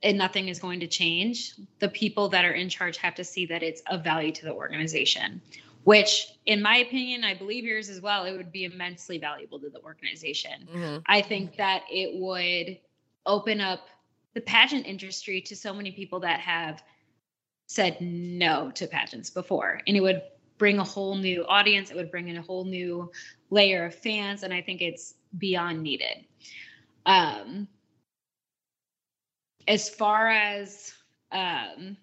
and 0.04 0.20
nothing 0.20 0.50
is 0.50 0.60
going 0.60 0.82
to 0.82 0.88
change, 0.88 1.56
the 1.80 1.90
people 1.90 2.30
that 2.30 2.46
are 2.46 2.52
in 2.52 2.70
charge 2.70 2.98
have 2.98 3.16
to 3.16 3.24
see 3.24 3.48
that 3.48 3.64
it's 3.64 3.82
of 3.90 4.04
value 4.04 4.32
to 4.34 4.46
the 4.46 4.54
organization 4.54 5.42
which 5.86 6.34
in 6.48 6.64
my 6.64 6.78
opinion 6.78 7.24
i 7.24 7.34
believe 7.36 7.64
yours 7.64 7.90
as 7.90 8.02
well 8.02 8.26
it 8.26 8.36
would 8.36 8.52
be 8.52 8.66
immensely 8.66 9.20
valuable 9.20 9.60
to 9.60 9.70
the 9.70 9.80
organization 9.84 10.68
mm-hmm. 10.74 10.98
i 11.06 11.22
think 11.22 11.56
that 11.58 11.84
it 11.92 12.20
would 12.20 12.80
open 13.28 13.62
up 13.62 13.88
the 14.34 14.42
pageant 14.42 14.86
industry 14.88 15.40
to 15.40 15.56
so 15.56 15.72
many 15.72 15.92
people 15.92 16.20
that 16.20 16.40
have 16.40 16.84
said 17.68 17.96
no 18.02 18.72
to 18.72 18.88
pageants 18.88 19.30
before 19.30 19.80
and 19.86 19.96
it 19.96 20.02
would 20.02 20.24
bring 20.58 20.80
a 20.80 20.84
whole 20.84 21.16
new 21.16 21.46
audience. 21.48 21.92
It 21.92 21.98
would 21.98 22.12
bring 22.12 22.28
in 22.28 22.38
a 22.38 22.42
whole 22.42 22.66
new 22.66 23.12
layer 23.50 23.86
of 23.86 23.96
fans 23.96 24.44
and 24.44 24.54
i 24.54 24.62
think 24.62 24.82
it's 24.82 25.16
beyond 25.38 25.82
needed. 25.82 26.26
Um 27.06 27.68
as 29.68 29.90
far 29.90 30.30
as 30.30 30.94
um 31.32 31.98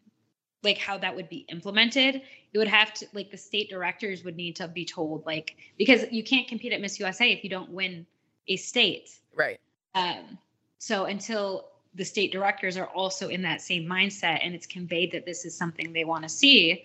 like 0.62 0.78
how 0.78 0.98
that 0.98 1.14
would 1.14 1.28
be 1.28 1.44
implemented 1.48 2.22
it 2.52 2.58
would 2.58 2.68
have 2.68 2.92
to 2.94 3.06
like 3.12 3.30
the 3.30 3.36
state 3.36 3.70
directors 3.70 4.24
would 4.24 4.36
need 4.36 4.56
to 4.56 4.68
be 4.68 4.84
told 4.84 5.24
like 5.26 5.56
because 5.78 6.04
you 6.10 6.22
can't 6.22 6.46
compete 6.48 6.72
at 6.72 6.80
miss 6.80 6.98
usa 7.00 7.32
if 7.32 7.42
you 7.42 7.50
don't 7.50 7.70
win 7.70 8.06
a 8.48 8.56
state. 8.56 9.10
Right. 9.34 9.58
Um 9.94 10.38
so 10.78 11.04
until 11.04 11.68
the 11.94 12.04
state 12.04 12.32
directors 12.32 12.76
are 12.76 12.86
also 12.86 13.28
in 13.28 13.42
that 13.42 13.60
same 13.60 13.84
mindset 13.84 14.40
and 14.42 14.54
it's 14.54 14.66
conveyed 14.66 15.12
that 15.12 15.26
this 15.26 15.44
is 15.44 15.56
something 15.56 15.92
they 15.92 16.04
want 16.04 16.22
to 16.22 16.28
see 16.28 16.84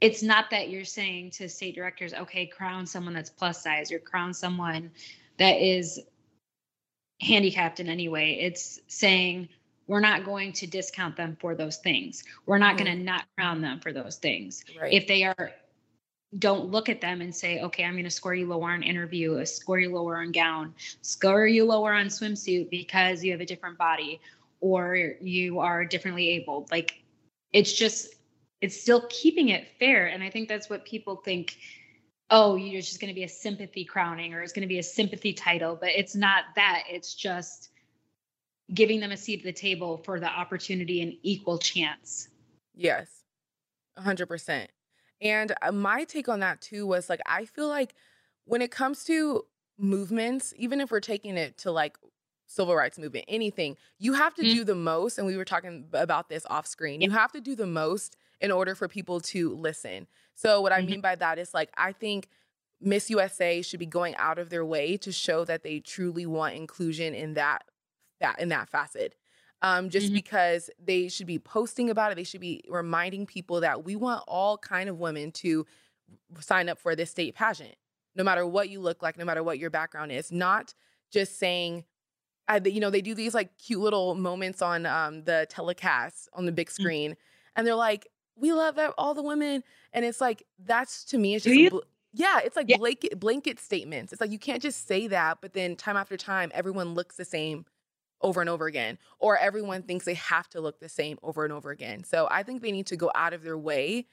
it's 0.00 0.22
not 0.22 0.50
that 0.50 0.70
you're 0.70 0.84
saying 0.84 1.30
to 1.30 1.48
state 1.48 1.74
directors 1.74 2.14
okay 2.14 2.46
crown 2.46 2.86
someone 2.86 3.14
that's 3.14 3.30
plus 3.30 3.62
size 3.62 3.90
or 3.92 3.98
crown 3.98 4.32
someone 4.32 4.90
that 5.38 5.60
is 5.60 6.00
handicapped 7.20 7.80
in 7.80 7.88
any 7.88 8.08
way 8.08 8.38
it's 8.40 8.80
saying 8.86 9.48
we're 9.88 10.00
not 10.00 10.24
going 10.24 10.52
to 10.52 10.66
discount 10.66 11.16
them 11.16 11.36
for 11.40 11.54
those 11.54 11.78
things. 11.78 12.22
We're 12.46 12.58
not 12.58 12.76
mm-hmm. 12.76 12.84
going 12.84 12.98
to 12.98 13.04
not 13.04 13.24
crown 13.36 13.60
them 13.60 13.80
for 13.80 13.92
those 13.92 14.16
things. 14.16 14.64
Right. 14.80 14.92
If 14.92 15.08
they 15.08 15.24
are, 15.24 15.50
don't 16.38 16.66
look 16.66 16.90
at 16.90 17.00
them 17.00 17.22
and 17.22 17.34
say, 17.34 17.60
okay, 17.60 17.84
I'm 17.84 17.94
going 17.94 18.04
to 18.04 18.10
score 18.10 18.34
you 18.34 18.46
lower 18.46 18.70
on 18.70 18.82
interview, 18.82 19.44
score 19.46 19.80
you 19.80 19.92
lower 19.92 20.18
on 20.18 20.30
gown, 20.30 20.74
score 21.00 21.46
you 21.46 21.64
lower 21.64 21.94
on 21.94 22.06
swimsuit 22.06 22.70
because 22.70 23.24
you 23.24 23.32
have 23.32 23.40
a 23.40 23.46
different 23.46 23.78
body 23.78 24.20
or 24.60 25.14
you 25.20 25.58
are 25.58 25.86
differently 25.86 26.28
abled. 26.28 26.70
Like 26.70 27.02
it's 27.54 27.72
just, 27.72 28.14
it's 28.60 28.80
still 28.80 29.06
keeping 29.08 29.50
it 29.50 29.68
fair. 29.78 30.06
And 30.06 30.22
I 30.22 30.30
think 30.30 30.48
that's 30.48 30.68
what 30.68 30.84
people 30.84 31.16
think. 31.16 31.56
Oh, 32.30 32.56
you're 32.56 32.82
just 32.82 33.00
going 33.00 33.08
to 33.08 33.14
be 33.14 33.24
a 33.24 33.28
sympathy 33.28 33.86
crowning 33.86 34.34
or 34.34 34.42
it's 34.42 34.52
going 34.52 34.60
to 34.60 34.68
be 34.68 34.78
a 34.78 34.82
sympathy 34.82 35.32
title, 35.32 35.78
but 35.80 35.88
it's 35.88 36.14
not 36.14 36.44
that. 36.56 36.84
It's 36.90 37.14
just, 37.14 37.70
giving 38.72 39.00
them 39.00 39.12
a 39.12 39.16
seat 39.16 39.40
at 39.40 39.44
the 39.44 39.52
table 39.52 39.98
for 39.98 40.20
the 40.20 40.28
opportunity 40.28 41.00
and 41.02 41.14
equal 41.22 41.58
chance. 41.58 42.28
Yes, 42.74 43.08
100%. 43.98 44.66
And 45.20 45.54
uh, 45.62 45.72
my 45.72 46.04
take 46.04 46.28
on 46.28 46.40
that 46.40 46.60
too 46.60 46.86
was 46.86 47.08
like, 47.08 47.20
I 47.26 47.44
feel 47.44 47.68
like 47.68 47.94
when 48.44 48.62
it 48.62 48.70
comes 48.70 49.04
to 49.04 49.44
movements, 49.78 50.52
even 50.56 50.80
if 50.80 50.90
we're 50.90 51.00
taking 51.00 51.36
it 51.36 51.58
to 51.58 51.72
like 51.72 51.96
civil 52.46 52.76
rights 52.76 52.98
movement, 52.98 53.24
anything, 53.26 53.76
you 53.98 54.12
have 54.12 54.34
to 54.34 54.42
mm-hmm. 54.42 54.58
do 54.58 54.64
the 54.64 54.74
most. 54.74 55.18
And 55.18 55.26
we 55.26 55.36
were 55.36 55.44
talking 55.44 55.86
about 55.92 56.28
this 56.28 56.46
off 56.48 56.66
screen. 56.66 57.00
You 57.00 57.10
have 57.10 57.32
to 57.32 57.40
do 57.40 57.56
the 57.56 57.66
most 57.66 58.16
in 58.40 58.50
order 58.50 58.74
for 58.74 58.88
people 58.88 59.20
to 59.20 59.54
listen. 59.54 60.06
So, 60.34 60.60
what 60.60 60.72
I 60.72 60.80
mm-hmm. 60.80 60.90
mean 60.90 61.00
by 61.00 61.16
that 61.16 61.38
is 61.38 61.52
like, 61.52 61.70
I 61.76 61.92
think 61.92 62.28
Miss 62.80 63.10
USA 63.10 63.62
should 63.62 63.80
be 63.80 63.86
going 63.86 64.14
out 64.16 64.38
of 64.38 64.50
their 64.50 64.64
way 64.64 64.96
to 64.98 65.12
show 65.12 65.44
that 65.44 65.62
they 65.62 65.80
truly 65.80 66.26
want 66.26 66.54
inclusion 66.54 67.14
in 67.14 67.34
that 67.34 67.64
that 68.20 68.40
in 68.40 68.48
that 68.48 68.68
facet. 68.68 69.14
Um, 69.60 69.90
just 69.90 70.06
mm-hmm. 70.06 70.14
because 70.14 70.70
they 70.78 71.08
should 71.08 71.26
be 71.26 71.40
posting 71.40 71.90
about 71.90 72.12
it, 72.12 72.14
they 72.14 72.24
should 72.24 72.40
be 72.40 72.62
reminding 72.68 73.26
people 73.26 73.60
that 73.62 73.84
we 73.84 73.96
want 73.96 74.22
all 74.28 74.56
kind 74.56 74.88
of 74.88 75.00
women 75.00 75.32
to 75.32 75.66
sign 76.38 76.68
up 76.68 76.78
for 76.78 76.94
this 76.94 77.10
state 77.10 77.34
pageant, 77.34 77.74
no 78.14 78.22
matter 78.22 78.46
what 78.46 78.68
you 78.68 78.78
look 78.80 79.02
like, 79.02 79.18
no 79.18 79.24
matter 79.24 79.42
what 79.42 79.58
your 79.58 79.70
background 79.70 80.12
is. 80.12 80.30
Not 80.30 80.74
just 81.10 81.40
saying, 81.40 81.84
uh, 82.46 82.60
you 82.64 82.78
know, 82.78 82.90
they 82.90 83.00
do 83.00 83.14
these 83.14 83.34
like 83.34 83.58
cute 83.58 83.80
little 83.80 84.14
moments 84.14 84.62
on 84.62 84.86
um, 84.86 85.24
the 85.24 85.46
telecast 85.50 86.28
on 86.34 86.46
the 86.46 86.52
big 86.52 86.68
mm. 86.68 86.72
screen, 86.72 87.10
mm-hmm. 87.12 87.52
and 87.56 87.66
they're 87.66 87.74
like, 87.74 88.06
"We 88.38 88.52
love 88.52 88.78
all 88.96 89.14
the 89.14 89.22
women," 89.22 89.64
and 89.92 90.04
it's 90.04 90.20
like 90.20 90.44
that's 90.58 91.04
to 91.06 91.18
me, 91.18 91.34
it's 91.34 91.44
just 91.44 91.70
bl- 91.70 91.78
yeah, 92.12 92.40
it's 92.44 92.56
like 92.56 92.68
yeah. 92.68 92.76
blanket 92.76 93.18
blanket 93.20 93.60
statements. 93.60 94.12
It's 94.12 94.20
like 94.20 94.30
you 94.30 94.38
can't 94.38 94.62
just 94.62 94.86
say 94.86 95.06
that, 95.08 95.38
but 95.40 95.52
then 95.52 95.76
time 95.76 95.96
after 95.96 96.16
time, 96.16 96.50
everyone 96.54 96.94
looks 96.94 97.16
the 97.16 97.24
same 97.24 97.64
over 98.20 98.40
and 98.40 98.50
over 98.50 98.66
again, 98.66 98.98
or 99.18 99.36
everyone 99.38 99.82
thinks 99.82 100.04
they 100.04 100.14
have 100.14 100.48
to 100.50 100.60
look 100.60 100.80
the 100.80 100.88
same 100.88 101.18
over 101.22 101.44
and 101.44 101.52
over 101.52 101.70
again. 101.70 102.04
So 102.04 102.26
I 102.30 102.42
think 102.42 102.62
they 102.62 102.72
need 102.72 102.86
to 102.86 102.96
go 102.96 103.10
out 103.14 103.32
of 103.32 103.42
their 103.42 103.58
way 103.58 104.06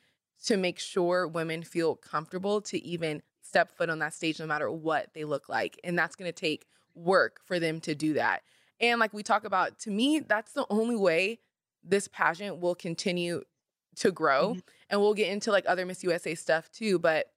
to 0.45 0.57
make 0.57 0.79
sure 0.79 1.27
women 1.27 1.63
feel 1.63 1.95
comfortable 1.95 2.61
to 2.61 2.83
even 2.83 3.21
step 3.41 3.71
foot 3.71 3.89
on 3.89 3.99
that 3.99 4.13
stage, 4.13 4.39
no 4.39 4.45
matter 4.45 4.69
what 4.69 5.13
they 5.13 5.23
look 5.23 5.49
like. 5.49 5.79
And 5.83 5.97
that's 5.97 6.15
going 6.15 6.29
to 6.29 6.37
take 6.37 6.65
work 6.93 7.39
for 7.43 7.59
them 7.59 7.79
to 7.81 7.95
do 7.95 8.13
that. 8.13 8.43
And 8.79 8.99
like 8.99 9.13
we 9.13 9.23
talk 9.23 9.45
about, 9.45 9.79
to 9.79 9.91
me, 9.91 10.19
that's 10.19 10.53
the 10.53 10.65
only 10.69 10.95
way 10.95 11.39
this 11.83 12.07
pageant 12.07 12.59
will 12.59 12.75
continue 12.75 13.43
to 13.97 14.11
grow. 14.11 14.51
Mm-hmm. 14.51 14.59
And 14.89 15.01
we'll 15.01 15.13
get 15.13 15.29
into 15.29 15.51
like 15.51 15.65
other 15.67 15.85
Miss 15.85 16.03
USA 16.03 16.35
stuff 16.35 16.69
too. 16.71 16.99
But 16.99 17.27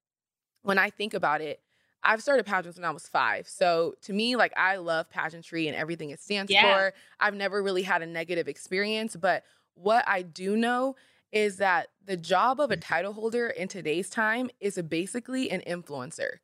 when 0.62 0.78
I 0.78 0.90
think 0.90 1.14
about 1.14 1.40
it, 1.40 1.60
I've 2.02 2.22
started 2.22 2.46
pageants 2.46 2.78
when 2.78 2.84
I 2.84 2.90
was 2.90 3.08
five. 3.08 3.48
So 3.48 3.94
to 4.02 4.12
me, 4.12 4.36
like 4.36 4.52
I 4.56 4.76
love 4.76 5.10
pageantry 5.10 5.66
and 5.66 5.76
everything 5.76 6.10
it 6.10 6.20
stands 6.20 6.50
yeah. 6.50 6.62
for. 6.62 6.94
I've 7.18 7.34
never 7.34 7.62
really 7.62 7.82
had 7.82 8.02
a 8.02 8.06
negative 8.06 8.48
experience. 8.48 9.16
But 9.16 9.44
what 9.74 10.04
I 10.06 10.22
do 10.22 10.56
know 10.56 10.96
is 11.32 11.56
that 11.56 11.88
the 12.04 12.16
job 12.16 12.60
of 12.60 12.70
a 12.70 12.76
title 12.76 13.12
holder 13.12 13.48
in 13.48 13.68
today's 13.68 14.08
time 14.08 14.50
is 14.60 14.80
basically 14.88 15.50
an 15.50 15.62
influencer. 15.66 16.38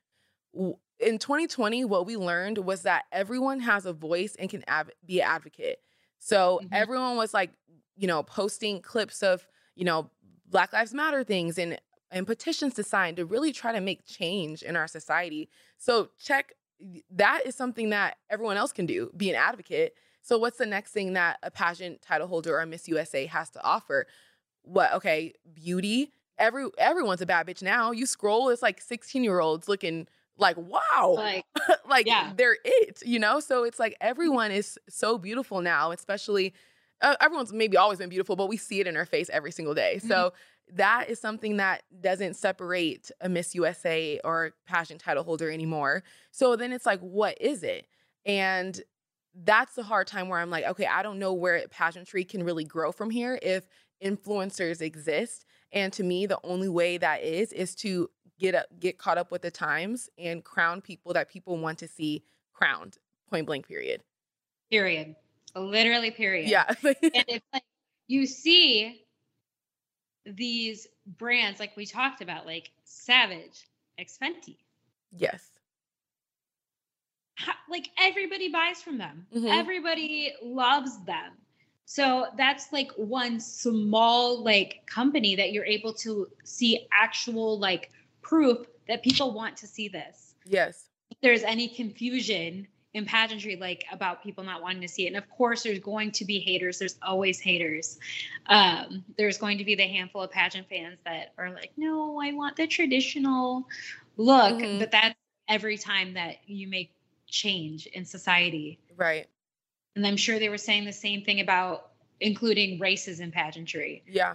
In 0.55 1.19
2020, 1.19 1.85
what 1.85 2.07
we 2.07 2.17
learned 2.17 2.59
was 2.59 2.83
that 2.83 3.05
everyone 3.13 3.61
has 3.61 3.87
a 3.87 3.93
voice 3.93 4.37
and 4.39 4.51
can 4.51 4.65
be 5.05 5.21
an 5.21 5.29
advocate. 5.29 5.79
So 6.19 6.61
mm-hmm. 6.63 6.75
everyone 6.75 7.17
was 7.17 7.33
like, 7.33 7.51
you 7.97 8.07
know, 8.07 8.23
posting 8.23 8.83
clips 8.83 9.23
of, 9.23 9.47
you 9.75 9.85
know, 9.85 10.11
Black 10.49 10.73
Lives 10.73 10.95
Matter 10.95 11.25
things 11.25 11.59
and 11.59 11.79
and 12.11 12.27
petitions 12.27 12.75
to 12.75 12.85
sign 12.85 13.17
to 13.17 13.25
really 13.25 13.53
try 13.53 13.73
to 13.73 13.81
make 13.81 14.07
change 14.07 14.63
in 14.63 14.77
our 14.77 14.87
society. 14.87 15.49
So 15.79 16.11
check 16.19 16.53
that 17.11 17.43
is 17.45 17.55
something 17.55 17.91
that 17.91 18.17
everyone 18.31 18.57
else 18.57 18.73
can 18.73 18.87
do, 18.87 19.11
be 19.17 19.31
an 19.31 19.37
advocate. 19.37 19.95
So 20.23 20.39
what's 20.39 20.59
the 20.59 20.67
next 20.67 20.93
thing 20.93 21.15
that 21.15 21.39
a 21.43 21.51
pageant 21.51 22.03
title 22.03 22.27
holder 22.27 22.59
or 22.59 22.67
Miss 22.67 22.89
USA 22.89 23.27
has 23.27 23.51
to 23.51 23.65
offer? 23.65 24.07
What 24.63 24.93
okay, 24.95 25.35
beauty. 25.53 26.13
Every 26.39 26.69
everyone's 26.79 27.21
a 27.21 27.27
bad 27.27 27.47
bitch 27.47 27.63
now. 27.63 27.91
You 27.91 28.07
scroll, 28.07 28.49
it's 28.49 28.63
like 28.63 28.83
16-year-olds 28.83 29.69
looking 29.69 30.07
like 30.37 30.57
wow. 30.57 31.15
Like, 31.17 31.45
like 31.89 32.07
yeah. 32.07 32.33
they're 32.37 32.57
it, 32.65 33.03
you 33.05 33.19
know? 33.19 33.41
So 33.41 33.65
it's 33.65 33.79
like 33.79 33.93
mm-hmm. 33.93 34.09
everyone 34.09 34.51
is 34.51 34.79
so 34.89 35.19
beautiful 35.19 35.61
now, 35.61 35.91
especially 35.93 36.55
uh, 37.01 37.17
everyone's 37.21 37.53
maybe 37.53 37.77
always 37.77 37.99
been 37.99 38.09
beautiful, 38.09 38.37
but 38.37 38.49
we 38.49 38.57
see 38.57 38.81
it 38.81 38.87
in 38.87 38.97
our 38.97 39.07
face 39.07 39.29
every 39.33 39.53
single 39.53 39.75
day. 39.75 39.97
Mm-hmm. 39.99 40.09
So 40.09 40.33
that 40.73 41.11
is 41.11 41.21
something 41.21 41.59
that 41.59 41.83
doesn't 42.01 42.35
separate 42.35 43.11
a 43.21 43.29
Miss 43.29 43.55
USA 43.55 44.21
or 44.25 44.53
pageant 44.67 45.01
title 45.01 45.25
holder 45.25 45.51
anymore. 45.51 46.03
So 46.31 46.57
then 46.57 46.73
it's 46.73 46.87
like, 46.87 47.01
what 47.01 47.41
is 47.41 47.63
it? 47.63 47.87
And 48.25 48.81
that's 49.35 49.75
the 49.75 49.83
hard 49.83 50.07
time 50.07 50.29
where 50.29 50.39
I'm 50.39 50.51
like, 50.51 50.65
okay, 50.65 50.87
I 50.87 51.03
don't 51.03 51.19
know 51.19 51.33
where 51.33 51.67
pageantry 51.69 52.25
can 52.25 52.43
really 52.45 52.65
grow 52.65 52.93
from 52.93 53.11
here 53.11 53.39
if 53.43 53.69
influencers 54.03 54.81
exist. 54.81 55.45
And 55.73 55.93
to 55.95 56.05
me, 56.05 56.27
the 56.27 56.39
only 56.45 56.69
way 56.69 56.99
that 56.99 57.23
is 57.23 57.53
is 57.53 57.75
to 57.77 58.09
get 58.39 58.55
up, 58.55 58.67
get 58.79 58.99
caught 58.99 59.19
up 59.19 59.31
with 59.31 59.43
the 59.43 59.51
times 59.51 60.09
and 60.19 60.45
crown 60.45 60.81
people 60.81 61.13
that 61.15 61.29
people 61.29 61.59
want 61.59 61.79
to 61.81 61.89
see 61.89 62.23
crowned. 62.53 62.97
Point 63.29 63.47
blank. 63.47 63.67
Period. 63.67 64.03
Period. 64.71 65.17
Literally. 65.55 66.11
Period. 66.11 66.49
Yeah. 66.49 66.65
and 66.83 66.97
it's 67.03 67.47
like 67.53 67.63
you 68.07 68.27
see 68.27 69.05
these 70.27 70.87
brands 71.07 71.61
like 71.61 71.77
we 71.77 71.87
talked 71.87 72.21
about, 72.21 72.47
like 72.47 72.71
Savage, 72.85 73.69
X 73.99 74.19
Fenty. 74.21 74.57
Yes. 75.13 75.43
like 77.71 77.89
everybody 78.01 78.51
buys 78.51 78.83
from 78.83 78.99
them. 78.99 79.27
Mm-hmm. 79.35 79.47
Everybody 79.47 80.33
loves 80.43 81.03
them. 81.05 81.33
So 81.87 82.27
that's 82.37 82.73
like 82.73 82.91
one 82.97 83.39
small 83.41 84.43
like 84.43 84.83
company 84.87 85.37
that 85.37 85.53
you're 85.53 85.67
able 85.67 85.93
to 85.95 86.29
see 86.43 86.87
actual 86.93 87.59
like 87.59 87.91
proof 88.23 88.67
that 88.89 89.03
people 89.03 89.33
want 89.33 89.57
to 89.59 89.67
see 89.67 89.89
this. 89.89 90.35
Yes. 90.47 90.87
If 91.11 91.19
there's 91.21 91.43
any 91.43 91.69
confusion 91.69 92.67
in 92.95 93.05
pageantry 93.05 93.57
like 93.57 93.85
about 93.91 94.23
people 94.23 94.45
not 94.45 94.63
wanting 94.63 94.81
to 94.81 94.89
see 94.89 95.05
it. 95.05 95.09
And 95.09 95.17
of 95.17 95.29
course 95.29 95.65
there's 95.65 95.81
going 95.81 96.13
to 96.13 96.25
be 96.25 96.39
haters. 96.39 96.79
There's 96.79 96.97
always 97.03 97.41
haters. 97.41 97.99
Um, 98.47 99.05
there's 99.19 99.37
going 99.37 99.59
to 99.59 99.65
be 99.65 99.75
the 99.75 99.87
handful 99.87 100.23
of 100.23 100.31
pageant 100.31 100.69
fans 100.69 100.99
that 101.05 101.33
are 101.37 101.51
like 101.51 101.73
no 101.77 102.21
i 102.23 102.33
want 102.33 102.57
the 102.57 102.67
traditional 102.67 103.67
look. 104.17 104.55
Mm-hmm. 104.55 104.79
but 104.79 104.93
that's 104.93 105.15
every 105.49 105.77
time 105.77 106.15
that 106.15 106.37
you 106.47 106.69
make 106.69 106.93
change 107.27 107.87
in 107.87 108.05
society. 108.05 108.79
Right. 108.97 109.27
And 109.97 110.07
i'm 110.07 110.17
sure 110.17 110.39
they 110.39 110.49
were 110.49 110.57
saying 110.57 110.85
the 110.85 110.93
same 110.93 111.25
thing 111.25 111.41
about 111.41 111.91
including 112.21 112.79
races 112.79 113.19
in 113.19 113.33
pageantry. 113.33 114.05
Yeah. 114.07 114.35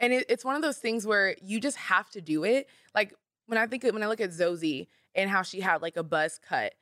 And 0.00 0.12
it, 0.12 0.26
it's 0.28 0.44
one 0.44 0.56
of 0.56 0.62
those 0.62 0.78
things 0.78 1.06
where 1.06 1.36
you 1.40 1.60
just 1.60 1.76
have 1.76 2.10
to 2.10 2.20
do 2.20 2.42
it. 2.42 2.68
Like 2.96 3.14
when 3.46 3.58
i 3.58 3.66
think 3.68 3.84
when 3.84 4.02
i 4.02 4.08
look 4.08 4.20
at 4.20 4.30
Zozi 4.30 4.88
and 5.14 5.30
how 5.30 5.42
she 5.42 5.60
had 5.60 5.82
like 5.82 5.96
a 5.96 6.02
buzz 6.02 6.40
cut 6.48 6.72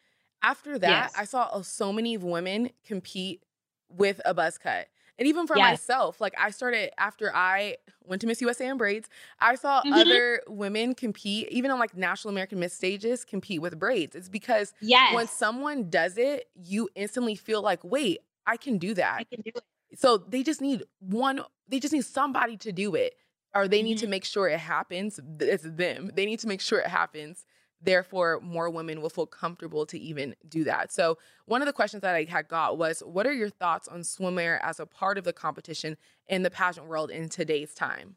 after 0.43 0.79
that, 0.79 0.89
yes. 0.89 1.15
I 1.17 1.25
saw 1.25 1.45
uh, 1.53 1.63
so 1.63 1.93
many 1.93 2.17
women 2.17 2.71
compete 2.87 3.43
with 3.89 4.21
a 4.25 4.35
buzz 4.35 4.59
cut. 4.59 4.89
And 5.19 5.27
even 5.27 5.49
for 5.49 5.57
yes. 5.57 5.73
myself, 5.73 6.21
like 6.21 6.35
I 6.39 6.51
started 6.51 6.91
after 6.99 7.35
I 7.35 7.77
went 8.05 8.21
to 8.21 8.29
Miss 8.29 8.41
USA 8.41 8.69
and 8.69 8.79
braids, 8.79 9.09
I 9.41 9.57
saw 9.57 9.81
mm-hmm. 9.81 9.93
other 9.93 10.43
women 10.47 10.95
compete, 10.95 11.49
even 11.51 11.73
on 11.73 11.81
like 11.81 11.97
National 11.97 12.31
American 12.31 12.61
Miss 12.61 12.73
stages, 12.73 13.25
compete 13.25 13.61
with 13.61 13.79
braids. 13.79 14.15
It's 14.15 14.29
because 14.29 14.73
yes. 14.81 15.13
when 15.15 15.27
someone 15.27 15.91
does 15.91 16.19
it, 16.19 16.49
you 16.55 16.89
instantly 16.95 17.35
feel 17.35 17.63
like, 17.63 17.83
wait, 17.83 18.21
I 18.47 18.57
can 18.57 18.79
do 18.79 18.95
that. 18.95 19.17
I 19.19 19.25
can 19.25 19.43
do 19.43 19.51
it. 19.57 19.65
So 19.99 20.19
they 20.19 20.45
just 20.45 20.61
need 20.61 20.85
one, 21.01 21.43
they 21.67 21.81
just 21.81 21.93
need 21.93 22.05
somebody 22.05 22.57
to 22.59 22.71
do 22.71 22.95
it. 22.95 23.15
Or 23.55 23.67
they 23.67 23.79
mm-hmm. 23.79 23.87
need 23.87 23.99
to 23.99 24.05
mm-hmm. 24.05 24.11
make 24.11 24.25
sure 24.25 24.47
it 24.47 24.61
happens. 24.61 25.19
It's 25.41 25.65
them. 25.65 26.13
They 26.15 26.27
need 26.27 26.39
to 26.41 26.47
make 26.47 26.61
sure 26.61 26.79
it 26.79 26.87
happens 26.87 27.45
therefore 27.83 28.41
more 28.43 28.69
women 28.71 29.01
will 29.01 29.09
feel 29.09 29.27
comfortable 29.27 29.87
to 29.87 29.99
even 29.99 30.35
do 30.49 30.65
that 30.65 30.93
so 30.93 31.17
one 31.47 31.63
of 31.63 31.67
the 31.67 31.73
questions 31.73 32.01
that 32.01 32.15
i 32.15 32.25
had 32.25 32.49
got 32.49 32.79
was 32.79 33.01
what 33.01 33.27
are 33.27 33.33
your 33.33 33.51
thoughts 33.51 33.89
on 33.89 34.01
swimwear 34.01 34.59
as 34.63 34.81
a 34.81 34.87
part 34.87 35.19
of 35.19 35.25
the 35.25 35.33
competition 35.33 35.97
in 36.29 36.43
the 36.43 36.51
pageant 36.51 36.87
world 36.87 37.11
in 37.11 37.29
today's 37.29 37.75
time 37.75 38.17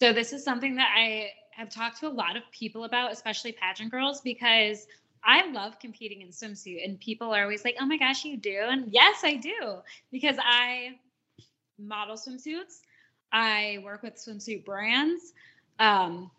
so 0.00 0.12
this 0.12 0.32
is 0.32 0.44
something 0.44 0.74
that 0.74 0.92
i 0.96 1.30
have 1.50 1.70
talked 1.70 1.98
to 1.98 2.06
a 2.06 2.10
lot 2.10 2.36
of 2.36 2.42
people 2.52 2.84
about 2.84 3.10
especially 3.12 3.52
pageant 3.52 3.90
girls 3.90 4.20
because 4.20 4.86
I 5.24 5.50
love 5.50 5.78
competing 5.78 6.22
in 6.22 6.28
swimsuit, 6.28 6.84
and 6.84 6.98
people 7.00 7.34
are 7.34 7.42
always 7.42 7.64
like, 7.64 7.76
"Oh 7.80 7.86
my 7.86 7.96
gosh, 7.96 8.24
you 8.24 8.36
do?" 8.36 8.60
And 8.60 8.92
yes, 8.92 9.22
I 9.24 9.34
do 9.34 9.82
because 10.10 10.36
I 10.40 10.98
model 11.78 12.16
swimsuits. 12.16 12.80
I 13.32 13.78
work 13.84 14.02
with 14.02 14.14
swimsuit 14.14 14.64
brands. 14.64 15.32
Um, 15.78 16.30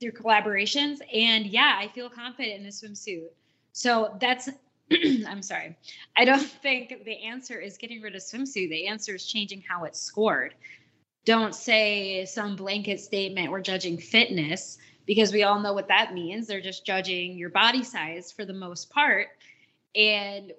through 0.00 0.12
collaborations. 0.12 0.98
And 1.12 1.46
yeah, 1.46 1.76
I 1.78 1.88
feel 1.88 2.10
confident 2.10 2.60
in 2.60 2.66
a 2.66 2.70
swimsuit. 2.70 3.28
So 3.72 4.16
that's 4.20 4.48
I'm 5.26 5.42
sorry. 5.42 5.76
I 6.16 6.24
don't 6.24 6.40
think 6.62 7.04
the 7.04 7.24
answer 7.24 7.58
is 7.58 7.76
getting 7.76 8.02
rid 8.02 8.14
of 8.14 8.22
swimsuit. 8.22 8.70
The 8.70 8.86
answer 8.86 9.14
is 9.14 9.26
changing 9.26 9.62
how 9.68 9.84
it's 9.84 10.00
scored. 10.00 10.54
Don't 11.24 11.54
say 11.54 12.24
some 12.24 12.54
blanket 12.54 13.00
statement 13.00 13.50
we're 13.50 13.60
judging 13.60 13.98
fitness 13.98 14.78
because 15.06 15.32
we 15.32 15.42
all 15.42 15.60
know 15.60 15.72
what 15.72 15.88
that 15.88 16.14
means. 16.14 16.46
They're 16.46 16.60
just 16.60 16.86
judging 16.86 17.36
your 17.36 17.50
body 17.50 17.82
size 17.82 18.30
for 18.30 18.44
the 18.44 18.52
most 18.52 18.90
part. 18.90 19.28
And 19.94 20.52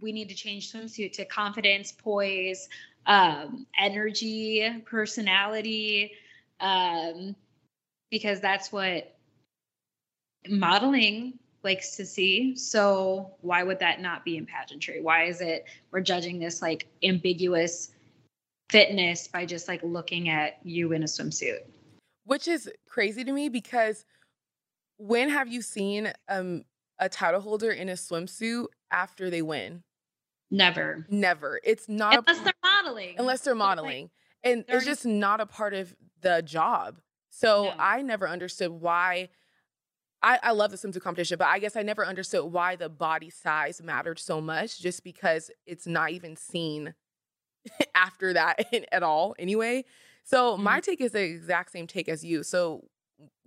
we 0.00 0.12
need 0.12 0.28
to 0.28 0.34
change 0.34 0.72
swimsuit 0.72 1.12
to 1.14 1.24
confidence, 1.24 1.92
poise, 1.92 2.68
um, 3.06 3.66
energy, 3.78 4.82
personality, 4.84 6.12
um, 6.60 7.34
because 8.12 8.40
that's 8.40 8.70
what 8.70 9.16
modeling 10.46 11.38
likes 11.64 11.96
to 11.96 12.04
see. 12.04 12.54
So 12.56 13.32
why 13.40 13.62
would 13.62 13.78
that 13.78 14.02
not 14.02 14.22
be 14.22 14.36
in 14.36 14.44
pageantry? 14.44 15.00
Why 15.00 15.24
is 15.24 15.40
it 15.40 15.64
we're 15.90 16.02
judging 16.02 16.38
this 16.38 16.60
like 16.60 16.86
ambiguous 17.02 17.90
fitness 18.68 19.26
by 19.28 19.46
just 19.46 19.66
like 19.66 19.82
looking 19.82 20.28
at 20.28 20.58
you 20.62 20.92
in 20.92 21.02
a 21.02 21.06
swimsuit? 21.06 21.60
Which 22.24 22.46
is 22.46 22.70
crazy 22.86 23.24
to 23.24 23.32
me 23.32 23.48
because 23.48 24.04
when 24.98 25.30
have 25.30 25.48
you 25.48 25.62
seen 25.62 26.12
um 26.28 26.64
a 26.98 27.08
title 27.08 27.40
holder 27.40 27.70
in 27.70 27.88
a 27.88 27.94
swimsuit 27.94 28.66
after 28.90 29.30
they 29.30 29.40
win? 29.40 29.82
Never. 30.50 31.06
Never. 31.08 31.60
It's 31.64 31.88
not 31.88 32.18
unless 32.18 32.40
a, 32.40 32.44
they're 32.44 32.52
modeling. 32.62 33.14
Unless 33.18 33.40
they're 33.40 33.54
modeling. 33.54 34.02
Like, 34.44 34.52
and 34.52 34.64
it's 34.68 34.84
just 34.84 35.06
not 35.06 35.40
a 35.40 35.46
part 35.46 35.72
of 35.72 35.96
the 36.20 36.42
job. 36.42 36.98
So 37.34 37.64
no. 37.64 37.74
I 37.78 38.02
never 38.02 38.28
understood 38.28 38.70
why 38.70 39.30
I, 40.22 40.38
I 40.42 40.50
love 40.52 40.70
the 40.70 40.76
swimsuit 40.76 41.00
competition, 41.00 41.38
but 41.38 41.48
I 41.48 41.58
guess 41.58 41.76
I 41.76 41.82
never 41.82 42.06
understood 42.06 42.44
why 42.52 42.76
the 42.76 42.88
body 42.88 43.30
size 43.30 43.82
mattered 43.82 44.18
so 44.18 44.40
much 44.40 44.78
just 44.78 45.02
because 45.02 45.50
it's 45.66 45.86
not 45.86 46.10
even 46.10 46.36
seen 46.36 46.94
after 47.94 48.34
that 48.34 48.66
at 48.92 49.02
all 49.02 49.34
anyway. 49.38 49.84
So 50.24 50.52
mm-hmm. 50.54 50.62
my 50.62 50.80
take 50.80 51.00
is 51.00 51.12
the 51.12 51.22
exact 51.22 51.72
same 51.72 51.86
take 51.86 52.08
as 52.08 52.22
you. 52.22 52.42
So 52.42 52.84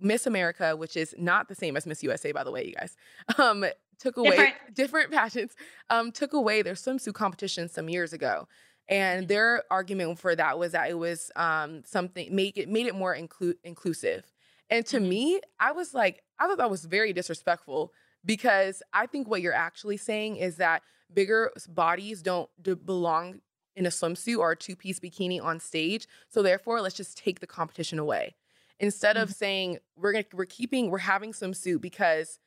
Miss 0.00 0.26
America, 0.26 0.76
which 0.76 0.96
is 0.96 1.14
not 1.16 1.48
the 1.48 1.54
same 1.54 1.76
as 1.76 1.86
Miss 1.86 2.02
USA, 2.02 2.32
by 2.32 2.42
the 2.42 2.50
way, 2.50 2.66
you 2.66 2.74
guys, 2.74 2.96
um, 3.38 3.64
took 3.98 4.16
away 4.16 4.30
different, 4.30 4.74
different 4.74 5.12
passions, 5.12 5.52
um, 5.90 6.10
took 6.10 6.32
away 6.32 6.60
their 6.60 6.74
swimsuit 6.74 7.14
competition 7.14 7.68
some 7.68 7.88
years 7.88 8.12
ago. 8.12 8.48
And 8.88 9.26
their 9.26 9.64
argument 9.70 10.18
for 10.18 10.36
that 10.36 10.58
was 10.58 10.72
that 10.72 10.90
it 10.90 10.98
was 10.98 11.30
um, 11.34 11.82
something 11.84 12.34
make 12.34 12.56
it 12.56 12.68
made 12.68 12.86
it 12.86 12.94
more 12.94 13.16
inclu- 13.16 13.56
inclusive. 13.64 14.32
And 14.70 14.84
to 14.86 14.98
mm-hmm. 14.98 15.08
me, 15.08 15.40
I 15.58 15.72
was 15.72 15.94
like, 15.94 16.22
I 16.38 16.46
thought 16.46 16.58
that 16.58 16.70
was 16.70 16.84
very 16.84 17.12
disrespectful 17.12 17.92
because 18.24 18.82
I 18.92 19.06
think 19.06 19.28
what 19.28 19.42
you're 19.42 19.52
actually 19.52 19.96
saying 19.96 20.36
is 20.36 20.56
that 20.56 20.82
bigger 21.12 21.52
bodies 21.68 22.22
don't 22.22 22.50
belong 22.84 23.40
in 23.76 23.86
a 23.86 23.90
swimsuit 23.90 24.38
or 24.38 24.52
a 24.52 24.56
two 24.56 24.76
piece 24.76 25.00
bikini 25.00 25.42
on 25.42 25.60
stage. 25.60 26.06
So 26.28 26.42
therefore, 26.42 26.80
let's 26.80 26.96
just 26.96 27.18
take 27.18 27.40
the 27.40 27.46
competition 27.46 27.98
away. 27.98 28.34
Instead 28.78 29.16
mm-hmm. 29.16 29.22
of 29.24 29.32
saying 29.32 29.78
we're 29.96 30.12
gonna, 30.12 30.24
we're 30.32 30.44
keeping 30.44 30.90
we're 30.90 30.98
having 30.98 31.32
swimsuit 31.32 31.80
because 31.80 32.38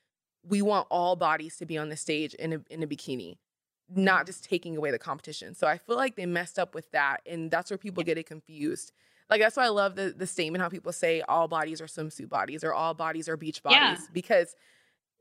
we 0.44 0.62
want 0.62 0.88
all 0.90 1.16
bodies 1.16 1.58
to 1.58 1.66
be 1.66 1.78
on 1.78 1.90
the 1.90 1.98
stage 1.98 2.34
in 2.36 2.54
a 2.54 2.62
in 2.70 2.84
a 2.84 2.88
bikini, 2.88 3.38
not 3.96 4.26
just 4.26 4.44
taking 4.44 4.78
away 4.78 4.92
the 4.92 5.00
competition. 5.00 5.56
So 5.56 5.68
I 5.68 5.78
feel 5.78 5.96
like 5.96 6.16
they 6.16 6.26
messed 6.26 6.60
up 6.60 6.76
with 6.76 6.92
that, 6.92 7.22
and 7.26 7.50
that's 7.50 7.72
where 7.72 7.78
people 7.78 8.04
get 8.04 8.18
it 8.18 8.26
confused. 8.26 8.92
Like 9.30 9.42
that's 9.42 9.58
why 9.58 9.66
I 9.66 9.70
love 9.70 9.96
the 9.96 10.14
the 10.16 10.26
statement 10.28 10.62
how 10.62 10.70
people 10.70 10.92
say 10.92 11.22
all 11.22 11.48
bodies 11.48 11.82
are 11.82 11.86
swimsuit 11.86 12.30
bodies 12.30 12.64
or 12.64 12.74
all 12.74 12.94
bodies 12.94 13.30
are 13.30 13.38
beach 13.38 13.62
bodies 13.62 13.78
yeah. 13.80 13.98
because 14.12 14.56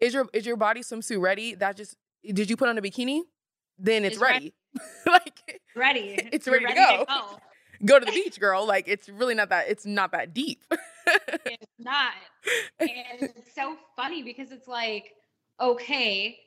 is 0.00 0.14
your 0.14 0.28
is 0.32 0.46
your 0.46 0.56
body 0.56 0.80
swimsuit 0.80 1.20
ready? 1.20 1.54
That 1.54 1.76
just 1.76 1.96
did 2.24 2.48
you 2.48 2.56
put 2.56 2.68
on 2.68 2.78
a 2.78 2.82
bikini? 2.82 3.22
Then 3.78 4.04
it's, 4.04 4.14
it's 4.14 4.22
ready. 4.22 4.54
ready. 4.74 4.84
like 5.06 5.60
ready. 5.76 6.28
It's 6.32 6.48
ready, 6.48 6.64
ready, 6.64 6.76
to 6.76 6.80
go. 6.80 6.98
To 7.00 7.04
go. 7.04 7.38
go 7.84 7.98
to 8.00 8.06
the 8.06 8.12
beach, 8.12 8.40
girl. 8.40 8.66
Like 8.66 8.88
it's 8.88 9.08
really 9.08 9.34
not 9.34 9.50
that 9.50 9.68
it's 9.68 9.84
not 9.84 10.12
that 10.12 10.32
deep. 10.32 10.64
it's 11.44 11.66
not. 11.78 12.12
And 12.80 12.90
it's 13.20 13.54
so 13.54 13.76
funny 13.94 14.22
because 14.22 14.50
it's 14.52 14.68
like, 14.68 15.12
okay, 15.60 16.38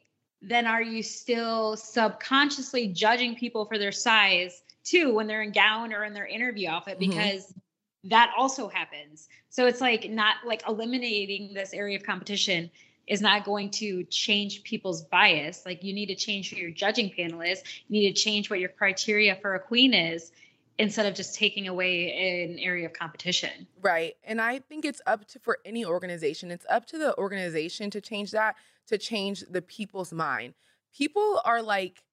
then 0.42 0.66
are 0.66 0.82
you 0.82 1.04
still 1.04 1.78
subconsciously 1.78 2.88
judging 2.88 3.36
people 3.36 3.66
for 3.66 3.78
their 3.78 3.92
size 3.92 4.62
too 4.84 5.14
when 5.14 5.28
they're 5.28 5.44
in 5.44 5.52
gown 5.52 5.94
or 5.94 6.04
in 6.04 6.14
their 6.14 6.26
interview 6.26 6.70
outfit 6.70 7.00
mm-hmm. 7.00 7.12
because 7.12 7.46
mm-hmm. 7.46 8.10
that 8.10 8.32
also 8.38 8.68
happens. 8.68 9.28
So 9.50 9.68
it's 9.68 9.82
like 9.82 10.10
not 10.10 10.38
like 10.46 10.64
eliminating 10.68 11.54
this 11.54 11.74
area 11.74 11.98
of 11.98 12.04
competition 12.04 12.72
is 13.08 13.22
not 13.22 13.44
going 13.44 13.70
to 13.70 14.04
change 14.06 14.64
people's 14.64 15.04
bias. 15.04 15.64
Like 15.66 15.84
you 15.84 15.94
need 15.94 16.08
to 16.08 16.16
change 16.16 16.50
who 16.50 16.56
your 16.56 16.72
judging 16.72 17.10
panel 17.10 17.42
is. 17.42 17.62
You 17.88 18.02
need 18.02 18.16
to 18.16 18.22
change 18.22 18.50
what 18.50 18.60
your 18.60 18.70
criteria 18.70 19.36
for 19.36 19.56
a 19.56 19.60
queen 19.60 19.94
is 19.94 20.32
instead 20.78 21.06
of 21.06 21.14
just 21.14 21.36
taking 21.36 21.68
away 21.68 22.48
an 22.50 22.58
area 22.58 22.86
of 22.86 22.94
competition. 22.94 23.68
Right. 23.82 24.16
And 24.24 24.42
I 24.42 24.60
think 24.60 24.86
it's 24.86 25.02
up 25.06 25.28
to 25.30 25.40
for 25.40 25.60
any 25.66 25.86
organization, 25.86 26.50
it's 26.50 26.66
up 26.70 26.86
to 26.88 26.98
the 26.98 27.16
organization 27.18 27.92
to 27.92 28.02
change 28.02 28.32
that, 28.32 28.56
to 28.88 28.98
change 28.98 29.44
the 29.50 29.62
people's 29.62 30.14
mind. 30.14 30.54
People 30.96 31.42
are 31.46 31.62
like 31.62 32.04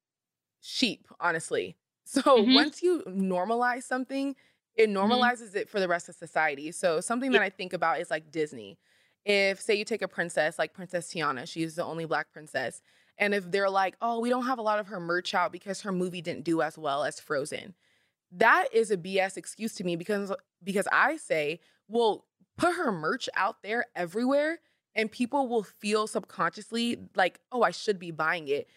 sheep, 0.61 1.07
honestly. 1.19 1.75
So 2.11 2.23
mm-hmm. 2.23 2.55
once 2.55 2.81
you 2.81 3.03
normalize 3.07 3.83
something, 3.83 4.35
it 4.75 4.89
mm-hmm. 4.89 4.97
normalizes 4.97 5.49
mm-hmm. 5.49 5.57
it 5.57 5.69
for 5.69 5.79
the 5.79 5.87
rest 5.87 6.09
of 6.09 6.15
society. 6.15 6.71
So 6.71 7.01
something 7.01 7.31
that 7.33 7.43
I 7.43 7.51
think 7.51 7.71
about 7.71 7.99
is 7.99 8.09
like 8.09 8.31
Disney. 8.31 8.79
If 9.25 9.61
say 9.61 9.75
you 9.75 9.85
take 9.85 10.01
a 10.01 10.07
princess 10.07 10.57
like 10.57 10.73
Princess 10.73 11.13
Tiana, 11.13 11.47
she's 11.47 11.75
the 11.75 11.85
only 11.85 12.05
black 12.05 12.31
princess, 12.31 12.81
and 13.19 13.35
if 13.35 13.51
they're 13.51 13.69
like, 13.69 13.95
"Oh, 14.01 14.19
we 14.21 14.29
don't 14.29 14.47
have 14.47 14.57
a 14.57 14.63
lot 14.63 14.79
of 14.79 14.87
her 14.87 14.99
merch 14.99 15.35
out 15.35 15.51
because 15.51 15.81
her 15.81 15.91
movie 15.91 16.21
didn't 16.21 16.45
do 16.45 16.63
as 16.63 16.79
well 16.79 17.03
as 17.03 17.19
Frozen." 17.19 17.75
That 18.31 18.69
is 18.73 18.89
a 18.89 18.97
BS 18.97 19.37
excuse 19.37 19.75
to 19.75 19.83
me 19.83 19.95
because 19.95 20.33
because 20.63 20.87
I 20.91 21.17
say, 21.17 21.59
"Well, 21.87 22.25
put 22.57 22.73
her 22.75 22.91
merch 22.91 23.29
out 23.35 23.61
there 23.61 23.85
everywhere 23.95 24.61
and 24.99 25.09
people 25.09 25.47
will 25.47 25.63
feel 25.63 26.07
subconsciously 26.07 26.97
like, 27.15 27.39
"Oh, 27.51 27.63
I 27.63 27.71
should 27.71 27.99
be 27.99 28.11
buying 28.11 28.47
it." 28.49 28.67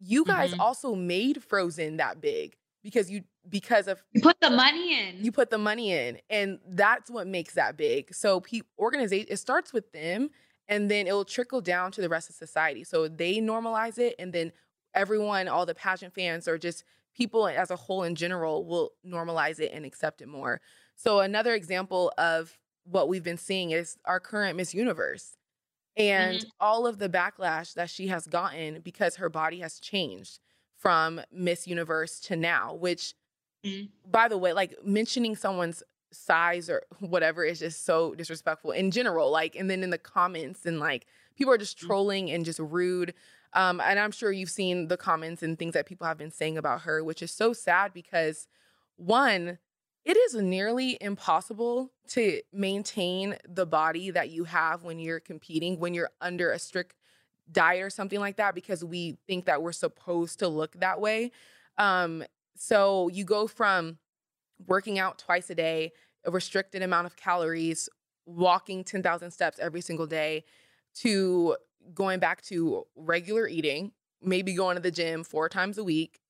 You 0.00 0.24
guys 0.24 0.50
mm-hmm. 0.50 0.60
also 0.60 0.94
made 0.94 1.42
Frozen 1.42 1.98
that 1.98 2.20
big 2.20 2.56
because 2.82 3.10
you 3.10 3.22
because 3.48 3.86
of 3.86 4.02
you 4.12 4.20
put 4.20 4.40
the 4.40 4.50
money 4.50 5.08
in. 5.08 5.24
You 5.24 5.30
put 5.30 5.50
the 5.50 5.58
money 5.58 5.92
in, 5.92 6.18
and 6.28 6.58
that's 6.68 7.10
what 7.10 7.26
makes 7.26 7.54
that 7.54 7.76
big. 7.76 8.12
So, 8.12 8.40
pe- 8.40 8.62
organization 8.78 9.28
it 9.30 9.36
starts 9.36 9.72
with 9.72 9.92
them, 9.92 10.30
and 10.66 10.90
then 10.90 11.06
it 11.06 11.12
will 11.12 11.24
trickle 11.24 11.60
down 11.60 11.92
to 11.92 12.00
the 12.00 12.08
rest 12.08 12.28
of 12.28 12.36
society. 12.36 12.84
So 12.84 13.08
they 13.08 13.36
normalize 13.36 13.98
it, 13.98 14.14
and 14.18 14.32
then 14.32 14.52
everyone, 14.94 15.48
all 15.48 15.64
the 15.64 15.74
pageant 15.74 16.14
fans, 16.14 16.48
or 16.48 16.58
just 16.58 16.84
people 17.14 17.46
as 17.46 17.70
a 17.70 17.76
whole 17.76 18.02
in 18.02 18.14
general, 18.14 18.64
will 18.64 18.92
normalize 19.06 19.60
it 19.60 19.72
and 19.72 19.84
accept 19.84 20.22
it 20.22 20.28
more. 20.28 20.60
So 20.96 21.20
another 21.20 21.54
example 21.54 22.12
of 22.18 22.58
what 22.84 23.08
we've 23.08 23.22
been 23.22 23.38
seeing 23.38 23.70
is 23.70 23.96
our 24.04 24.20
current 24.20 24.56
Miss 24.56 24.74
Universe. 24.74 25.37
And 25.98 26.38
mm-hmm. 26.38 26.48
all 26.60 26.86
of 26.86 26.98
the 26.98 27.08
backlash 27.08 27.74
that 27.74 27.90
she 27.90 28.06
has 28.06 28.26
gotten 28.26 28.80
because 28.80 29.16
her 29.16 29.28
body 29.28 29.58
has 29.60 29.80
changed 29.80 30.38
from 30.76 31.20
Miss 31.32 31.66
Universe 31.66 32.20
to 32.20 32.36
now, 32.36 32.74
which, 32.74 33.14
mm-hmm. 33.66 33.86
by 34.08 34.28
the 34.28 34.38
way, 34.38 34.52
like 34.52 34.76
mentioning 34.84 35.34
someone's 35.34 35.82
size 36.12 36.70
or 36.70 36.82
whatever 37.00 37.44
is 37.44 37.58
just 37.58 37.84
so 37.84 38.14
disrespectful 38.14 38.70
in 38.70 38.90
general. 38.90 39.30
Like, 39.30 39.56
and 39.56 39.68
then 39.68 39.82
in 39.82 39.90
the 39.90 39.98
comments, 39.98 40.66
and 40.66 40.78
like 40.78 41.06
people 41.36 41.52
are 41.52 41.58
just 41.58 41.78
mm. 41.78 41.86
trolling 41.86 42.30
and 42.30 42.44
just 42.44 42.60
rude. 42.60 43.14
Um, 43.54 43.80
and 43.80 43.98
I'm 43.98 44.10
sure 44.10 44.30
you've 44.30 44.50
seen 44.50 44.88
the 44.88 44.96
comments 44.96 45.42
and 45.42 45.58
things 45.58 45.72
that 45.74 45.86
people 45.86 46.06
have 46.06 46.18
been 46.18 46.30
saying 46.30 46.58
about 46.58 46.82
her, 46.82 47.02
which 47.02 47.22
is 47.22 47.32
so 47.32 47.52
sad 47.52 47.92
because 47.92 48.46
one, 48.96 49.58
it 50.08 50.16
is 50.16 50.34
nearly 50.34 50.96
impossible 51.02 51.92
to 52.08 52.40
maintain 52.50 53.36
the 53.46 53.66
body 53.66 54.10
that 54.10 54.30
you 54.30 54.44
have 54.44 54.82
when 54.82 54.98
you're 54.98 55.20
competing, 55.20 55.78
when 55.78 55.92
you're 55.92 56.08
under 56.22 56.50
a 56.50 56.58
strict 56.58 56.94
diet 57.52 57.82
or 57.82 57.90
something 57.90 58.18
like 58.18 58.36
that 58.36 58.54
because 58.54 58.82
we 58.82 59.18
think 59.26 59.44
that 59.44 59.62
we're 59.62 59.70
supposed 59.70 60.38
to 60.38 60.48
look 60.48 60.72
that 60.80 60.98
way. 60.98 61.30
Um, 61.76 62.24
so 62.56 63.08
you 63.08 63.24
go 63.24 63.46
from 63.46 63.98
working 64.66 64.98
out 64.98 65.18
twice 65.18 65.50
a 65.50 65.54
day, 65.54 65.92
a 66.24 66.30
restricted 66.30 66.80
amount 66.82 67.06
of 67.06 67.16
calories, 67.16 67.90
walking 68.24 68.84
10,000 68.84 69.30
steps 69.30 69.58
every 69.58 69.82
single 69.82 70.06
day, 70.06 70.42
to 70.94 71.54
going 71.92 72.18
back 72.18 72.40
to 72.42 72.86
regular 72.96 73.46
eating, 73.46 73.92
maybe 74.22 74.54
going 74.54 74.76
to 74.76 74.82
the 74.82 74.90
gym 74.90 75.22
four 75.22 75.50
times 75.50 75.76
a 75.76 75.84
week, 75.84 76.20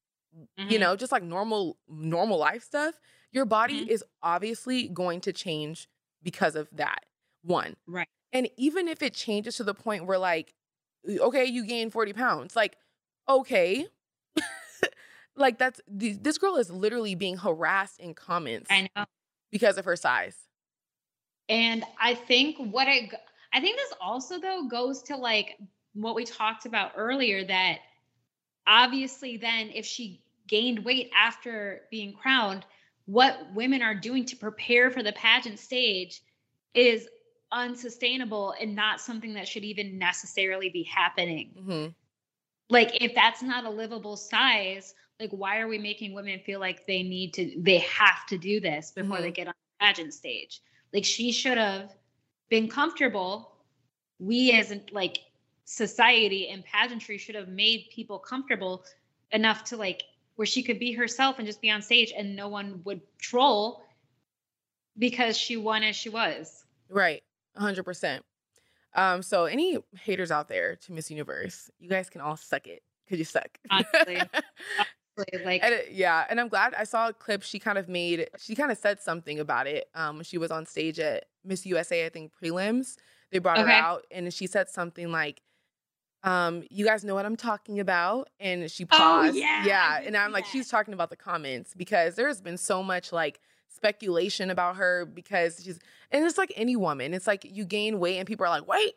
mm-hmm. 0.58 0.68
you 0.68 0.80
know, 0.80 0.96
just 0.96 1.12
like 1.12 1.22
normal 1.22 1.76
normal 1.88 2.38
life 2.38 2.64
stuff. 2.64 3.00
Your 3.32 3.44
body 3.44 3.82
mm-hmm. 3.82 3.90
is 3.90 4.04
obviously 4.22 4.88
going 4.88 5.20
to 5.22 5.32
change 5.32 5.88
because 6.22 6.56
of 6.56 6.68
that. 6.72 7.04
One. 7.42 7.76
Right. 7.86 8.08
And 8.32 8.48
even 8.56 8.88
if 8.88 9.02
it 9.02 9.14
changes 9.14 9.56
to 9.56 9.64
the 9.64 9.74
point 9.74 10.06
where 10.06 10.18
like 10.18 10.54
okay, 11.08 11.44
you 11.44 11.64
gain 11.64 11.90
40 11.90 12.12
pounds. 12.12 12.56
Like, 12.56 12.76
okay. 13.28 13.86
like 15.36 15.58
that's 15.58 15.80
this 15.86 16.38
girl 16.38 16.56
is 16.56 16.70
literally 16.70 17.14
being 17.14 17.36
harassed 17.36 18.00
in 18.00 18.14
comments. 18.14 18.68
I 18.70 18.88
know. 18.94 19.04
Because 19.50 19.78
of 19.78 19.84
her 19.84 19.96
size. 19.96 20.36
And 21.48 21.84
I 22.00 22.14
think 22.14 22.56
what 22.58 22.86
it 22.88 23.10
I 23.52 23.60
think 23.60 23.76
this 23.78 23.94
also 24.00 24.38
though 24.38 24.68
goes 24.68 25.02
to 25.04 25.16
like 25.16 25.56
what 25.94 26.14
we 26.14 26.24
talked 26.26 26.66
about 26.66 26.92
earlier 26.96 27.44
that 27.46 27.78
obviously 28.66 29.38
then 29.38 29.70
if 29.74 29.86
she 29.86 30.20
gained 30.46 30.84
weight 30.84 31.10
after 31.16 31.82
being 31.90 32.12
crowned, 32.12 32.66
what 33.08 33.38
women 33.54 33.80
are 33.80 33.94
doing 33.94 34.26
to 34.26 34.36
prepare 34.36 34.90
for 34.90 35.02
the 35.02 35.12
pageant 35.12 35.58
stage 35.58 36.20
is 36.74 37.08
unsustainable 37.50 38.54
and 38.60 38.76
not 38.76 39.00
something 39.00 39.32
that 39.32 39.48
should 39.48 39.64
even 39.64 39.98
necessarily 39.98 40.68
be 40.68 40.82
happening. 40.82 41.54
Mm-hmm. 41.58 41.86
Like, 42.68 43.02
if 43.02 43.14
that's 43.14 43.42
not 43.42 43.64
a 43.64 43.70
livable 43.70 44.18
size, 44.18 44.94
like, 45.18 45.30
why 45.30 45.58
are 45.58 45.68
we 45.68 45.78
making 45.78 46.12
women 46.12 46.38
feel 46.44 46.60
like 46.60 46.86
they 46.86 47.02
need 47.02 47.32
to, 47.32 47.50
they 47.56 47.78
have 47.78 48.26
to 48.28 48.36
do 48.36 48.60
this 48.60 48.90
before 48.90 49.16
mm-hmm. 49.16 49.22
they 49.22 49.30
get 49.30 49.48
on 49.48 49.54
the 49.56 49.86
pageant 49.86 50.12
stage? 50.12 50.60
Like, 50.92 51.06
she 51.06 51.32
should 51.32 51.56
have 51.56 51.94
been 52.50 52.68
comfortable, 52.68 53.56
we 54.18 54.52
as 54.52 54.70
like 54.92 55.20
society 55.64 56.50
and 56.50 56.62
pageantry 56.62 57.16
should 57.16 57.36
have 57.36 57.48
made 57.48 57.86
people 57.90 58.18
comfortable 58.18 58.84
enough 59.32 59.64
to 59.64 59.78
like 59.78 60.02
where 60.38 60.46
she 60.46 60.62
could 60.62 60.78
be 60.78 60.92
herself 60.92 61.38
and 61.38 61.48
just 61.48 61.60
be 61.60 61.68
on 61.68 61.82
stage 61.82 62.12
and 62.16 62.36
no 62.36 62.46
one 62.46 62.80
would 62.84 63.00
troll 63.18 63.82
because 64.96 65.36
she 65.36 65.56
won 65.56 65.82
as 65.82 65.96
she 65.96 66.08
was. 66.08 66.64
Right. 66.88 67.24
100%. 67.58 68.20
Um, 68.94 69.20
so 69.20 69.46
any 69.46 69.78
haters 70.00 70.30
out 70.30 70.46
there 70.46 70.76
to 70.76 70.92
Miss 70.92 71.10
Universe, 71.10 71.68
you 71.80 71.88
guys 71.88 72.08
can 72.08 72.20
all 72.20 72.36
suck 72.36 72.68
it 72.68 72.84
because 73.04 73.18
you 73.18 73.24
suck. 73.24 73.48
Honestly. 73.68 74.20
like 75.44 75.64
and 75.64 75.74
it, 75.74 75.88
yeah, 75.90 76.24
and 76.30 76.40
I'm 76.40 76.46
glad 76.46 76.72
I 76.72 76.84
saw 76.84 77.08
a 77.08 77.12
clip. 77.12 77.42
She 77.42 77.58
kind 77.58 77.76
of 77.76 77.88
made, 77.88 78.30
she 78.38 78.54
kind 78.54 78.70
of 78.70 78.78
said 78.78 79.00
something 79.00 79.40
about 79.40 79.66
it 79.66 79.88
um, 79.96 80.18
when 80.18 80.24
she 80.24 80.38
was 80.38 80.52
on 80.52 80.66
stage 80.66 81.00
at 81.00 81.24
Miss 81.44 81.66
USA, 81.66 82.06
I 82.06 82.10
think 82.10 82.30
prelims. 82.40 82.94
They 83.32 83.40
brought 83.40 83.58
okay. 83.58 83.66
her 83.66 83.72
out, 83.72 84.06
and 84.12 84.32
she 84.32 84.46
said 84.46 84.68
something 84.68 85.10
like, 85.10 85.42
um, 86.24 86.64
"You 86.70 86.84
guys 86.84 87.04
know 87.04 87.14
what 87.14 87.26
I'm 87.26 87.36
talking 87.36 87.80
about," 87.80 88.28
and 88.40 88.70
she 88.70 88.84
oh, 88.84 88.96
paused. 88.96 89.34
Oh, 89.34 89.38
yeah, 89.38 89.64
yeah, 89.64 90.00
and 90.04 90.16
I'm 90.16 90.32
like, 90.32 90.46
she's 90.46 90.68
talking 90.68 90.94
about 90.94 91.10
the 91.10 91.16
comments 91.16 91.74
because 91.76 92.14
there's 92.14 92.40
been 92.40 92.58
so 92.58 92.82
much 92.82 93.12
like 93.12 93.40
speculation 93.68 94.50
about 94.50 94.76
her 94.76 95.06
because 95.06 95.62
she's 95.62 95.78
and 96.10 96.24
it's 96.24 96.38
like 96.38 96.52
any 96.56 96.76
woman. 96.76 97.14
It's 97.14 97.26
like 97.26 97.44
you 97.44 97.64
gain 97.64 97.98
weight 97.98 98.18
and 98.18 98.26
people 98.26 98.46
are 98.46 98.50
like, 98.50 98.66
wait, 98.66 98.94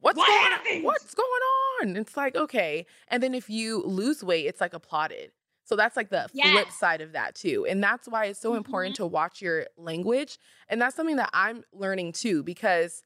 what's 0.00 0.16
what 0.16 0.26
going 0.26 0.52
happened? 0.52 0.76
on? 0.78 0.82
What's 0.84 1.14
going 1.14 1.28
on? 1.82 1.96
It's 1.96 2.16
like, 2.16 2.36
okay. 2.36 2.86
And 3.08 3.22
then 3.22 3.34
if 3.34 3.48
you 3.50 3.82
lose 3.82 4.22
weight, 4.22 4.46
it's 4.46 4.60
like 4.60 4.74
applauded. 4.74 5.32
So 5.64 5.76
that's 5.76 5.96
like 5.96 6.10
the 6.10 6.28
yes. 6.32 6.50
flip 6.50 6.70
side 6.72 7.00
of 7.00 7.12
that 7.12 7.36
too. 7.36 7.64
And 7.68 7.82
that's 7.82 8.08
why 8.08 8.26
it's 8.26 8.40
so 8.40 8.50
mm-hmm. 8.50 8.56
important 8.58 8.96
to 8.96 9.06
watch 9.06 9.40
your 9.40 9.66
language. 9.76 10.38
And 10.68 10.80
that's 10.80 10.96
something 10.96 11.16
that 11.16 11.30
I'm 11.32 11.62
learning 11.72 12.12
too, 12.12 12.42
because 12.42 13.02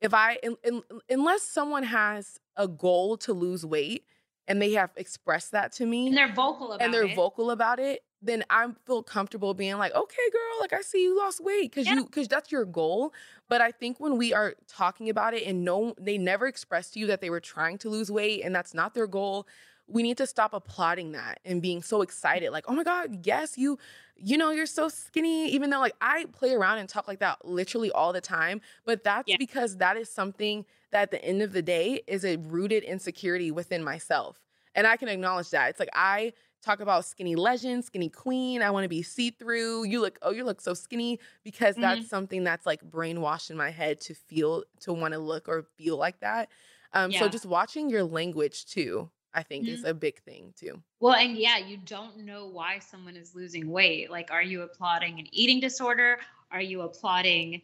if 0.00 0.12
I, 0.14 0.38
in, 0.42 0.56
in, 0.64 0.82
unless 1.08 1.42
someone 1.42 1.82
has 1.82 2.38
a 2.56 2.68
goal 2.68 3.16
to 3.18 3.32
lose 3.32 3.64
weight 3.64 4.04
and 4.46 4.60
they 4.60 4.72
have 4.72 4.90
expressed 4.96 5.52
that 5.52 5.72
to 5.72 5.86
me, 5.86 6.08
and 6.08 6.16
they're 6.16 6.32
vocal 6.32 6.72
about 6.72 6.84
and 6.84 6.92
they're 6.92 7.06
it. 7.06 7.16
vocal 7.16 7.50
about 7.50 7.78
it, 7.78 8.02
then 8.24 8.44
I 8.50 8.66
feel 8.86 9.02
comfortable 9.02 9.54
being 9.54 9.76
like, 9.78 9.94
okay, 9.94 10.30
girl, 10.32 10.60
like 10.60 10.72
I 10.72 10.80
see 10.80 11.02
you 11.02 11.16
lost 11.16 11.42
weight 11.42 11.70
because 11.70 11.86
yeah. 11.86 11.94
you 11.94 12.04
because 12.04 12.28
that's 12.28 12.50
your 12.50 12.64
goal. 12.64 13.12
But 13.48 13.60
I 13.60 13.70
think 13.70 14.00
when 14.00 14.16
we 14.16 14.32
are 14.32 14.54
talking 14.66 15.10
about 15.10 15.34
it 15.34 15.46
and 15.46 15.64
no, 15.64 15.94
they 16.00 16.18
never 16.18 16.46
expressed 16.46 16.94
to 16.94 17.00
you 17.00 17.06
that 17.08 17.20
they 17.20 17.30
were 17.30 17.40
trying 17.40 17.78
to 17.78 17.88
lose 17.88 18.10
weight 18.10 18.42
and 18.44 18.54
that's 18.54 18.74
not 18.74 18.94
their 18.94 19.06
goal. 19.06 19.46
We 19.86 20.02
need 20.02 20.16
to 20.18 20.26
stop 20.26 20.54
applauding 20.54 21.12
that 21.12 21.40
and 21.44 21.60
being 21.60 21.82
so 21.82 22.02
excited, 22.02 22.50
like, 22.50 22.64
oh 22.68 22.74
my 22.74 22.84
God, 22.84 23.26
yes, 23.26 23.58
you, 23.58 23.78
you 24.16 24.38
know, 24.38 24.50
you're 24.50 24.66
so 24.66 24.88
skinny. 24.88 25.50
Even 25.50 25.70
though 25.70 25.80
like 25.80 25.94
I 26.00 26.24
play 26.32 26.54
around 26.54 26.78
and 26.78 26.88
talk 26.88 27.06
like 27.06 27.18
that 27.20 27.44
literally 27.44 27.90
all 27.90 28.12
the 28.12 28.20
time, 28.20 28.60
but 28.84 29.04
that's 29.04 29.28
yeah. 29.28 29.36
because 29.38 29.76
that 29.78 29.96
is 29.96 30.08
something 30.08 30.64
that 30.90 31.02
at 31.02 31.10
the 31.10 31.24
end 31.24 31.42
of 31.42 31.52
the 31.52 31.62
day 31.62 32.02
is 32.06 32.24
a 32.24 32.36
rooted 32.36 32.82
insecurity 32.84 33.50
within 33.50 33.84
myself. 33.84 34.40
And 34.74 34.86
I 34.86 34.96
can 34.96 35.08
acknowledge 35.08 35.50
that. 35.50 35.70
It's 35.70 35.78
like 35.78 35.90
I 35.92 36.32
talk 36.62 36.80
about 36.80 37.04
skinny 37.04 37.36
legend, 37.36 37.84
skinny 37.84 38.08
queen. 38.08 38.62
I 38.62 38.70
want 38.70 38.84
to 38.84 38.88
be 38.88 39.02
see 39.02 39.30
through. 39.30 39.84
You 39.84 40.00
look, 40.00 40.18
oh, 40.22 40.32
you 40.32 40.44
look 40.44 40.60
so 40.60 40.74
skinny 40.74 41.20
because 41.44 41.74
mm-hmm. 41.74 41.82
that's 41.82 42.08
something 42.08 42.42
that's 42.42 42.66
like 42.66 42.82
brainwashed 42.88 43.50
in 43.50 43.56
my 43.56 43.70
head 43.70 44.00
to 44.02 44.14
feel, 44.14 44.64
to 44.80 44.92
want 44.92 45.12
to 45.12 45.20
look 45.20 45.48
or 45.48 45.66
feel 45.76 45.96
like 45.96 46.20
that. 46.20 46.48
Um, 46.92 47.10
yeah. 47.10 47.20
So 47.20 47.28
just 47.28 47.46
watching 47.46 47.90
your 47.90 48.04
language 48.04 48.66
too, 48.66 49.10
I 49.34 49.42
think 49.42 49.64
mm-hmm. 49.64 49.74
is 49.74 49.84
a 49.84 49.92
big 49.92 50.20
thing 50.22 50.54
too. 50.58 50.80
Well, 51.00 51.14
and 51.14 51.36
yeah, 51.36 51.58
you 51.58 51.76
don't 51.76 52.18
know 52.18 52.46
why 52.46 52.78
someone 52.78 53.16
is 53.16 53.34
losing 53.34 53.70
weight. 53.70 54.10
Like, 54.10 54.30
are 54.30 54.42
you 54.42 54.62
applauding 54.62 55.18
an 55.18 55.26
eating 55.32 55.60
disorder? 55.60 56.18
Are 56.50 56.62
you 56.62 56.82
applauding 56.82 57.62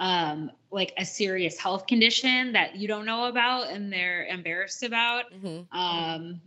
um 0.00 0.50
like 0.70 0.92
a 0.96 1.04
serious 1.04 1.58
health 1.58 1.86
condition 1.86 2.52
that 2.52 2.76
you 2.76 2.86
don't 2.86 3.04
know 3.04 3.26
about 3.26 3.68
and 3.68 3.92
they're 3.92 4.26
embarrassed 4.26 4.84
about 4.84 5.24
mm-hmm. 5.32 5.76
um 5.76 6.40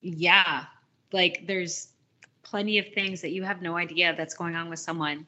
yeah 0.00 0.64
like 1.12 1.46
there's 1.46 1.88
plenty 2.44 2.78
of 2.78 2.86
things 2.88 3.20
that 3.20 3.32
you 3.32 3.42
have 3.42 3.60
no 3.60 3.76
idea 3.76 4.14
that's 4.16 4.34
going 4.34 4.54
on 4.54 4.68
with 4.68 4.78
someone 4.78 5.26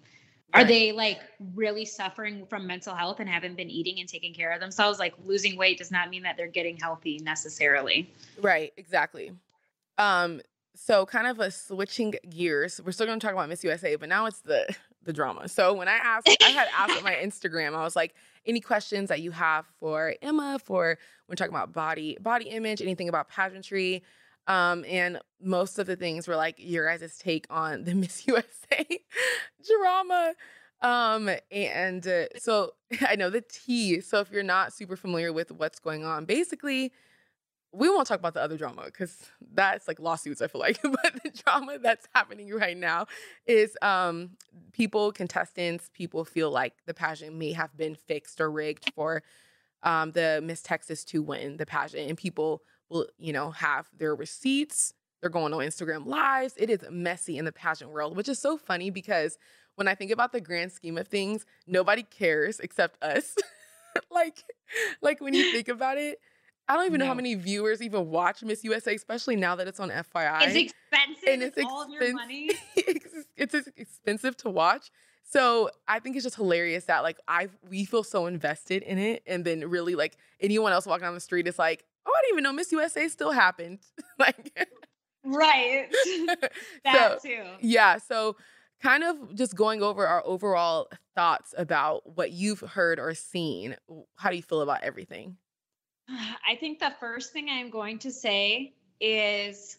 are 0.55 0.64
they 0.64 0.92
like 0.92 1.20
really 1.55 1.84
suffering 1.84 2.47
from 2.47 2.66
mental 2.66 2.94
health 2.94 3.20
and 3.20 3.28
haven't 3.28 3.57
been 3.57 3.70
eating 3.70 4.01
and 4.01 4.09
taking 4.09 4.32
care 4.32 4.53
of 4.53 4.61
themselves? 4.61 4.99
Like 4.99 5.14
losing 5.24 5.57
weight 5.57 5.78
does 5.78 5.90
not 5.90 6.09
mean 6.09 6.22
that 6.22 6.36
they're 6.36 6.47
getting 6.47 6.76
healthy 6.76 7.20
necessarily. 7.22 8.11
Right 8.40 8.72
exactly. 8.76 9.32
Um 9.99 10.40
so 10.76 11.07
kind 11.07 11.26
of 11.26 11.40
a 11.40 11.51
switching 11.51 12.14
gears 12.28 12.80
we're 12.84 12.92
still 12.92 13.07
going 13.07 13.18
to 13.18 13.26
talk 13.26 13.32
about 13.32 13.49
miss 13.49 13.64
usa 13.64 13.97
but 13.97 14.11
now 14.11 14.26
it's 14.26 14.40
the 14.40 14.66
the 15.03 15.12
drama. 15.12 15.49
So 15.49 15.72
when 15.72 15.88
i 15.88 15.94
asked 15.94 16.28
i 16.44 16.51
had 16.51 16.68
asked 16.76 16.99
on 16.99 17.03
my 17.03 17.14
instagram 17.22 17.74
i 17.74 17.82
was 17.82 17.97
like 17.97 18.14
any 18.44 18.61
questions 18.61 19.09
that 19.09 19.22
you 19.22 19.30
have 19.30 19.64
for 19.80 20.14
emma 20.20 20.59
for 20.62 20.99
when 21.26 21.36
talking 21.36 21.55
about 21.55 21.72
body 21.72 22.18
body 22.20 22.51
image 22.51 22.82
anything 22.82 23.09
about 23.09 23.28
pageantry 23.28 24.03
um, 24.47 24.84
and 24.86 25.18
most 25.40 25.78
of 25.78 25.86
the 25.86 25.97
things 25.97 26.28
were 26.28 26.36
like 26.36 26.57
your 26.59 26.88
guys' 26.88 27.18
take 27.18 27.47
on 27.51 27.84
the 27.84 27.94
Miss 27.94 28.26
USA 28.26 28.86
drama. 29.66 30.34
Um, 30.82 31.30
and 31.51 32.07
uh, 32.07 32.26
so 32.38 32.72
I 33.09 33.16
know 33.16 33.30
the 33.30 33.42
tea. 33.42 34.01
So 34.01 34.20
if 34.20 34.30
you're 34.30 34.42
not 34.42 34.72
super 34.72 34.97
familiar 34.97 35.32
with 35.32 35.51
what's 35.53 35.78
going 35.78 36.05
on, 36.05 36.24
basically, 36.24 36.92
we 37.72 37.90
won't 37.90 38.07
talk 38.07 38.18
about 38.18 38.34
the 38.34 38.40
other 38.40 38.57
drama 38.57 38.84
because 38.86 39.26
that's 39.53 39.86
like 39.86 40.01
lawsuits, 40.01 40.40
I 40.40 40.47
feel 40.47 40.61
like. 40.61 40.80
but 40.82 41.22
the 41.22 41.30
drama 41.30 41.78
that's 41.78 42.07
happening 42.14 42.53
right 42.55 42.76
now 42.76 43.07
is 43.47 43.76
um 43.82 44.30
people, 44.72 45.12
contestants, 45.12 45.90
people 45.92 46.24
feel 46.24 46.51
like 46.51 46.74
the 46.86 46.94
pageant 46.94 47.34
may 47.34 47.53
have 47.53 47.76
been 47.76 47.94
fixed 47.94 48.40
or 48.40 48.51
rigged 48.51 48.92
for 48.94 49.22
um 49.82 50.12
the 50.12 50.40
Miss 50.42 50.62
Texas 50.62 51.05
to 51.07 51.22
win 51.22 51.57
the 51.57 51.66
pageant. 51.66 52.09
And 52.09 52.16
people 52.16 52.62
will, 52.89 53.07
you 53.18 53.32
know, 53.32 53.51
have 53.51 53.89
their 53.97 54.14
receipts. 54.14 54.93
They're 55.20 55.30
going 55.30 55.53
on 55.53 55.61
Instagram 55.61 56.07
lives. 56.07 56.55
It 56.57 56.70
is 56.70 56.80
messy 56.91 57.39
in 57.39 57.45
the 57.45 57.53
pageant 57.53 57.91
world, 57.91 58.16
which 58.16 58.28
is 58.28 58.39
so 58.39 58.57
funny 58.57 58.91
because 58.91 59.39
when 59.76 59.89
I 59.89 59.95
think 59.95 60.11
about 60.11 60.32
the 60.32 60.41
grand 60.41 60.72
scheme 60.72 60.99
of 60.99 61.09
things, 61.09 61.47
nobody 61.66 62.03
cares 62.03 62.61
except 62.61 63.03
us. 63.03 63.34
like, 64.11 64.43
like 65.01 65.20
when 65.20 65.34
you 65.34 65.53
think 65.53 65.68
about 65.68 65.99
it, 65.99 66.20
I 66.68 66.74
don't 66.74 66.87
even 66.87 66.99
no. 66.99 67.05
know 67.05 67.11
how 67.11 67.14
many 67.14 67.34
viewers 67.34 67.80
even 67.80 68.11
watch 68.11 68.43
Miss 68.43 68.64
USA, 68.64 68.95
especially 68.95 69.37
now 69.37 69.55
that 69.57 69.68
it's 69.68 69.78
on 69.78 69.91
FYI. 69.91 70.49
It's 70.49 70.72
expensive. 70.72 71.28
And 71.28 71.43
it's, 71.43 71.59
all 71.64 71.89
your 71.89 72.12
money. 72.12 72.51
it's, 72.76 73.14
it's 73.37 73.68
expensive 73.76 74.37
to 74.39 74.51
watch. 74.51 74.91
So 75.22 75.70
I 75.87 75.99
think 76.01 76.16
it's 76.16 76.24
just 76.24 76.37
hilarious 76.37 76.84
that 76.84 77.03
like 77.03 77.18
I 77.26 77.49
we 77.68 77.84
feel 77.84 78.05
so 78.05 78.26
invested 78.26 78.82
in 78.84 78.99
it, 78.99 79.22
and 79.26 79.45
then 79.45 79.68
really 79.68 79.97
like 79.97 80.16
anyone 80.41 80.72
else 80.72 80.87
walking 80.87 81.03
down 81.03 81.14
the 81.14 81.20
street 81.20 81.49
is 81.49 81.59
like, 81.59 81.84
oh, 82.07 82.12
I 82.14 82.20
didn't 82.22 82.34
even 82.34 82.44
know 82.44 82.52
Miss 82.52 82.72
USA 82.72 83.09
still 83.09 83.32
happened. 83.32 83.80
like, 84.18 84.68
right. 85.24 85.88
that 86.84 87.22
so, 87.22 87.28
too. 87.28 87.44
Yeah. 87.61 87.98
So, 87.98 88.36
kind 88.82 89.04
of 89.04 89.34
just 89.34 89.54
going 89.54 89.82
over 89.82 90.07
our 90.07 90.22
overall 90.24 90.88
thoughts 91.14 91.54
about 91.57 92.16
what 92.16 92.32
you've 92.32 92.61
heard 92.61 92.98
or 92.98 93.14
seen. 93.14 93.76
How 94.16 94.30
do 94.30 94.36
you 94.36 94.42
feel 94.42 94.61
about 94.61 94.82
everything? 94.82 95.36
I 96.09 96.57
think 96.57 96.78
the 96.78 96.92
first 97.00 97.32
thing 97.32 97.48
I'm 97.50 97.70
going 97.70 97.98
to 98.00 98.11
say 98.11 98.74
is 99.00 99.78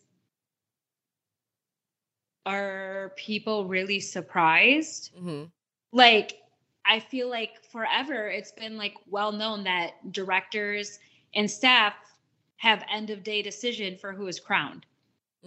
are 2.46 3.14
people 3.18 3.66
really 3.66 4.00
surprised? 4.00 5.12
Mm-hmm. 5.16 5.46
Like, 5.92 6.38
I 6.86 7.02
feel 7.02 7.30
like 7.30 7.62
forever 7.70 8.30
it's 8.30 8.54
been 8.54 8.78
like 8.78 8.96
well 9.10 9.34
known 9.34 9.66
that 9.66 10.14
directors 10.14 11.00
and 11.36 11.52
staff 11.52 11.94
have 12.58 12.84
end 12.92 13.10
of 13.10 13.24
day 13.24 13.42
decision 13.42 13.98
for 13.98 14.12
who 14.12 14.28
is 14.28 14.40
crowned. 14.40 14.86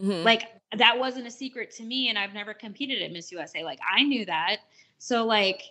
Mm-hmm. 0.01 0.25
Like 0.25 0.49
that 0.77 0.99
wasn't 0.99 1.27
a 1.27 1.31
secret 1.31 1.71
to 1.77 1.83
me, 1.83 2.09
and 2.09 2.19
I've 2.19 2.33
never 2.33 2.55
competed 2.55 3.03
at 3.03 3.13
Miss 3.13 3.31
USA. 3.33 3.65
Like 3.65 3.81
I 3.89 4.03
knew 4.03 4.25
that, 4.27 4.59
so 4.99 5.25
like 5.25 5.63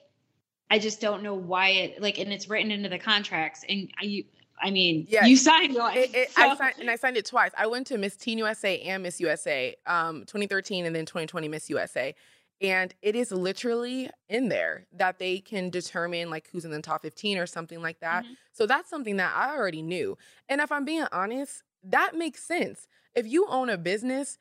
I 0.70 0.78
just 0.80 1.02
don't 1.02 1.24
know 1.24 1.34
why 1.34 1.70
it 1.70 2.02
like, 2.02 2.20
and 2.20 2.32
it's 2.32 2.50
written 2.50 2.72
into 2.72 2.90
the 2.90 3.00
contracts, 3.00 3.66
and 3.68 3.90
you. 4.02 4.26
I 4.62 4.72
mean, 4.72 5.08
yeah, 5.10 5.26
you 5.26 5.38
signed 5.38 5.74
one. 5.74 5.96
It, 5.96 6.14
it, 6.14 6.32
so. 6.36 6.42
I 6.42 6.56
signed, 6.58 6.76
and 6.80 6.92
I 6.92 6.98
signed 6.98 7.16
it 7.16 7.26
twice. 7.26 7.52
I 7.58 7.66
went 7.66 7.88
to 7.88 7.98
Miss 7.98 8.18
Teen 8.18 8.38
USA 8.38 8.82
and 8.82 9.02
Miss 9.02 9.22
USA, 9.22 9.74
um, 9.88 10.26
2013 10.26 10.86
and 10.86 10.94
then 10.94 11.06
2020 11.06 11.48
Miss 11.48 11.70
USA. 11.70 12.14
And 12.62 12.94
it 13.02 13.16
is 13.16 13.32
literally 13.32 14.10
in 14.28 14.50
there 14.50 14.86
that 14.94 15.18
they 15.18 15.40
can 15.40 15.70
determine 15.70 16.30
like 16.30 16.50
who's 16.52 16.66
in 16.66 16.72
the 16.72 16.82
top 16.82 17.02
15 17.02 17.38
or 17.38 17.46
something 17.46 17.82
like 17.82 18.00
that. 18.02 18.24
Mm-hmm. 18.24 18.34
So 18.52 18.66
that's 18.66 18.90
something 18.90 19.18
that 19.18 19.34
I 19.36 19.56
already 19.56 19.82
knew. 19.82 20.18
And 20.50 20.60
if 20.60 20.72
I'm 20.72 20.84
being 20.84 21.06
honest, 21.12 21.64
that 21.84 22.16
makes 22.16 22.44
sense. 22.44 22.88
If 23.16 23.28
you 23.28 23.48
own 23.48 23.70
a 23.70 23.78
business, 23.78 24.38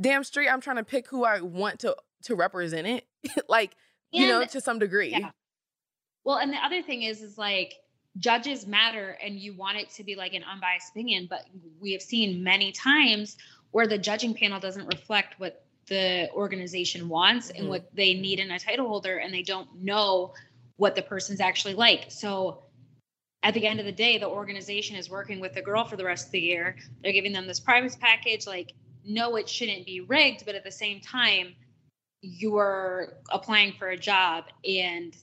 damn 0.00 0.24
straight 0.24 0.48
I'm 0.48 0.60
trying 0.60 0.76
to 0.76 0.84
pick 0.84 1.08
who 1.08 1.24
I 1.24 1.40
want 1.40 1.80
to 1.80 1.96
to 2.24 2.34
represent 2.34 2.86
it. 2.86 3.06
like, 3.48 3.74
and, 4.12 4.22
you 4.22 4.28
know, 4.28 4.44
to 4.44 4.60
some 4.60 4.78
degree. 4.78 5.10
Yeah. 5.10 5.30
Well, 6.24 6.36
and 6.36 6.52
the 6.52 6.58
other 6.58 6.82
thing 6.82 7.02
is 7.02 7.22
is 7.22 7.38
like 7.38 7.74
judges 8.18 8.66
matter 8.66 9.16
and 9.22 9.38
you 9.38 9.56
want 9.56 9.78
it 9.78 9.88
to 9.90 10.04
be 10.04 10.14
like 10.16 10.34
an 10.34 10.42
unbiased 10.44 10.90
opinion, 10.90 11.26
but 11.28 11.46
we 11.80 11.92
have 11.92 12.02
seen 12.02 12.42
many 12.42 12.72
times 12.72 13.36
where 13.70 13.86
the 13.86 13.98
judging 13.98 14.34
panel 14.34 14.60
doesn't 14.60 14.86
reflect 14.86 15.38
what 15.38 15.64
the 15.90 16.30
organization 16.32 17.08
wants 17.08 17.48
mm-hmm. 17.48 17.60
and 17.60 17.68
what 17.68 17.94
they 17.94 18.14
need 18.14 18.38
in 18.38 18.50
a 18.50 18.58
title 18.58 18.88
holder 18.88 19.18
and 19.18 19.34
they 19.34 19.42
don't 19.42 19.68
know 19.82 20.32
what 20.76 20.94
the 20.94 21.02
person's 21.02 21.40
actually 21.40 21.74
like. 21.74 22.06
So 22.08 22.62
at 23.42 23.52
the 23.52 23.66
end 23.66 23.80
of 23.80 23.86
the 23.86 23.92
day, 23.92 24.16
the 24.16 24.28
organization 24.28 24.96
is 24.96 25.10
working 25.10 25.40
with 25.40 25.52
the 25.52 25.60
girl 25.60 25.84
for 25.84 25.96
the 25.96 26.04
rest 26.04 26.26
of 26.26 26.32
the 26.32 26.40
year. 26.40 26.76
They're 27.02 27.12
giving 27.12 27.32
them 27.32 27.46
this 27.46 27.60
privacy 27.60 27.98
package. 28.00 28.46
Like, 28.46 28.72
no, 29.04 29.36
it 29.36 29.48
shouldn't 29.48 29.84
be 29.84 30.00
rigged, 30.00 30.46
but 30.46 30.54
at 30.54 30.64
the 30.64 30.70
same 30.70 31.00
time, 31.00 31.54
you're 32.22 33.14
applying 33.30 33.72
for 33.72 33.88
a 33.88 33.96
job 33.96 34.44
and 34.64 35.16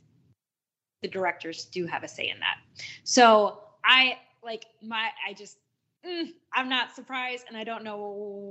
the 1.01 1.07
directors 1.07 1.65
do 1.65 1.85
have 1.85 2.03
a 2.03 2.07
say 2.07 2.29
in 2.29 2.39
that. 2.39 2.57
So 3.03 3.59
I 3.85 4.17
like 4.43 4.65
my, 4.81 5.09
I 5.27 5.33
just, 5.33 5.57
mm, 6.05 6.33
I'm 6.53 6.69
not 6.69 6.95
surprised. 6.95 7.45
And 7.47 7.57
I 7.57 7.63
don't 7.63 7.83
know 7.83 7.97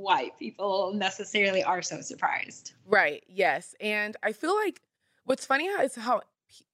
why 0.00 0.30
people 0.38 0.92
necessarily 0.94 1.62
are 1.62 1.82
so 1.82 2.00
surprised. 2.00 2.72
Right. 2.86 3.24
Yes. 3.28 3.74
And 3.80 4.16
I 4.22 4.32
feel 4.32 4.54
like 4.54 4.80
what's 5.24 5.44
funny 5.44 5.66
is 5.66 5.94
how, 5.96 6.22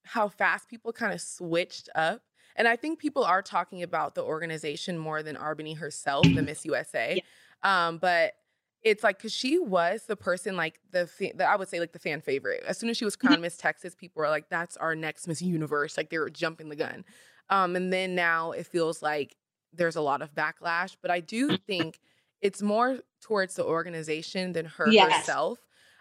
how 0.05 0.29
fast 0.29 0.69
people 0.69 0.93
kind 0.93 1.13
of 1.13 1.21
switched 1.21 1.89
up 1.95 2.23
and 2.57 2.69
I 2.69 2.77
think 2.77 2.99
people 2.99 3.25
are 3.25 3.43
talking 3.43 3.83
about 3.83 4.15
the 4.15 4.23
organization 4.23 4.99
more 4.99 5.23
than 5.23 5.37
R'Bonney 5.37 5.79
herself, 5.79 6.25
the 6.35 6.43
Miss 6.43 6.65
USA. 6.65 7.23
Yeah. 7.65 7.89
Um, 7.89 7.99
but 7.99 8.35
it's 8.83 9.05
like 9.05 9.19
because 9.19 9.33
she 9.33 9.59
was 9.59 10.05
the 10.07 10.17
person 10.17 10.57
like 10.57 10.81
the, 10.91 11.09
the, 11.37 11.49
I 11.49 11.57
would 11.57 11.69
say 11.69 11.81
like 11.81 11.93
the 11.93 11.99
fan 11.99 12.21
favorite. 12.21 12.63
As 12.67 12.79
soon 12.79 12.91
as 12.91 12.97
she 12.97 13.05
was 13.05 13.17
crowned 13.17 13.37
mm-hmm. 13.37 13.43
Miss 13.43 13.57
Texas, 13.57 13.95
people 13.95 14.21
were 14.21 14.29
like, 14.29 14.49
"That's 14.51 14.77
our 14.77 14.95
next 14.95 15.29
Miss 15.29 15.41
Universe." 15.41 15.97
Like 15.97 16.11
they 16.11 16.19
were 16.19 16.31
jumping 16.31 16.69
the 16.69 16.77
gun. 16.77 17.05
Um, 17.49 17.77
and 17.77 17.93
then 17.93 18.15
now 18.15 18.53
it 18.53 18.67
feels 18.67 19.03
like 19.03 19.37
there's 19.73 19.97
a 19.97 20.01
lot 20.01 20.23
of 20.23 20.35
backlash. 20.35 20.97
But 21.01 21.11
I 21.11 21.21
do 21.21 21.49
mm-hmm. 21.49 21.57
think 21.67 22.01
it's 22.41 22.63
more 22.63 22.99
towards 23.21 23.55
the 23.55 23.65
organization 23.65 24.53
than 24.53 24.67
her 24.67 24.89
yes. 24.89 25.13
herself. 25.13 25.59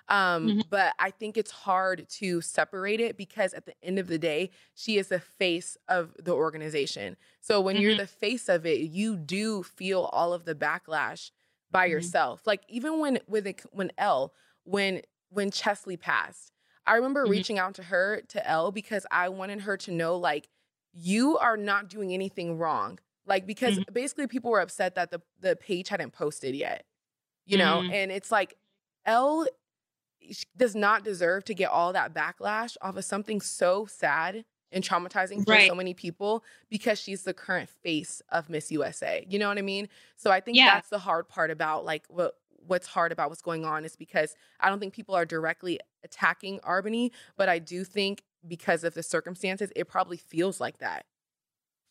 Um, 0.10 0.48
mm-hmm. 0.48 0.60
But 0.70 0.94
I 1.00 1.12
think 1.12 1.38
it's 1.38 1.52
hard 1.52 2.10
to 2.18 2.42
separate 2.42 3.00
it 3.00 3.16
because 3.16 3.54
at 3.54 3.66
the 3.66 3.74
end 3.82 3.98
of 3.98 4.08
the 4.08 4.18
day, 4.18 4.50
she 4.74 4.98
is 4.98 5.08
the 5.08 5.20
face 5.20 5.78
of 5.88 6.14
the 6.20 6.34
organization. 6.34 7.16
So 7.40 7.62
when 7.62 7.76
mm-hmm. 7.76 7.84
you're 7.84 7.96
the 7.96 8.08
face 8.08 8.50
of 8.50 8.66
it, 8.66 8.80
you 8.82 9.16
do 9.16 9.64
feel 9.64 10.10
all 10.12 10.34
of 10.34 10.44
the 10.44 10.56
backlash 10.56 11.32
by 11.72 11.86
mm-hmm. 11.86 11.94
yourself. 11.94 12.46
Like 12.46 12.62
even 12.68 13.00
when 13.00 13.20
with 13.28 13.48
it, 13.48 13.62
when 13.72 13.92
Elle 13.98 14.34
when 14.64 15.02
when 15.30 15.50
Cheslie 15.50 15.98
passed, 15.98 16.52
I 16.86 16.96
remember 16.96 17.24
mm-hmm. 17.24 17.32
reaching 17.32 17.60
out 17.60 17.76
to 17.76 17.84
her 17.84 18.22
to 18.30 18.48
Elle 18.48 18.72
because 18.72 19.06
I 19.12 19.30
wanted 19.30 19.62
her 19.62 19.78
to 19.78 19.92
know 19.92 20.18
like 20.18 20.50
you 20.94 21.38
are 21.38 21.58
not 21.58 21.88
doing 21.88 22.14
anything 22.14 22.58
wrong. 22.58 23.00
Like 23.26 23.46
because 23.46 23.78
mm-hmm. 23.78 23.94
basically 23.94 24.28
people 24.28 24.52
were 24.52 24.62
upset 24.62 24.96
that 24.96 25.12
the 25.12 25.22
the 25.40 25.56
page 25.56 25.90
hadn't 25.90 26.12
posted 26.12 26.56
yet. 26.56 26.86
You 27.46 27.58
know, 27.58 27.82
mm-hmm. 27.82 27.94
and 27.94 28.12
it's 28.12 28.32
like 28.32 28.56
Elle 29.06 29.48
does 30.56 30.76
not 30.76 31.04
deserve 31.04 31.44
to 31.46 31.54
get 31.54 31.70
all 31.70 31.94
that 31.94 32.14
backlash 32.14 32.78
off 32.82 32.96
of 32.96 33.04
something 33.04 33.42
so 33.42 33.86
sad 33.86 34.46
and 34.72 34.84
traumatizing 34.84 35.44
for 35.44 35.52
right. 35.52 35.68
so 35.68 35.76
many 35.76 35.94
people 35.94 36.44
because 36.70 37.00
she's 37.00 37.24
the 37.24 37.34
current 37.34 37.70
face 37.70 38.22
of 38.30 38.50
Miss 38.50 38.72
USA. 38.72 39.26
You 39.28 39.40
know 39.40 39.50
what 39.50 39.58
I 39.58 39.64
mean? 39.64 39.90
So 40.16 40.32
I 40.32 40.40
think 40.40 40.58
yeah. 40.58 40.74
that's 40.74 40.90
the 40.90 41.00
hard 41.00 41.28
part 41.28 41.52
about 41.52 41.84
like 41.84 42.06
what 42.08 42.36
what's 42.68 42.88
hard 42.88 43.12
about 43.12 43.30
what's 43.30 43.42
going 43.42 43.66
on 43.66 43.86
is 43.86 43.96
because 43.96 44.36
I 44.60 44.70
don't 44.70 44.80
think 44.80 44.94
people 44.94 45.16
are 45.16 45.26
directly 45.26 45.80
attacking 46.04 46.60
R'Bonney, 46.60 47.12
but 47.36 47.50
I 47.50 47.60
do 47.60 47.84
think 47.84 48.24
because 48.48 48.84
of 48.84 48.94
the 48.94 49.04
circumstances, 49.04 49.72
it 49.76 49.88
probably 49.88 50.18
feels 50.18 50.60
like 50.60 50.78
that. 50.78 51.06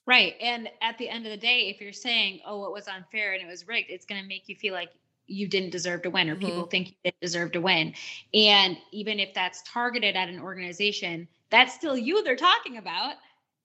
Right. 0.07 0.35
And 0.41 0.69
at 0.81 0.99
the 0.99 1.09
end 1.09 1.27
of 1.27 1.31
the 1.31 1.37
day, 1.37 1.69
if 1.69 1.81
you're 1.81 1.93
saying, 1.93 2.41
oh, 2.47 2.65
it 2.65 2.73
was 2.73 2.89
unfair 2.89 3.35
and 3.35 3.43
it 3.43 3.47
was 3.47 3.69
rigged, 3.69 3.91
it's 3.91 4.07
going 4.07 4.21
to 4.21 4.27
make 4.27 4.49
you 4.49 4.57
feel 4.57 4.75
like 4.75 4.91
you 5.27 5.47
didn't 5.47 5.71
deserve 5.71 6.03
to 6.03 6.11
win 6.11 6.29
or 6.29 6.35
mm-hmm. 6.35 6.47
people 6.47 6.67
think 6.67 6.89
you 6.89 6.95
didn't 7.05 7.21
deserve 7.21 7.53
to 7.53 7.61
win. 7.61 7.95
And 8.35 8.77
even 8.91 9.21
if 9.21 9.33
that's 9.35 9.63
targeted 9.63 10.17
at 10.17 10.29
an 10.29 10.41
organization, 10.41 11.29
that's 11.51 11.75
still 11.75 11.97
you 11.97 12.25
they're 12.25 12.35
talking 12.35 12.79
about. 12.79 13.15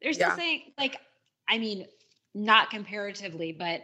They're 0.01 0.13
still 0.13 0.29
yeah. 0.29 0.35
saying, 0.35 0.73
like, 0.77 0.99
I 1.47 1.57
mean, 1.57 1.87
not 2.35 2.69
comparatively, 2.69 3.51
but 3.51 3.83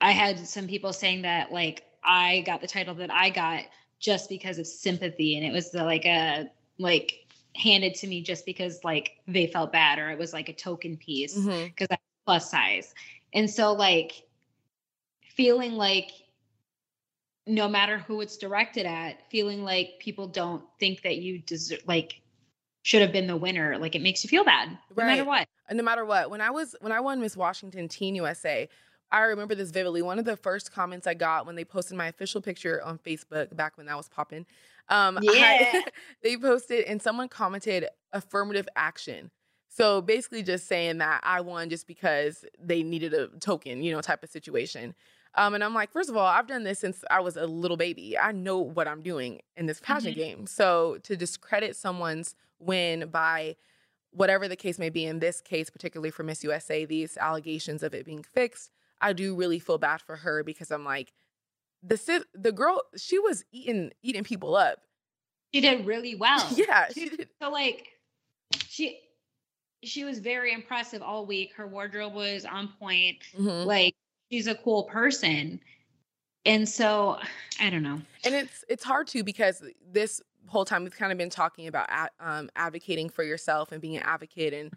I 0.00 0.12
had 0.12 0.38
some 0.46 0.66
people 0.66 0.92
saying 0.92 1.22
that, 1.22 1.52
like, 1.52 1.84
I 2.02 2.42
got 2.46 2.60
the 2.60 2.66
title 2.66 2.94
that 2.96 3.12
I 3.12 3.30
got 3.30 3.64
just 4.00 4.28
because 4.28 4.58
of 4.58 4.66
sympathy. 4.66 5.36
And 5.36 5.46
it 5.46 5.52
was 5.52 5.70
the, 5.70 5.84
like 5.84 6.06
a, 6.06 6.50
like, 6.78 7.25
handed 7.56 7.94
to 7.96 8.06
me 8.06 8.22
just 8.22 8.46
because, 8.46 8.80
like, 8.84 9.18
they 9.26 9.46
felt 9.46 9.72
bad 9.72 9.98
or 9.98 10.10
it 10.10 10.18
was 10.18 10.32
like 10.32 10.48
a 10.48 10.52
token 10.52 10.96
piece 10.96 11.34
because 11.34 11.46
mm-hmm. 11.46 11.92
I'm 11.92 11.98
plus 12.26 12.50
size. 12.50 12.94
And 13.32 13.50
so, 13.50 13.72
like, 13.72 14.22
feeling 15.34 15.72
like 15.72 16.10
no 17.46 17.68
matter 17.68 17.98
who 17.98 18.20
it's 18.20 18.36
directed 18.36 18.86
at, 18.86 19.30
feeling 19.30 19.62
like 19.62 19.94
people 20.00 20.26
don't 20.26 20.62
think 20.80 21.02
that 21.02 21.18
you 21.18 21.38
deserve, 21.38 21.80
like, 21.86 22.20
should 22.82 23.02
have 23.02 23.12
been 23.12 23.26
the 23.26 23.36
winner. 23.36 23.78
Like, 23.78 23.94
it 23.94 24.02
makes 24.02 24.24
you 24.24 24.28
feel 24.28 24.44
bad, 24.44 24.70
no 24.70 24.78
right. 24.96 25.06
matter 25.06 25.24
what. 25.24 25.48
No 25.70 25.82
matter 25.82 26.04
what. 26.04 26.30
When 26.30 26.40
I 26.40 26.50
was 26.50 26.74
when 26.80 26.92
I 26.92 27.00
won 27.00 27.20
Miss 27.20 27.36
Washington 27.36 27.88
Teen 27.88 28.14
USA, 28.14 28.68
I 29.10 29.20
remember 29.22 29.54
this 29.54 29.70
vividly. 29.70 30.02
One 30.02 30.18
of 30.18 30.24
the 30.24 30.36
first 30.36 30.72
comments 30.72 31.06
I 31.06 31.14
got 31.14 31.46
when 31.46 31.54
they 31.54 31.64
posted 31.64 31.96
my 31.96 32.08
official 32.08 32.40
picture 32.40 32.82
on 32.82 32.98
Facebook 32.98 33.54
back 33.54 33.76
when 33.76 33.86
that 33.86 33.96
was 33.96 34.08
popping. 34.08 34.46
Um, 34.88 35.18
yeah. 35.22 35.32
I, 35.72 35.84
they 36.22 36.36
posted 36.36 36.84
and 36.84 37.00
someone 37.00 37.28
commented 37.28 37.86
affirmative 38.12 38.68
action. 38.76 39.30
So 39.68 40.00
basically, 40.00 40.42
just 40.42 40.66
saying 40.66 40.98
that 40.98 41.20
I 41.22 41.42
won 41.42 41.68
just 41.68 41.86
because 41.86 42.44
they 42.58 42.82
needed 42.82 43.12
a 43.12 43.28
token, 43.40 43.82
you 43.82 43.92
know, 43.92 44.00
type 44.00 44.22
of 44.22 44.30
situation. 44.30 44.94
Um, 45.34 45.54
and 45.54 45.62
I'm 45.62 45.74
like, 45.74 45.92
first 45.92 46.08
of 46.08 46.16
all, 46.16 46.26
I've 46.26 46.46
done 46.46 46.64
this 46.64 46.78
since 46.78 47.04
I 47.10 47.20
was 47.20 47.36
a 47.36 47.46
little 47.46 47.76
baby. 47.76 48.16
I 48.18 48.32
know 48.32 48.58
what 48.58 48.88
I'm 48.88 49.02
doing 49.02 49.42
in 49.54 49.66
this 49.66 49.80
pageant 49.80 50.16
mm-hmm. 50.16 50.38
game. 50.38 50.46
So 50.46 50.98
to 51.02 51.14
discredit 51.14 51.76
someone's 51.76 52.34
win 52.58 53.08
by 53.10 53.56
whatever 54.12 54.48
the 54.48 54.56
case 54.56 54.78
may 54.78 54.88
be, 54.88 55.04
in 55.04 55.18
this 55.18 55.42
case, 55.42 55.68
particularly 55.68 56.10
for 56.10 56.22
Miss 56.22 56.42
USA, 56.42 56.86
these 56.86 57.18
allegations 57.18 57.82
of 57.82 57.92
it 57.92 58.06
being 58.06 58.22
fixed, 58.22 58.70
I 59.00 59.12
do 59.12 59.34
really 59.34 59.58
feel 59.58 59.78
bad 59.78 60.00
for 60.00 60.16
her 60.16 60.42
because 60.42 60.70
I'm 60.70 60.84
like, 60.84 61.12
the 61.82 62.24
the 62.34 62.52
girl, 62.52 62.82
she 62.96 63.18
was 63.18 63.44
eating 63.52 63.92
eating 64.02 64.24
people 64.24 64.56
up. 64.56 64.78
She 65.54 65.60
did 65.60 65.86
really 65.86 66.14
well. 66.16 66.46
yeah, 66.54 66.86
she, 66.92 67.08
she 67.08 67.16
did. 67.16 67.28
So 67.40 67.50
like, 67.50 67.88
she 68.68 69.00
she 69.84 70.04
was 70.04 70.18
very 70.18 70.52
impressive 70.52 71.02
all 71.02 71.26
week. 71.26 71.52
Her 71.54 71.66
wardrobe 71.66 72.14
was 72.14 72.44
on 72.44 72.68
point. 72.78 73.18
Mm-hmm. 73.38 73.66
Like 73.66 73.94
she's 74.30 74.46
a 74.46 74.54
cool 74.54 74.84
person. 74.84 75.60
And 76.44 76.68
so 76.68 77.18
I 77.60 77.70
don't 77.70 77.82
know. 77.82 78.00
And 78.24 78.34
it's 78.34 78.64
it's 78.68 78.84
hard 78.84 79.08
too 79.08 79.24
because 79.24 79.62
this 79.90 80.20
whole 80.46 80.64
time 80.64 80.84
we've 80.84 80.96
kind 80.96 81.12
of 81.12 81.18
been 81.18 81.30
talking 81.30 81.66
about 81.66 81.88
um, 82.20 82.48
advocating 82.54 83.08
for 83.08 83.24
yourself 83.24 83.72
and 83.72 83.80
being 83.80 83.96
an 83.96 84.02
advocate 84.04 84.54
and 84.54 84.72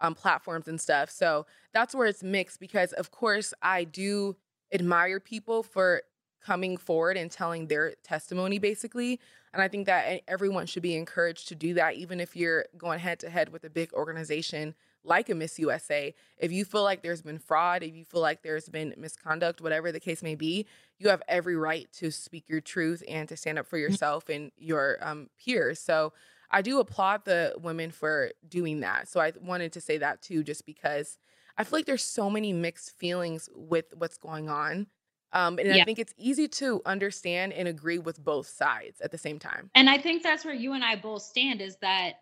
um, 0.00 0.14
platforms 0.14 0.68
and 0.68 0.80
stuff. 0.80 1.10
So 1.10 1.46
that's 1.72 1.94
where 1.94 2.06
it's 2.06 2.22
mixed 2.22 2.60
because, 2.60 2.92
of 2.92 3.10
course, 3.10 3.54
I 3.62 3.84
do 3.84 4.36
admire 4.72 5.20
people 5.20 5.62
for 5.62 6.02
coming 6.44 6.76
forward 6.76 7.16
and 7.16 7.30
telling 7.30 7.68
their 7.68 7.94
testimony, 8.02 8.58
basically. 8.58 9.20
And 9.52 9.62
I 9.62 9.68
think 9.68 9.86
that 9.86 10.22
everyone 10.28 10.66
should 10.66 10.82
be 10.82 10.96
encouraged 10.96 11.48
to 11.48 11.54
do 11.54 11.74
that, 11.74 11.94
even 11.94 12.20
if 12.20 12.36
you're 12.36 12.66
going 12.76 12.98
head 12.98 13.20
to 13.20 13.30
head 13.30 13.50
with 13.50 13.64
a 13.64 13.70
big 13.70 13.92
organization 13.92 14.74
like 15.04 15.28
a 15.28 15.34
Miss 15.34 15.58
USA, 15.58 16.14
if 16.38 16.50
you 16.50 16.64
feel 16.64 16.82
like 16.82 17.02
there's 17.02 17.22
been 17.22 17.38
fraud, 17.38 17.82
if 17.82 17.94
you 17.94 18.04
feel 18.04 18.20
like 18.20 18.42
there's 18.42 18.68
been 18.68 18.94
misconduct, 18.96 19.60
whatever 19.60 19.92
the 19.92 20.00
case 20.00 20.22
may 20.22 20.34
be, 20.34 20.66
you 20.98 21.08
have 21.08 21.22
every 21.28 21.56
right 21.56 21.88
to 21.92 22.10
speak 22.10 22.44
your 22.48 22.60
truth 22.60 23.02
and 23.06 23.28
to 23.28 23.36
stand 23.36 23.58
up 23.58 23.66
for 23.66 23.76
mm-hmm. 23.76 23.92
yourself 23.92 24.28
and 24.28 24.50
your 24.56 24.98
um, 25.02 25.28
peers. 25.38 25.78
So 25.78 26.12
I 26.54 26.62
do 26.62 26.78
applaud 26.78 27.24
the 27.24 27.52
women 27.60 27.90
for 27.90 28.30
doing 28.48 28.80
that. 28.80 29.08
So 29.08 29.18
I 29.18 29.32
wanted 29.42 29.72
to 29.72 29.80
say 29.80 29.98
that 29.98 30.22
too, 30.22 30.44
just 30.44 30.64
because 30.64 31.18
I 31.58 31.64
feel 31.64 31.80
like 31.80 31.86
there's 31.86 32.04
so 32.04 32.30
many 32.30 32.52
mixed 32.52 32.96
feelings 32.96 33.48
with 33.56 33.86
what's 33.96 34.16
going 34.16 34.48
on. 34.48 34.86
Um, 35.32 35.58
and 35.58 35.74
yeah. 35.74 35.82
I 35.82 35.84
think 35.84 35.98
it's 35.98 36.14
easy 36.16 36.46
to 36.46 36.80
understand 36.86 37.54
and 37.54 37.66
agree 37.66 37.98
with 37.98 38.22
both 38.22 38.46
sides 38.46 39.00
at 39.00 39.10
the 39.10 39.18
same 39.18 39.40
time. 39.40 39.68
And 39.74 39.90
I 39.90 39.98
think 39.98 40.22
that's 40.22 40.44
where 40.44 40.54
you 40.54 40.74
and 40.74 40.84
I 40.84 40.94
both 40.94 41.22
stand 41.22 41.60
is 41.60 41.76
that 41.82 42.20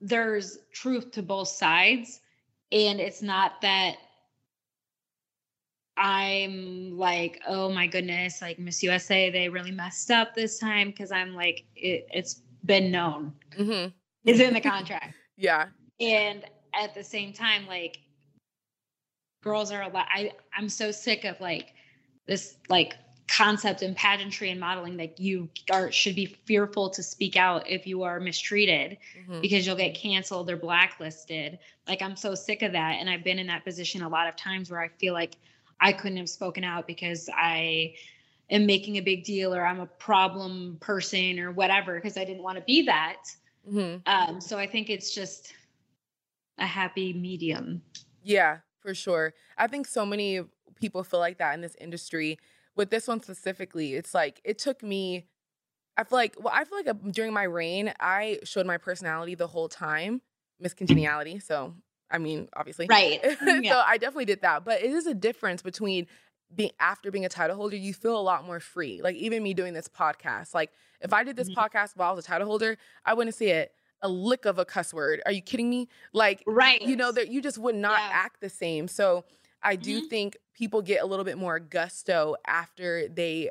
there's 0.00 0.58
truth 0.72 1.12
to 1.12 1.22
both 1.22 1.46
sides 1.46 2.20
and 2.72 2.98
it's 2.98 3.22
not 3.22 3.60
that 3.62 3.94
I'm 5.96 6.98
like, 6.98 7.40
oh 7.46 7.70
my 7.70 7.86
goodness, 7.86 8.42
like 8.42 8.58
Miss 8.58 8.82
USA, 8.82 9.30
they 9.30 9.48
really 9.48 9.70
messed 9.70 10.10
up 10.10 10.34
this 10.34 10.58
time 10.58 10.88
because 10.88 11.12
I'm 11.12 11.36
like, 11.36 11.64
it, 11.76 12.06
has 12.12 12.42
been 12.64 12.90
known, 12.90 13.32
mm-hmm. 13.58 13.90
it's 14.24 14.40
in 14.40 14.54
the 14.54 14.60
contract. 14.60 15.14
yeah. 15.36 15.66
And 16.00 16.44
at 16.74 16.94
the 16.94 17.04
same 17.04 17.32
time, 17.32 17.66
like, 17.66 17.98
girls 19.42 19.72
are 19.72 19.82
a 19.82 19.88
lot. 19.88 20.06
I 20.10 20.32
I'm 20.56 20.68
so 20.68 20.90
sick 20.90 21.24
of 21.24 21.40
like 21.40 21.74
this 22.26 22.56
like 22.68 22.94
concept 23.28 23.82
in 23.82 23.94
pageantry 23.94 24.50
and 24.50 24.60
modeling 24.60 24.96
that 24.96 25.18
you 25.18 25.48
are 25.70 25.90
should 25.90 26.14
be 26.14 26.26
fearful 26.26 26.90
to 26.90 27.02
speak 27.02 27.36
out 27.36 27.68
if 27.68 27.86
you 27.86 28.02
are 28.02 28.20
mistreated 28.20 28.98
mm-hmm. 29.18 29.40
because 29.40 29.66
you'll 29.66 29.76
get 29.76 29.94
canceled 29.94 30.50
or 30.50 30.56
blacklisted 30.56 31.58
like 31.88 32.02
i'm 32.02 32.16
so 32.16 32.34
sick 32.34 32.62
of 32.62 32.72
that 32.72 32.96
and 32.98 33.08
i've 33.08 33.24
been 33.24 33.38
in 33.38 33.46
that 33.46 33.64
position 33.64 34.02
a 34.02 34.08
lot 34.08 34.28
of 34.28 34.36
times 34.36 34.70
where 34.70 34.82
i 34.82 34.88
feel 34.98 35.14
like 35.14 35.36
i 35.80 35.92
couldn't 35.92 36.18
have 36.18 36.28
spoken 36.28 36.62
out 36.62 36.86
because 36.86 37.30
i 37.34 37.94
am 38.52 38.66
making 38.66 38.96
a 38.96 39.00
big 39.00 39.24
deal 39.24 39.52
or 39.54 39.66
i'm 39.66 39.80
a 39.80 39.86
problem 39.86 40.76
person 40.80 41.40
or 41.40 41.50
whatever 41.50 41.96
because 41.96 42.16
i 42.16 42.24
didn't 42.24 42.42
want 42.42 42.56
to 42.56 42.64
be 42.64 42.82
that 42.82 43.18
Mm-hmm. 43.70 43.96
Um, 44.06 44.40
so 44.40 44.58
I 44.58 44.66
think 44.66 44.90
it's 44.90 45.14
just 45.14 45.52
a 46.58 46.66
happy 46.66 47.12
medium. 47.12 47.82
Yeah, 48.22 48.58
for 48.80 48.94
sure. 48.94 49.34
I 49.56 49.66
think 49.66 49.86
so 49.86 50.04
many 50.04 50.40
people 50.76 51.04
feel 51.04 51.20
like 51.20 51.38
that 51.38 51.54
in 51.54 51.60
this 51.60 51.76
industry. 51.80 52.38
With 52.74 52.90
this 52.90 53.06
one 53.06 53.22
specifically, 53.22 53.94
it's 53.94 54.14
like 54.14 54.40
it 54.44 54.58
took 54.58 54.82
me. 54.82 55.26
I 55.96 56.04
feel 56.04 56.18
like 56.18 56.36
well, 56.38 56.52
I 56.54 56.64
feel 56.64 56.78
like 56.78 56.88
uh, 56.88 56.94
during 57.10 57.32
my 57.32 57.42
reign, 57.42 57.92
I 58.00 58.38
showed 58.44 58.66
my 58.66 58.78
personality 58.78 59.34
the 59.34 59.46
whole 59.46 59.68
time, 59.68 60.22
Miss 60.58 60.72
Congeniality. 60.72 61.38
So 61.38 61.74
I 62.10 62.18
mean, 62.18 62.48
obviously, 62.54 62.86
right. 62.88 63.20
Yeah. 63.42 63.72
so 63.72 63.82
I 63.86 63.98
definitely 63.98 64.24
did 64.24 64.40
that. 64.42 64.64
But 64.64 64.82
it 64.82 64.90
is 64.90 65.06
a 65.06 65.14
difference 65.14 65.60
between 65.62 66.06
being 66.54 66.70
after 66.80 67.10
being 67.10 67.24
a 67.24 67.28
title 67.28 67.56
holder, 67.56 67.76
you 67.76 67.94
feel 67.94 68.18
a 68.18 68.20
lot 68.20 68.44
more 68.44 68.60
free. 68.60 69.00
Like 69.02 69.16
even 69.16 69.42
me 69.42 69.54
doing 69.54 69.74
this 69.74 69.88
podcast, 69.88 70.54
like 70.54 70.70
if 71.00 71.12
I 71.12 71.24
did 71.24 71.36
this 71.36 71.50
mm-hmm. 71.50 71.60
podcast 71.60 71.96
while 71.96 72.10
I 72.10 72.14
was 72.14 72.24
a 72.24 72.28
title 72.28 72.46
holder, 72.46 72.76
I 73.04 73.14
wouldn't 73.14 73.34
say 73.34 73.50
it 73.50 73.72
a 74.02 74.08
lick 74.08 74.44
of 74.44 74.58
a 74.58 74.64
cuss 74.64 74.92
word. 74.92 75.22
Are 75.24 75.32
you 75.32 75.40
kidding 75.40 75.70
me? 75.70 75.88
Like, 76.12 76.42
right? 76.46 76.82
You 76.82 76.96
know 76.96 77.12
that 77.12 77.28
you 77.28 77.40
just 77.40 77.58
would 77.58 77.76
not 77.76 77.98
yeah. 77.98 78.10
act 78.12 78.40
the 78.40 78.48
same. 78.48 78.88
So 78.88 79.24
I 79.62 79.76
do 79.76 79.98
mm-hmm. 79.98 80.08
think 80.08 80.36
people 80.54 80.82
get 80.82 81.02
a 81.02 81.06
little 81.06 81.24
bit 81.24 81.38
more 81.38 81.58
gusto 81.60 82.34
after 82.46 83.08
they 83.08 83.50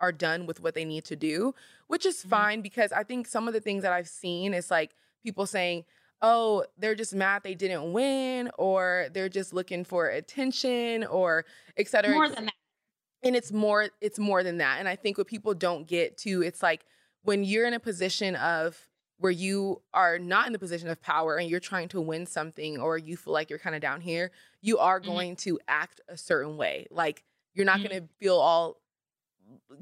are 0.00 0.12
done 0.12 0.46
with 0.46 0.60
what 0.60 0.74
they 0.74 0.84
need 0.84 1.04
to 1.06 1.16
do, 1.16 1.54
which 1.88 2.06
is 2.06 2.18
mm-hmm. 2.18 2.28
fine 2.30 2.60
because 2.60 2.92
I 2.92 3.02
think 3.02 3.26
some 3.26 3.48
of 3.48 3.54
the 3.54 3.60
things 3.60 3.82
that 3.82 3.92
I've 3.92 4.08
seen 4.08 4.54
is 4.54 4.70
like 4.70 4.92
people 5.22 5.46
saying, 5.46 5.84
oh, 6.22 6.64
they're 6.76 6.94
just 6.94 7.14
mad 7.14 7.42
they 7.44 7.54
didn't 7.54 7.92
win, 7.92 8.50
or 8.58 9.08
they're 9.12 9.28
just 9.28 9.52
looking 9.52 9.84
for 9.84 10.08
attention, 10.08 11.04
or 11.04 11.44
et 11.76 11.88
cetera. 11.88 12.12
More 12.12 12.28
than 12.28 12.46
that. 12.46 12.54
And 13.22 13.34
it's 13.34 13.52
more, 13.52 13.88
it's 14.00 14.18
more 14.18 14.42
than 14.42 14.58
that. 14.58 14.78
And 14.78 14.88
I 14.88 14.96
think 14.96 15.18
what 15.18 15.26
people 15.26 15.54
don't 15.54 15.86
get 15.86 16.16
to, 16.18 16.42
it's 16.42 16.62
like 16.62 16.84
when 17.22 17.42
you're 17.44 17.66
in 17.66 17.74
a 17.74 17.80
position 17.80 18.36
of 18.36 18.78
where 19.18 19.32
you 19.32 19.82
are 19.92 20.18
not 20.20 20.46
in 20.46 20.52
the 20.52 20.58
position 20.58 20.88
of 20.88 21.02
power 21.02 21.36
and 21.36 21.50
you're 21.50 21.58
trying 21.58 21.88
to 21.88 22.00
win 22.00 22.26
something 22.26 22.78
or 22.78 22.96
you 22.96 23.16
feel 23.16 23.32
like 23.32 23.50
you're 23.50 23.58
kind 23.58 23.74
of 23.74 23.82
down 23.82 24.00
here, 24.00 24.30
you 24.62 24.78
are 24.78 25.00
mm-hmm. 25.00 25.10
going 25.10 25.36
to 25.36 25.58
act 25.66 26.00
a 26.08 26.16
certain 26.16 26.56
way. 26.56 26.86
Like 26.92 27.24
you're 27.54 27.66
not 27.66 27.80
mm-hmm. 27.80 27.88
going 27.88 28.02
to 28.02 28.08
feel 28.20 28.36
all 28.36 28.76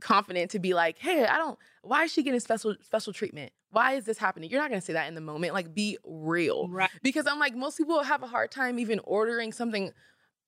confident 0.01 0.51
to 0.53 0.59
be 0.59 0.75
like, 0.75 0.99
"Hey, 0.99 1.25
I 1.25 1.37
don't 1.37 1.59
why 1.83 2.05
is 2.05 2.13
she 2.13 2.23
getting 2.23 2.41
special 2.41 2.75
special 2.83 3.13
treatment? 3.13 3.53
Why 3.71 3.95
is 3.95 4.05
this 4.05 4.19
happening?" 4.19 4.51
You're 4.51 4.61
not 4.61 4.71
to 4.71 4.81
say 4.81 4.93
that 4.93 5.09
in 5.09 5.15
the 5.15 5.21
moment. 5.21 5.55
Like 5.55 5.75
be 5.75 5.99
real. 6.05 6.69
Right. 6.69 6.91
Because 7.03 7.27
I'm 7.27 7.39
like 7.39 7.55
most 7.55 7.79
people 7.79 8.03
have 8.03 8.23
a 8.23 8.27
hard 8.27 8.51
time 8.51 8.79
even 8.79 9.01
ordering 9.01 9.53
something 9.53 9.93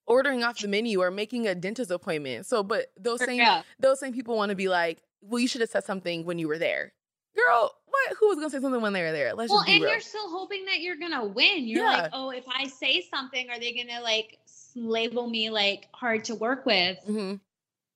ordering 0.06 0.42
off 0.42 0.58
the 0.58 0.68
menu 0.68 1.00
or 1.00 1.10
making 1.10 1.46
a 1.46 1.54
dentist 1.54 1.90
appointment. 1.90 2.46
So, 2.46 2.62
but 2.62 2.86
those 2.98 3.24
same 3.24 3.38
yeah. 3.38 3.62
those 3.78 4.00
same 4.00 4.12
people 4.12 4.36
want 4.36 4.50
to 4.50 4.56
be 4.56 4.68
like, 4.68 5.02
"Well, 5.20 5.40
you 5.40 5.48
should 5.48 5.60
have 5.60 5.70
said 5.70 5.84
something 5.84 6.24
when 6.24 6.38
you 6.38 6.48
were 6.48 6.58
there." 6.58 6.92
Girl, 7.36 7.72
what? 7.86 8.16
Who 8.18 8.28
was 8.28 8.36
gonna 8.36 8.50
say 8.50 8.60
something 8.60 8.80
when 8.80 8.92
they 8.92 9.02
were 9.02 9.12
there? 9.12 9.34
Let's 9.34 9.50
well, 9.50 9.60
and 9.60 9.82
real. 9.82 9.92
you're 9.92 10.00
still 10.00 10.28
hoping 10.28 10.64
that 10.64 10.80
you're 10.80 10.96
gonna 10.96 11.24
win. 11.24 11.68
You're 11.68 11.84
yeah. 11.84 12.02
like, 12.02 12.10
oh, 12.12 12.30
if 12.30 12.44
I 12.48 12.66
say 12.66 13.06
something, 13.14 13.48
are 13.50 13.60
they 13.60 13.72
gonna 13.72 14.02
like 14.02 14.38
label 14.74 15.28
me 15.28 15.50
like 15.50 15.88
hard 15.92 16.24
to 16.24 16.34
work 16.34 16.66
with? 16.66 16.98
Mm-hmm 17.06 17.36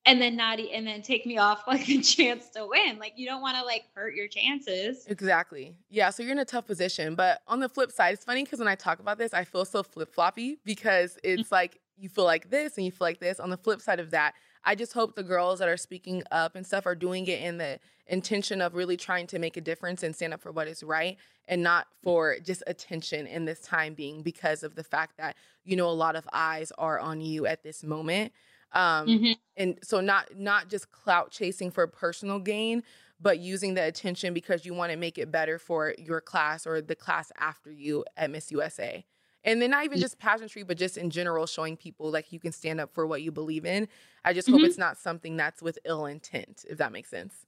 and 0.05 0.21
then 0.21 0.37
not 0.37 0.59
and 0.59 0.87
then 0.87 1.03
take 1.03 1.27
me 1.27 1.39
off 1.39 1.65
like 1.67 1.89
a 1.89 2.01
chance 2.01 2.49
to 2.51 2.67
win. 2.67 2.99
Like 2.99 3.15
you 3.17 3.27
don't 3.27 3.41
want 3.41 3.57
to 3.57 3.65
like 3.65 3.85
hurt 3.95 4.15
your 4.15 4.29
chances. 4.29 5.07
Exactly. 5.07 5.75
Yeah. 5.91 6.11
So 6.11 6.23
you're 6.23 6.33
in 6.33 6.39
a 6.39 6.45
tough 6.45 6.67
position. 6.67 7.15
But 7.15 7.41
on 7.47 7.61
the 7.61 7.69
flip 7.69 7.93
side, 7.93 8.15
it's 8.15 8.25
funny 8.25 8.45
because 8.45 8.59
when 8.59 8.69
I 8.69 8.75
talk 8.75 8.99
about 8.99 9.19
this, 9.19 9.33
I 9.33 9.45
feel 9.45 9.65
so 9.65 9.83
flip 9.83 10.13
floppy 10.13 10.59
because 10.65 11.19
it's 11.23 11.45
mm-hmm. 11.45 11.55
like 11.55 11.81
you 11.97 12.09
feel 12.09 12.25
like 12.25 12.51
this 12.51 12.77
and 12.77 12.85
you 12.85 12.91
feel 12.91 13.07
like 13.07 13.21
this. 13.21 13.39
On 13.39 13.51
the 13.51 13.57
flip 13.57 13.81
side 13.81 14.01
of 14.01 14.11
that, 14.11 14.35
I 14.65 14.75
just 14.75 14.93
hope 14.93 15.15
the 15.15 15.23
girls 15.23 15.59
that 15.59 15.69
are 15.69 15.77
speaking 15.77 16.23
up 16.31 16.57
and 16.57 16.67
stuff 16.67 16.87
are 16.87 16.95
doing 16.95 17.27
it 17.27 17.41
in 17.41 17.59
the 17.59 17.79
intention 18.07 18.61
of 18.61 18.75
really 18.75 18.97
trying 18.97 19.27
to 19.29 19.39
make 19.39 19.57
a 19.57 19.61
difference 19.61 20.03
and 20.03 20.15
stand 20.15 20.35
up 20.35 20.41
for 20.41 20.53
what 20.53 20.69
is 20.69 20.83
right 20.83 21.17
and 21.49 21.63
not 21.63 21.87
for 22.03 22.37
just 22.45 22.63
attention 22.67 23.27
in 23.27 23.45
this 23.45 23.61
time 23.61 23.95
being 23.95 24.23
because 24.23 24.63
of 24.63 24.75
the 24.75 24.85
fact 24.85 25.17
that, 25.19 25.37
you 25.65 25.77
know, 25.77 25.89
a 25.89 25.91
lot 25.91 26.17
of 26.17 26.29
eyes 26.33 26.73
are 26.79 26.99
on 26.99 27.21
you 27.21 27.47
at 27.47 27.63
this 27.63 27.83
moment 27.83 28.33
um 28.75 29.07
mm-hmm. 29.07 29.33
and 29.57 29.79
so 29.83 30.01
not 30.01 30.37
not 30.37 30.69
just 30.69 30.91
clout 30.91 31.31
chasing 31.31 31.71
for 31.71 31.87
personal 31.87 32.39
gain 32.39 32.83
but 33.21 33.39
using 33.39 33.75
the 33.75 33.83
attention 33.85 34.35
because 34.35 34.67
you 34.67 34.75
want 34.75 34.91
to 34.91 34.99
make 34.99 35.17
it 35.17 35.31
better 35.31 35.59
for 35.59 35.95
your 35.99 36.21
class 36.21 36.67
or 36.67 36.81
the 36.81 36.97
class 36.97 37.31
after 37.39 37.71
you 37.71 38.05
at 38.17 38.31
miss 38.31 38.51
usa 38.51 39.05
and 39.45 39.61
then 39.61 39.71
not 39.71 39.85
even 39.85 39.99
just 39.99 40.19
pageantry 40.19 40.63
but 40.63 40.77
just 40.77 40.97
in 40.97 41.11
general 41.11 41.47
showing 41.47 41.77
people 41.77 42.11
like 42.11 42.33
you 42.33 42.41
can 42.41 42.53
stand 42.53 42.81
up 42.81 42.93
for 42.93 43.07
what 43.07 43.23
you 43.23 43.31
believe 43.31 43.65
in 43.65 43.89
i 44.25 44.33
just 44.33 44.49
mm-hmm. 44.49 44.59
hope 44.59 44.67
it's 44.67 44.79
not 44.79 44.97
something 44.97 45.37
that's 45.37 45.63
with 45.63 45.79
ill 45.85 46.07
intent 46.07 46.65
if 46.69 46.79
that 46.79 46.93
makes 46.93 47.11
sense 47.11 47.47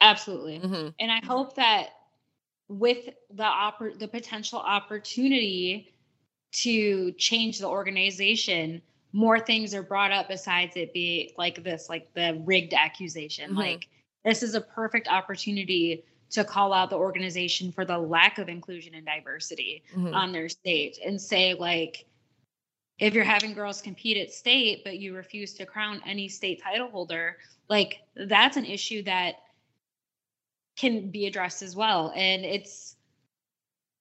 absolutely 0.00 0.58
mm-hmm. 0.58 0.88
and 0.98 1.12
i 1.12 1.20
hope 1.24 1.54
that 1.56 1.90
with 2.68 3.08
the 3.30 3.42
oppor- 3.42 3.98
the 3.98 4.08
potential 4.08 4.58
opportunity 4.58 5.92
to 6.52 7.12
change 7.12 7.58
the 7.58 7.68
organization 7.68 8.82
more 9.12 9.38
things 9.38 9.74
are 9.74 9.82
brought 9.82 10.10
up 10.10 10.28
besides 10.28 10.76
it 10.76 10.92
be 10.92 11.34
like 11.36 11.62
this, 11.62 11.88
like 11.88 12.12
the 12.14 12.40
rigged 12.44 12.74
accusation. 12.74 13.50
Mm-hmm. 13.50 13.58
Like 13.58 13.88
this 14.24 14.42
is 14.42 14.54
a 14.54 14.60
perfect 14.60 15.08
opportunity 15.08 16.04
to 16.32 16.44
call 16.44 16.72
out 16.72 16.90
the 16.90 16.96
organization 16.96 17.70
for 17.72 17.84
the 17.84 17.98
lack 17.98 18.38
of 18.38 18.48
inclusion 18.48 18.94
and 18.94 19.06
diversity 19.06 19.84
mm-hmm. 19.94 20.14
on 20.14 20.32
their 20.32 20.48
stage 20.48 20.98
and 21.04 21.20
say 21.20 21.54
like 21.54 22.06
if 22.98 23.14
you're 23.14 23.24
having 23.24 23.52
girls 23.52 23.82
compete 23.82 24.16
at 24.16 24.32
state 24.32 24.82
but 24.82 24.98
you 24.98 25.14
refuse 25.14 25.54
to 25.54 25.66
crown 25.66 26.00
any 26.06 26.28
state 26.28 26.62
title 26.62 26.88
holder 26.88 27.36
like 27.68 28.00
that's 28.16 28.56
an 28.56 28.64
issue 28.64 29.02
that 29.02 29.34
can 30.76 31.10
be 31.10 31.26
addressed 31.26 31.60
as 31.60 31.76
well 31.76 32.12
and 32.16 32.44
it's 32.44 32.96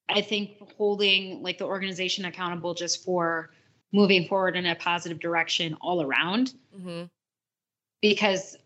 i 0.08 0.22
think 0.22 0.58
holding 0.78 1.44
like 1.44 1.58
the 1.58 1.66
organization 1.66 2.24
accountable 2.26 2.74
just 2.74 3.04
for 3.04 3.52
moving 3.94 4.28
forward 4.28 4.56
in 4.56 4.66
a 4.66 4.76
positive 4.76 5.20
direction 5.20 5.78
all 5.82 6.02
around. 6.02 6.54
Mm-hmm. 6.76 7.04
Because, 8.02 8.58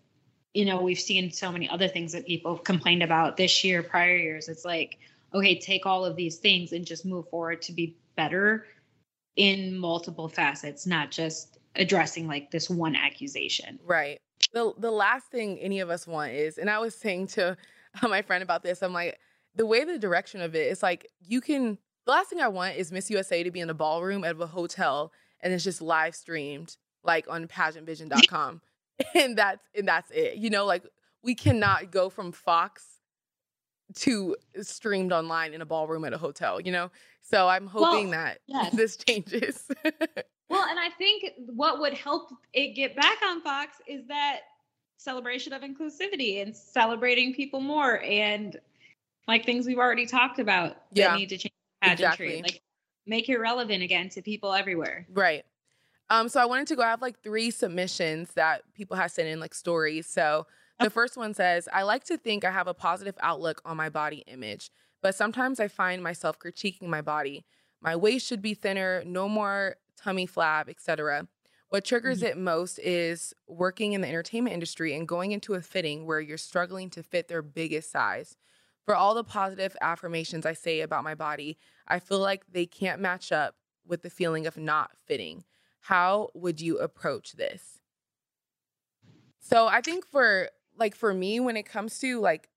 you 0.53 0.65
know, 0.65 0.81
we've 0.81 0.99
seen 0.99 1.31
so 1.31 1.51
many 1.51 1.69
other 1.69 1.87
things 1.87 2.13
that 2.13 2.25
people 2.25 2.55
have 2.55 2.63
complained 2.63 3.03
about 3.03 3.37
this 3.37 3.63
year, 3.63 3.83
prior 3.83 4.15
years. 4.15 4.47
It's 4.47 4.63
like, 4.63 4.97
okay, 5.33 5.59
take 5.59 5.85
all 5.85 6.05
of 6.05 6.15
these 6.15 6.37
things 6.37 6.71
and 6.71 6.85
just 6.85 7.05
move 7.05 7.27
forward 7.29 7.61
to 7.63 7.73
be 7.73 7.97
better 8.15 8.65
in 9.35 9.77
multiple 9.77 10.29
facets, 10.29 10.85
not 10.87 11.11
just 11.11 11.57
addressing 11.75 12.27
like 12.27 12.51
this 12.51 12.69
one 12.69 12.95
accusation. 12.95 13.79
Right. 13.85 14.17
The 14.53 14.73
the 14.77 14.91
last 14.91 15.27
thing 15.27 15.59
any 15.59 15.79
of 15.79 15.89
us 15.89 16.07
want 16.07 16.31
is, 16.31 16.57
and 16.57 16.69
I 16.69 16.79
was 16.79 16.95
saying 16.95 17.27
to 17.27 17.57
my 18.03 18.21
friend 18.21 18.43
about 18.43 18.63
this, 18.63 18.81
I'm 18.81 18.93
like, 18.93 19.19
the 19.55 19.65
way 19.65 19.83
the 19.83 19.99
direction 19.99 20.41
of 20.41 20.55
it 20.55 20.67
is 20.67 20.83
like 20.83 21.09
you 21.21 21.41
can 21.41 21.77
the 22.05 22.11
last 22.11 22.29
thing 22.29 22.39
I 22.39 22.47
want 22.47 22.75
is 22.75 22.91
Miss 22.91 23.09
USA 23.09 23.43
to 23.43 23.51
be 23.51 23.59
in 23.59 23.69
a 23.69 23.73
ballroom 23.73 24.23
at 24.23 24.39
a 24.39 24.45
hotel 24.45 25.11
and 25.41 25.53
it's 25.53 25.63
just 25.63 25.81
live 25.81 26.15
streamed 26.15 26.77
like 27.03 27.27
on 27.29 27.47
pageantvision.com. 27.47 28.61
and 29.15 29.37
that's 29.37 29.63
and 29.75 29.87
that's 29.87 30.11
it. 30.11 30.37
You 30.37 30.49
know, 30.49 30.65
like 30.65 30.83
we 31.23 31.35
cannot 31.35 31.91
go 31.91 32.09
from 32.09 32.31
Fox 32.31 32.83
to 33.95 34.35
streamed 34.61 35.11
online 35.11 35.53
in 35.53 35.61
a 35.61 35.65
ballroom 35.65 36.05
at 36.05 36.13
a 36.13 36.17
hotel, 36.17 36.59
you 36.59 36.71
know? 36.71 36.89
So 37.21 37.47
I'm 37.47 37.67
hoping 37.67 38.09
well, 38.09 38.19
that 38.19 38.39
yes. 38.47 38.73
this 38.73 38.97
changes. 38.97 39.65
well, 40.49 40.65
and 40.69 40.79
I 40.79 40.89
think 40.97 41.33
what 41.47 41.79
would 41.79 41.93
help 41.93 42.31
it 42.53 42.75
get 42.75 42.95
back 42.95 43.17
on 43.23 43.41
Fox 43.41 43.77
is 43.87 44.07
that 44.07 44.41
celebration 44.97 45.53
of 45.53 45.61
inclusivity 45.61 46.41
and 46.41 46.55
celebrating 46.55 47.33
people 47.33 47.59
more 47.59 48.01
and 48.01 48.59
like 49.27 49.45
things 49.45 49.65
we've 49.65 49.77
already 49.77 50.05
talked 50.05 50.39
about 50.39 50.77
yeah. 50.93 51.09
that 51.09 51.17
need 51.17 51.29
to 51.29 51.37
change 51.37 51.54
pageantry. 51.85 52.37
Exactly. 52.37 52.41
Like 52.41 52.61
make 53.05 53.29
it 53.29 53.37
relevant 53.37 53.83
again 53.83 54.09
to 54.09 54.21
people 54.21 54.53
everywhere. 54.53 55.07
Right. 55.11 55.45
Um, 56.09 56.29
so 56.29 56.39
I 56.39 56.45
wanted 56.45 56.67
to 56.67 56.75
go. 56.75 56.83
I 56.83 56.89
have 56.89 57.01
like 57.01 57.21
three 57.23 57.51
submissions 57.51 58.33
that 58.33 58.61
people 58.73 58.95
have 58.97 59.11
sent 59.11 59.27
in, 59.27 59.39
like 59.39 59.53
stories. 59.53 60.07
So 60.07 60.45
the 60.79 60.89
first 60.89 61.17
one 61.17 61.33
says, 61.33 61.67
I 61.71 61.83
like 61.83 62.03
to 62.05 62.17
think 62.17 62.43
I 62.43 62.51
have 62.51 62.67
a 62.67 62.73
positive 62.73 63.15
outlook 63.21 63.61
on 63.65 63.77
my 63.77 63.89
body 63.89 64.23
image, 64.27 64.71
but 65.01 65.15
sometimes 65.15 65.59
I 65.59 65.67
find 65.67 66.03
myself 66.03 66.37
critiquing 66.37 66.87
my 66.87 67.01
body. 67.01 67.45
My 67.81 67.95
waist 67.95 68.27
should 68.27 68.41
be 68.41 68.53
thinner, 68.53 69.03
no 69.05 69.27
more 69.29 69.77
tummy 69.97 70.27
flab, 70.27 70.69
etc. 70.69 71.27
What 71.69 71.85
triggers 71.85 72.19
mm-hmm. 72.19 72.27
it 72.27 72.37
most 72.37 72.79
is 72.79 73.33
working 73.47 73.93
in 73.93 74.01
the 74.01 74.07
entertainment 74.07 74.53
industry 74.53 74.95
and 74.95 75.07
going 75.07 75.31
into 75.31 75.53
a 75.53 75.61
fitting 75.61 76.05
where 76.05 76.19
you're 76.19 76.37
struggling 76.37 76.89
to 76.91 77.03
fit 77.03 77.27
their 77.27 77.41
biggest 77.41 77.91
size. 77.91 78.35
For 78.85 78.95
all 78.95 79.15
the 79.15 79.23
positive 79.23 79.75
affirmations 79.81 80.45
I 80.45 80.53
say 80.53 80.81
about 80.81 81.03
my 81.03 81.15
body, 81.15 81.57
I 81.87 81.99
feel 81.99 82.19
like 82.19 82.45
they 82.51 82.65
can't 82.65 83.01
match 83.01 83.31
up 83.31 83.55
with 83.85 84.03
the 84.03 84.09
feeling 84.09 84.45
of 84.45 84.57
not 84.57 84.91
fitting. 85.05 85.43
How 85.81 86.29
would 86.33 86.61
you 86.61 86.77
approach 86.77 87.33
this? 87.33 87.79
So 89.39 89.67
I 89.67 89.81
think 89.81 90.05
for 90.05 90.49
like 90.77 90.95
for 90.95 91.13
me 91.13 91.39
when 91.39 91.57
it 91.57 91.65
comes 91.65 91.99
to 91.99 92.19
like 92.19 92.49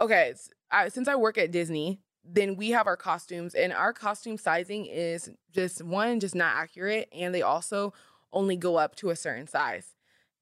okay, 0.00 0.34
I, 0.70 0.88
since 0.88 1.06
I 1.06 1.14
work 1.14 1.38
at 1.38 1.52
Disney, 1.52 2.00
then 2.24 2.56
we 2.56 2.70
have 2.70 2.86
our 2.86 2.96
costumes 2.96 3.54
and 3.54 3.72
our 3.72 3.92
costume 3.92 4.38
sizing 4.38 4.86
is 4.86 5.30
just 5.52 5.82
one 5.82 6.20
just 6.20 6.34
not 6.34 6.56
accurate 6.56 7.08
and 7.12 7.34
they 7.34 7.42
also 7.42 7.92
only 8.32 8.56
go 8.56 8.76
up 8.76 8.96
to 8.96 9.10
a 9.10 9.16
certain 9.16 9.46
size. 9.46 9.94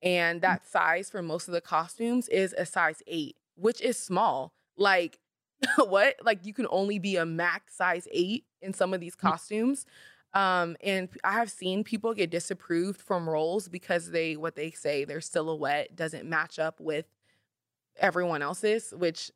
And 0.02 0.38
mm. 0.38 0.42
that 0.42 0.66
size 0.66 1.10
for 1.10 1.22
most 1.22 1.48
of 1.48 1.52
the 1.52 1.60
costumes 1.60 2.28
is 2.28 2.54
a 2.56 2.64
size 2.64 3.02
8, 3.06 3.36
which 3.56 3.80
is 3.80 3.98
small. 3.98 4.52
Like 4.80 5.20
what? 5.76 6.16
Like 6.24 6.44
you 6.44 6.52
can 6.52 6.66
only 6.70 6.98
be 6.98 7.16
a 7.16 7.24
max 7.26 7.76
size 7.76 8.08
eight 8.10 8.46
in 8.62 8.72
some 8.74 8.92
of 8.92 9.00
these 9.00 9.14
Mm. 9.14 9.20
costumes. 9.20 9.86
Um, 10.32 10.76
and 10.82 11.08
I 11.24 11.32
have 11.32 11.50
seen 11.50 11.82
people 11.84 12.14
get 12.14 12.30
disapproved 12.30 13.00
from 13.00 13.28
roles 13.28 13.68
because 13.68 14.10
they 14.10 14.36
what 14.36 14.54
they 14.56 14.70
say 14.70 15.04
their 15.04 15.20
silhouette 15.20 15.96
doesn't 15.96 16.24
match 16.28 16.58
up 16.58 16.80
with 16.80 17.06
everyone 17.98 18.40
else's, 18.42 18.92
which 18.96 19.30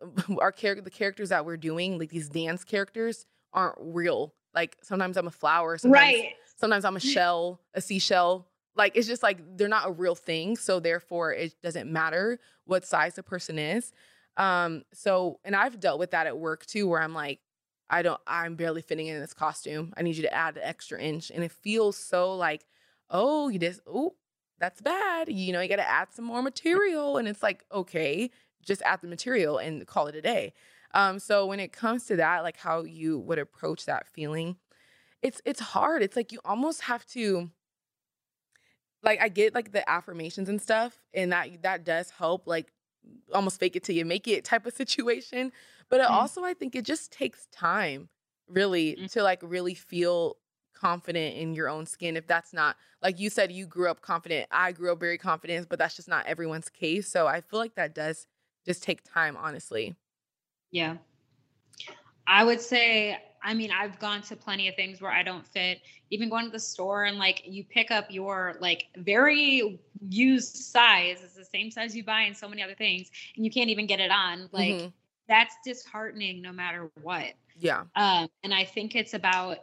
our 0.40 0.52
character 0.52 0.82
the 0.82 0.90
characters 0.90 1.30
that 1.30 1.46
we're 1.46 1.56
doing, 1.56 1.98
like 1.98 2.10
these 2.10 2.28
dance 2.28 2.64
characters, 2.64 3.24
aren't 3.52 3.76
real. 3.80 4.34
Like 4.54 4.76
sometimes 4.82 5.16
I'm 5.16 5.28
a 5.28 5.30
flower, 5.30 5.78
sometimes 5.78 6.14
Right. 6.16 6.32
sometimes 6.56 6.84
I'm 6.84 6.96
a 6.96 7.00
shell, 7.00 7.60
a 7.74 7.80
seashell. 7.80 8.48
Like 8.74 8.96
it's 8.96 9.06
just 9.06 9.22
like 9.22 9.38
they're 9.56 9.68
not 9.68 9.88
a 9.88 9.92
real 9.92 10.14
thing. 10.16 10.56
So 10.56 10.80
therefore 10.80 11.32
it 11.32 11.54
doesn't 11.62 11.90
matter 11.90 12.40
what 12.64 12.84
size 12.84 13.14
the 13.14 13.22
person 13.22 13.58
is. 13.58 13.92
Um, 14.36 14.82
so 14.92 15.40
and 15.44 15.54
I've 15.54 15.80
dealt 15.80 15.98
with 15.98 16.12
that 16.12 16.26
at 16.26 16.38
work 16.38 16.66
too, 16.66 16.88
where 16.88 17.00
I'm 17.00 17.14
like, 17.14 17.40
I 17.90 18.02
don't 18.02 18.20
I'm 18.26 18.56
barely 18.56 18.82
fitting 18.82 19.06
in 19.06 19.20
this 19.20 19.34
costume. 19.34 19.92
I 19.96 20.02
need 20.02 20.16
you 20.16 20.22
to 20.22 20.34
add 20.34 20.56
an 20.56 20.62
extra 20.64 21.00
inch. 21.00 21.30
And 21.30 21.44
it 21.44 21.52
feels 21.52 21.96
so 21.96 22.34
like, 22.34 22.64
oh, 23.10 23.48
you 23.48 23.58
just 23.58 23.80
oh, 23.86 24.14
that's 24.58 24.80
bad. 24.80 25.28
You 25.28 25.52
know, 25.52 25.60
you 25.60 25.68
gotta 25.68 25.88
add 25.88 26.08
some 26.12 26.24
more 26.24 26.42
material. 26.42 27.18
And 27.18 27.28
it's 27.28 27.42
like, 27.42 27.64
okay, 27.72 28.30
just 28.62 28.82
add 28.82 29.00
the 29.02 29.08
material 29.08 29.58
and 29.58 29.86
call 29.86 30.06
it 30.06 30.14
a 30.14 30.22
day. 30.22 30.54
Um, 30.94 31.18
so 31.18 31.46
when 31.46 31.60
it 31.60 31.72
comes 31.72 32.04
to 32.06 32.16
that, 32.16 32.42
like 32.42 32.56
how 32.56 32.82
you 32.82 33.18
would 33.18 33.38
approach 33.38 33.86
that 33.86 34.06
feeling, 34.06 34.56
it's 35.22 35.40
it's 35.44 35.60
hard. 35.60 36.02
It's 36.02 36.16
like 36.16 36.32
you 36.32 36.40
almost 36.44 36.82
have 36.82 37.06
to 37.08 37.50
like 39.02 39.20
I 39.20 39.28
get 39.28 39.54
like 39.54 39.72
the 39.72 39.88
affirmations 39.88 40.48
and 40.48 40.60
stuff, 40.60 40.98
and 41.14 41.32
that 41.32 41.62
that 41.62 41.84
does 41.84 42.10
help, 42.10 42.46
like 42.46 42.72
almost 43.34 43.58
fake 43.60 43.76
it 43.76 43.84
till 43.84 43.96
you 43.96 44.04
make 44.04 44.28
it 44.28 44.44
type 44.44 44.66
of 44.66 44.74
situation. 44.74 45.52
But 45.88 46.00
Mhm. 46.08 46.08
also 46.10 46.44
I 46.44 46.54
think 46.54 46.74
it 46.74 46.84
just 46.84 47.12
takes 47.12 47.46
time, 47.52 48.08
really, 48.48 48.96
Mhm. 48.96 49.08
to 49.08 49.22
like 49.22 49.40
really 49.42 49.74
feel 49.74 50.36
confident 50.74 51.36
in 51.36 51.54
your 51.54 51.68
own 51.68 51.86
skin. 51.86 52.16
If 52.16 52.26
that's 52.26 52.52
not 52.52 52.76
like 53.02 53.20
you 53.20 53.30
said, 53.30 53.52
you 53.52 53.66
grew 53.66 53.90
up 53.90 54.00
confident. 54.02 54.48
I 54.50 54.72
grew 54.72 54.92
up 54.92 55.00
very 55.00 55.18
confident, 55.18 55.68
but 55.68 55.78
that's 55.78 55.96
just 55.96 56.08
not 56.08 56.26
everyone's 56.26 56.68
case. 56.68 57.08
So 57.10 57.26
I 57.26 57.40
feel 57.40 57.58
like 57.60 57.74
that 57.76 57.94
does 57.94 58.26
just 58.66 58.82
take 58.82 59.02
time, 59.04 59.36
honestly. 59.36 59.96
Yeah. 60.70 60.96
I 62.26 62.44
would 62.44 62.60
say, 62.60 63.18
I 63.42 63.54
mean, 63.54 63.70
I've 63.72 63.98
gone 63.98 64.22
to 64.22 64.36
plenty 64.36 64.68
of 64.68 64.76
things 64.76 65.00
where 65.00 65.10
I 65.10 65.22
don't 65.22 65.46
fit. 65.46 65.80
Even 66.10 66.28
going 66.28 66.44
to 66.46 66.50
the 66.52 66.60
store 66.60 67.04
and 67.04 67.18
like 67.18 67.42
you 67.46 67.64
pick 67.64 67.90
up 67.90 68.10
your 68.10 68.56
like 68.60 68.86
very 68.96 69.80
used 70.08 70.56
size, 70.56 71.22
it's 71.22 71.34
the 71.34 71.44
same 71.44 71.70
size 71.70 71.96
you 71.96 72.04
buy 72.04 72.22
in 72.22 72.34
so 72.34 72.48
many 72.48 72.62
other 72.62 72.74
things, 72.74 73.10
and 73.36 73.44
you 73.44 73.50
can't 73.50 73.70
even 73.70 73.86
get 73.86 74.00
it 74.00 74.10
on. 74.10 74.48
Like 74.52 74.74
Mhm. 74.74 74.92
that's 75.28 75.54
disheartening 75.64 76.42
no 76.42 76.52
matter 76.52 76.90
what. 77.02 77.34
Yeah. 77.58 77.84
Um, 77.94 78.28
and 78.42 78.52
I 78.52 78.64
think 78.64 78.94
it's 78.94 79.14
about 79.14 79.58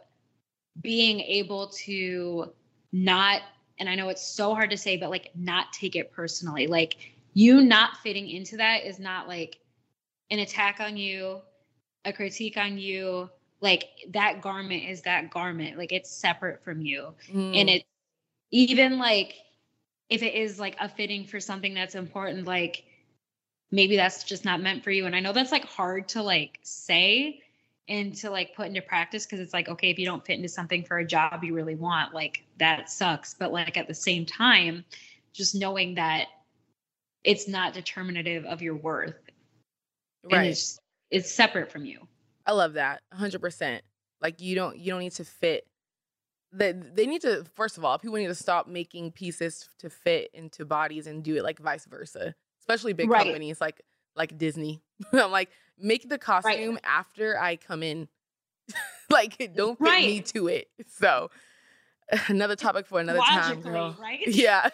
being 0.80 1.20
able 1.20 1.68
to 1.84 2.52
not, 2.92 3.42
and 3.78 3.88
I 3.88 3.94
know 3.94 4.08
it's 4.08 4.26
so 4.26 4.54
hard 4.54 4.70
to 4.70 4.76
say, 4.76 4.96
but 4.96 5.10
like 5.10 5.30
not 5.34 5.72
take 5.72 5.96
it 5.96 6.12
personally. 6.12 6.66
Like 6.66 6.96
you 7.34 7.60
not 7.62 7.98
fitting 7.98 8.28
into 8.28 8.56
that 8.56 8.84
is 8.84 8.98
not 8.98 9.28
like 9.28 9.58
an 10.30 10.38
attack 10.38 10.80
on 10.80 10.96
you, 10.96 11.40
a 12.04 12.12
critique 12.12 12.56
on 12.56 12.78
you. 12.78 13.30
Like 13.60 13.84
that 14.10 14.40
garment 14.40 14.84
is 14.84 15.02
that 15.02 15.30
garment. 15.30 15.76
Like 15.76 15.92
it's 15.92 16.10
separate 16.10 16.64
from 16.64 16.80
you. 16.80 17.14
Mm. 17.30 17.56
And 17.56 17.70
it 17.70 17.84
even 18.50 18.98
like 18.98 19.34
if 20.10 20.22
it 20.22 20.34
is 20.34 20.58
like 20.58 20.76
a 20.80 20.88
fitting 20.88 21.24
for 21.24 21.40
something 21.40 21.72
that's 21.72 21.94
important, 21.94 22.46
like 22.46 22.84
maybe 23.70 23.96
that's 23.96 24.24
just 24.24 24.44
not 24.44 24.60
meant 24.60 24.82
for 24.82 24.90
you. 24.90 25.06
And 25.06 25.14
I 25.14 25.20
know 25.20 25.32
that's 25.32 25.52
like 25.52 25.64
hard 25.64 26.08
to 26.08 26.22
like 26.22 26.58
say 26.62 27.40
and 27.88 28.14
to 28.16 28.30
like 28.30 28.54
put 28.54 28.66
into 28.66 28.82
practice 28.82 29.24
because 29.24 29.40
it's 29.40 29.54
like, 29.54 29.68
okay, 29.68 29.90
if 29.90 29.98
you 29.98 30.04
don't 30.04 30.24
fit 30.26 30.36
into 30.36 30.48
something 30.48 30.84
for 30.84 30.98
a 30.98 31.06
job 31.06 31.44
you 31.44 31.54
really 31.54 31.76
want, 31.76 32.12
like 32.12 32.44
that 32.58 32.90
sucks. 32.90 33.34
But 33.34 33.52
like 33.52 33.76
at 33.76 33.86
the 33.86 33.94
same 33.94 34.26
time, 34.26 34.84
just 35.32 35.54
knowing 35.54 35.94
that 35.94 36.26
it's 37.22 37.46
not 37.46 37.72
determinative 37.72 38.44
of 38.44 38.60
your 38.60 38.76
worth. 38.76 39.14
Right. 40.30 40.50
it's 40.50 40.78
it's 41.10 41.30
separate 41.30 41.70
from 41.72 41.84
you. 41.84 42.06
I 42.46 42.52
love 42.52 42.74
that. 42.74 43.00
100%. 43.14 43.80
Like 44.20 44.40
you 44.40 44.54
don't 44.54 44.76
you 44.76 44.90
don't 44.90 45.00
need 45.00 45.12
to 45.12 45.24
fit 45.24 45.66
they, 46.52 46.72
they 46.72 47.06
need 47.06 47.22
to 47.22 47.44
first 47.54 47.78
of 47.78 47.84
all 47.84 47.98
people 47.98 48.16
need 48.16 48.26
to 48.26 48.34
stop 48.34 48.66
making 48.66 49.12
pieces 49.12 49.68
to 49.78 49.88
fit 49.88 50.30
into 50.34 50.64
bodies 50.64 51.06
and 51.06 51.22
do 51.22 51.36
it 51.36 51.42
like 51.44 51.58
vice 51.58 51.84
versa 51.86 52.34
especially 52.60 52.92
big 52.92 53.08
Right. 53.08 53.24
companies 53.24 53.60
like 53.60 53.80
like 54.16 54.36
disney 54.36 54.82
i'm 55.12 55.30
like 55.30 55.50
make 55.78 56.08
the 56.08 56.18
costume 56.18 56.78
after 56.84 57.38
i 57.40 57.56
come 57.56 57.82
in 57.82 58.08
like 59.10 59.52
don't 59.54 59.78
fit 59.78 60.04
me 60.06 60.20
to 60.20 60.48
it 60.48 60.68
so 60.88 61.30
another 62.28 62.56
topic 62.56 62.86
for 62.86 63.00
another 63.00 63.20
time 63.20 63.60
girl. 63.60 63.96
right? 64.00 64.20
Yeah. 64.26 64.68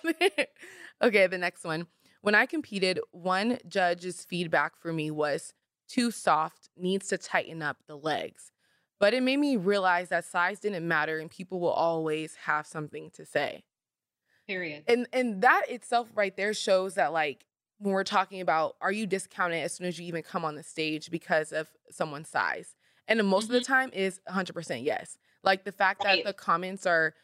okay, 1.02 1.26
the 1.26 1.36
next 1.38 1.64
one. 1.64 1.86
When 2.22 2.34
I 2.34 2.46
competed, 2.46 2.98
one 3.12 3.58
judge's 3.68 4.24
feedback 4.24 4.76
for 4.76 4.92
me 4.92 5.10
was 5.10 5.52
too 5.88 6.10
soft, 6.10 6.70
needs 6.76 7.08
to 7.08 7.18
tighten 7.18 7.62
up 7.62 7.78
the 7.86 7.96
legs. 7.96 8.52
But 8.98 9.14
it 9.14 9.22
made 9.22 9.38
me 9.38 9.56
realize 9.56 10.08
that 10.08 10.24
size 10.24 10.58
didn't 10.58 10.86
matter 10.86 11.18
and 11.18 11.30
people 11.30 11.60
will 11.60 11.68
always 11.68 12.34
have 12.36 12.66
something 12.66 13.10
to 13.12 13.26
say. 13.26 13.64
Period. 14.46 14.84
And 14.88 15.06
and 15.12 15.42
that 15.42 15.64
itself 15.68 16.08
right 16.14 16.34
there 16.36 16.54
shows 16.54 16.94
that 16.94 17.12
like 17.12 17.44
when 17.78 17.92
we're 17.92 18.04
talking 18.04 18.40
about 18.40 18.76
are 18.80 18.92
you 18.92 19.06
discounted 19.06 19.62
as 19.62 19.74
soon 19.74 19.86
as 19.86 19.98
you 19.98 20.06
even 20.06 20.22
come 20.22 20.44
on 20.44 20.54
the 20.54 20.62
stage 20.62 21.10
because 21.10 21.52
of 21.52 21.68
someone's 21.90 22.28
size? 22.28 22.74
And 23.08 23.24
most 23.26 23.44
of 23.44 23.50
the 23.50 23.58
mm-hmm. 23.60 23.72
time 23.72 23.90
is 23.92 24.20
100% 24.28 24.84
yes. 24.84 25.16
Like 25.42 25.64
the 25.64 25.72
fact 25.72 26.04
Right. 26.04 26.24
that 26.24 26.28
the 26.28 26.34
comments 26.34 26.86
are 26.86 27.14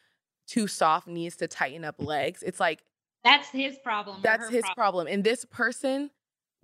too 0.46 0.66
soft 0.66 1.06
needs 1.06 1.36
to 1.36 1.48
tighten 1.48 1.84
up 1.84 1.96
legs. 1.98 2.42
It's 2.42 2.60
like 2.60 2.82
That's 3.24 3.48
his 3.48 3.78
problem. 3.78 4.20
that's 4.22 4.48
his 4.48 4.62
problem. 4.62 4.74
problem. 4.74 5.06
And 5.08 5.24
this 5.24 5.44
person 5.44 6.10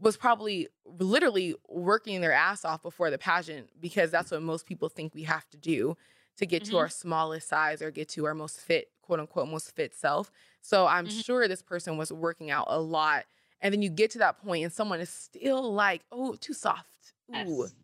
was 0.00 0.16
probably 0.16 0.68
literally 0.84 1.54
working 1.68 2.20
their 2.20 2.32
ass 2.32 2.64
off 2.64 2.82
before 2.82 3.10
the 3.10 3.18
pageant 3.18 3.68
because 3.80 4.10
that's 4.10 4.30
what 4.30 4.42
most 4.42 4.66
people 4.66 4.88
think 4.88 5.14
we 5.14 5.24
have 5.24 5.48
to 5.50 5.56
do 5.56 5.96
to 6.36 6.46
get 6.46 6.64
to 6.64 6.76
Mhm. 6.76 6.78
our 6.78 6.88
smallest 6.88 7.48
size 7.48 7.82
or 7.82 7.90
get 7.90 8.08
to 8.10 8.24
our 8.24 8.34
most 8.34 8.60
fit, 8.60 8.90
quote 9.02 9.18
unquote, 9.20 9.48
most 9.48 9.74
fit 9.74 9.94
self. 9.94 10.30
So 10.60 10.86
I'm 10.86 11.06
Mhm. 11.06 11.24
sure 11.24 11.48
this 11.48 11.62
person 11.62 11.96
was 11.96 12.12
working 12.12 12.50
out 12.50 12.66
a 12.68 12.80
lot. 12.80 13.24
And 13.60 13.74
then 13.74 13.82
you 13.82 13.90
get 13.90 14.12
to 14.12 14.18
that 14.18 14.38
point 14.38 14.62
and 14.62 14.72
someone 14.72 15.00
is 15.00 15.10
still 15.10 15.72
like, 15.72 16.02
oh, 16.12 16.34
too 16.36 16.52
soft. 16.52 17.12
Ooh. 17.30 17.62
Yes. 17.62 17.74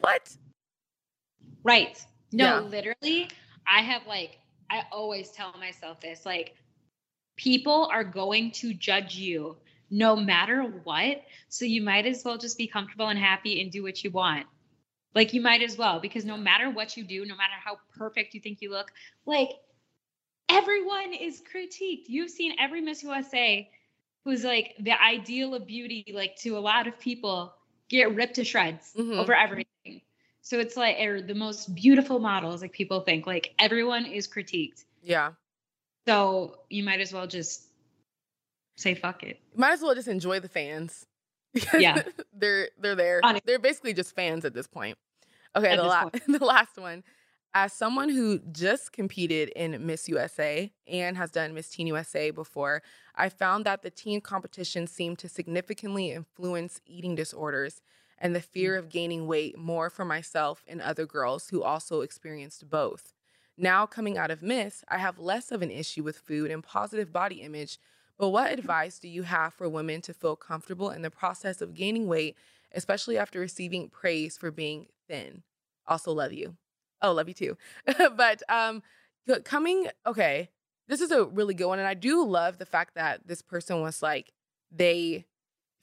What? 0.00 0.36
Right. 1.62 2.04
No, 2.32 2.44
Yeah. 2.44 2.60
literally, 2.60 3.28
I 3.68 3.82
have 3.82 4.04
like, 4.06 4.40
I 4.68 4.82
always 4.90 5.30
tell 5.30 5.52
myself 5.58 6.00
this 6.00 6.26
like, 6.26 6.56
people 7.36 7.88
are 7.92 8.02
going 8.02 8.50
to 8.50 8.74
judge 8.74 9.14
you 9.16 9.56
no 9.90 10.16
matter 10.16 10.62
what. 10.62 11.22
So 11.48 11.64
you 11.64 11.82
might 11.82 12.06
as 12.06 12.24
well 12.24 12.38
just 12.38 12.58
be 12.58 12.66
comfortable 12.66 13.08
and 13.08 13.18
happy 13.18 13.60
and 13.60 13.70
do 13.70 13.82
what 13.82 14.02
you 14.02 14.10
want. 14.10 14.46
Like, 15.14 15.32
you 15.32 15.40
might 15.40 15.62
as 15.62 15.78
well, 15.78 16.00
because 16.00 16.24
no 16.24 16.36
matter 16.36 16.68
what 16.68 16.96
you 16.96 17.04
do, 17.04 17.24
no 17.24 17.36
matter 17.36 17.54
how 17.64 17.78
perfect 17.96 18.34
you 18.34 18.40
think 18.40 18.60
you 18.60 18.70
look, 18.70 18.92
like, 19.24 19.50
everyone 20.48 21.12
is 21.14 21.42
critiqued. 21.42 22.04
You've 22.08 22.30
seen 22.30 22.54
every 22.58 22.80
Miss 22.80 23.02
USA 23.02 23.68
who's 24.24 24.44
like 24.44 24.74
the 24.80 25.00
ideal 25.00 25.54
of 25.54 25.66
beauty, 25.66 26.04
like 26.12 26.36
to 26.36 26.56
a 26.56 26.60
lot 26.60 26.86
of 26.86 26.98
people, 26.98 27.54
get 27.88 28.14
ripped 28.14 28.34
to 28.34 28.44
shreds 28.44 28.92
Mhm. 28.96 29.18
over 29.18 29.34
everything. 29.34 30.02
So 30.42 30.58
it's 30.58 30.76
like, 30.76 30.98
or 31.00 31.22
the 31.22 31.34
most 31.34 31.74
beautiful 31.74 32.18
models, 32.18 32.62
like 32.62 32.72
people 32.72 33.00
think, 33.00 33.26
like 33.26 33.54
everyone 33.58 34.06
is 34.06 34.28
critiqued. 34.28 34.84
Yeah. 35.02 35.32
So 36.06 36.60
you 36.68 36.84
might 36.84 37.00
as 37.00 37.12
well 37.12 37.26
just 37.26 37.65
say 38.76 38.94
fuck 38.94 39.22
it. 39.22 39.40
Might 39.54 39.72
as 39.72 39.82
well 39.82 39.94
just 39.94 40.08
enjoy 40.08 40.40
the 40.40 40.48
fans. 40.48 41.06
Yeah. 41.78 42.02
they're 42.34 42.68
they're 42.78 42.94
there. 42.94 43.20
Honest- 43.22 43.46
They're 43.46 43.58
basically 43.58 43.94
just 43.94 44.14
fans 44.14 44.44
at 44.44 44.52
this 44.52 44.66
point. 44.66 44.98
Okay, 45.56 45.68
At 45.70 45.76
the 45.76 45.82
this 45.82 45.90
la- 45.90 46.02
point. 46.02 46.22
the 46.40 46.44
last 46.44 46.76
one. 46.76 47.02
As 47.54 47.72
someone 47.72 48.10
who 48.10 48.40
just 48.52 48.92
competed 48.92 49.48
in 49.56 49.86
Miss 49.86 50.06
USA 50.10 50.70
and 50.86 51.16
has 51.16 51.30
done 51.30 51.54
Miss 51.54 51.70
Teen 51.70 51.86
USA 51.86 52.30
before, 52.30 52.82
I 53.14 53.30
found 53.30 53.64
that 53.64 53.82
the 53.82 53.88
teen 53.88 54.20
competition 54.20 54.86
seemed 54.86 55.18
to 55.20 55.28
significantly 55.30 56.10
influence 56.10 56.82
eating 56.84 57.14
disorders 57.14 57.80
and 58.18 58.34
the 58.36 58.42
fear 58.42 58.74
mm. 58.74 58.78
of 58.80 58.90
gaining 58.90 59.26
weight 59.26 59.56
more 59.56 59.88
for 59.88 60.04
myself 60.04 60.62
and 60.68 60.82
other 60.82 61.06
girls 61.06 61.48
who 61.48 61.62
also 61.62 62.02
experienced 62.02 62.68
both. 62.68 63.14
Now, 63.56 63.86
coming 63.86 64.18
out 64.18 64.30
of 64.30 64.42
Miss, 64.42 64.84
I 64.88 64.98
have 64.98 65.18
less 65.18 65.50
of 65.50 65.62
an 65.62 65.70
issue 65.70 66.02
with 66.02 66.18
food 66.18 66.50
and 66.50 66.62
positive 66.62 67.10
body 67.10 67.36
image, 67.36 67.78
but 68.18 68.30
what 68.30 68.52
advice 68.52 68.98
do 68.98 69.08
you 69.08 69.22
have 69.24 69.54
for 69.54 69.68
women 69.68 70.00
to 70.02 70.14
feel 70.14 70.36
comfortable 70.36 70.90
in 70.90 71.02
the 71.02 71.10
process 71.10 71.60
of 71.60 71.74
gaining 71.74 72.06
weight, 72.06 72.36
especially 72.72 73.18
after 73.18 73.40
receiving 73.40 73.90
praise 73.90 74.38
for 74.38 74.50
being 74.50 74.88
thin? 75.08 75.42
Also, 75.86 76.12
love 76.12 76.32
you. 76.32 76.56
Oh, 77.02 77.12
love 77.12 77.28
you 77.28 77.34
too. 77.34 77.56
but 78.16 78.42
um, 78.48 78.82
coming, 79.44 79.88
okay, 80.06 80.50
this 80.88 81.00
is 81.00 81.10
a 81.10 81.24
really 81.26 81.54
good 81.54 81.66
one. 81.68 81.78
And 81.78 81.88
I 81.88 81.94
do 81.94 82.24
love 82.24 82.58
the 82.58 82.66
fact 82.66 82.94
that 82.94 83.26
this 83.26 83.42
person 83.42 83.80
was 83.80 84.02
like, 84.02 84.32
they 84.70 85.26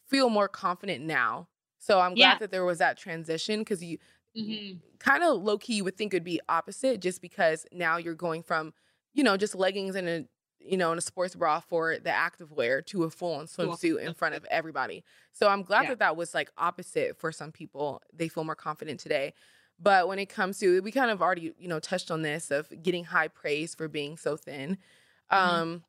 feel 0.08 0.30
more 0.30 0.48
confident 0.50 1.06
now. 1.06 1.50
So 1.80 2.00
I'm 2.00 2.16
glad 2.16 2.40
Yeah. 2.40 2.40
that 2.40 2.52
there 2.52 2.66
was 2.66 2.80
that 2.80 2.98
transition 2.98 3.62
because 3.62 3.84
you 3.84 4.00
Mhm. 4.36 4.82
kind 5.00 5.24
of 5.24 5.42
low 5.42 5.58
key 5.58 5.76
you 5.76 5.84
would 5.84 5.98
think 5.98 6.14
it 6.14 6.18
would 6.18 6.24
be 6.24 6.40
opposite 6.50 7.02
just 7.02 7.22
because 7.22 7.66
now 7.72 7.98
you're 7.98 8.16
going 8.16 8.44
from, 8.44 8.74
you 9.14 9.24
know, 9.24 9.38
just 9.38 9.56
leggings 9.56 9.96
and 9.96 10.08
a 10.08 10.26
you 10.66 10.78
know, 10.78 10.92
in 10.92 10.98
a 10.98 11.02
sports 11.02 11.36
bra 11.36 11.60
for 11.60 11.98
the 11.98 12.10
active 12.10 12.52
wear 12.52 12.82
to 12.82 13.04
a 13.04 13.10
full 13.10 13.34
on 13.36 13.46
swimsuit 13.48 14.00
in 14.00 14.14
front 14.14 14.34
of 14.36 14.46
everybody. 14.50 15.04
So 15.34 15.48
I'm 15.50 15.64
glad 15.64 15.84
Yeah. 15.84 15.90
that 15.90 16.00
that 16.00 16.16
was 16.16 16.34
like 16.34 16.52
opposite 16.58 17.18
for 17.20 17.32
some 17.32 17.52
people. 17.52 18.02
They 18.14 18.28
feel 18.30 18.44
more 18.44 18.56
confident 18.56 19.00
today. 19.00 19.34
But 19.80 20.08
when 20.08 20.20
it 20.20 20.28
comes 20.30 20.60
to, 20.60 20.82
we 20.82 20.92
kind 20.92 21.12
of 21.12 21.22
already, 21.22 21.54
you 21.58 21.68
know, 21.68 21.80
touched 21.80 22.12
on 22.12 22.22
this 22.22 22.52
of 22.52 22.72
getting 22.82 23.04
high 23.06 23.28
praise 23.28 23.76
for 23.76 23.88
being 23.88 24.16
so 24.18 24.38
thin. 24.38 24.78
Mhm. 25.32 25.36
Um, 25.38 25.84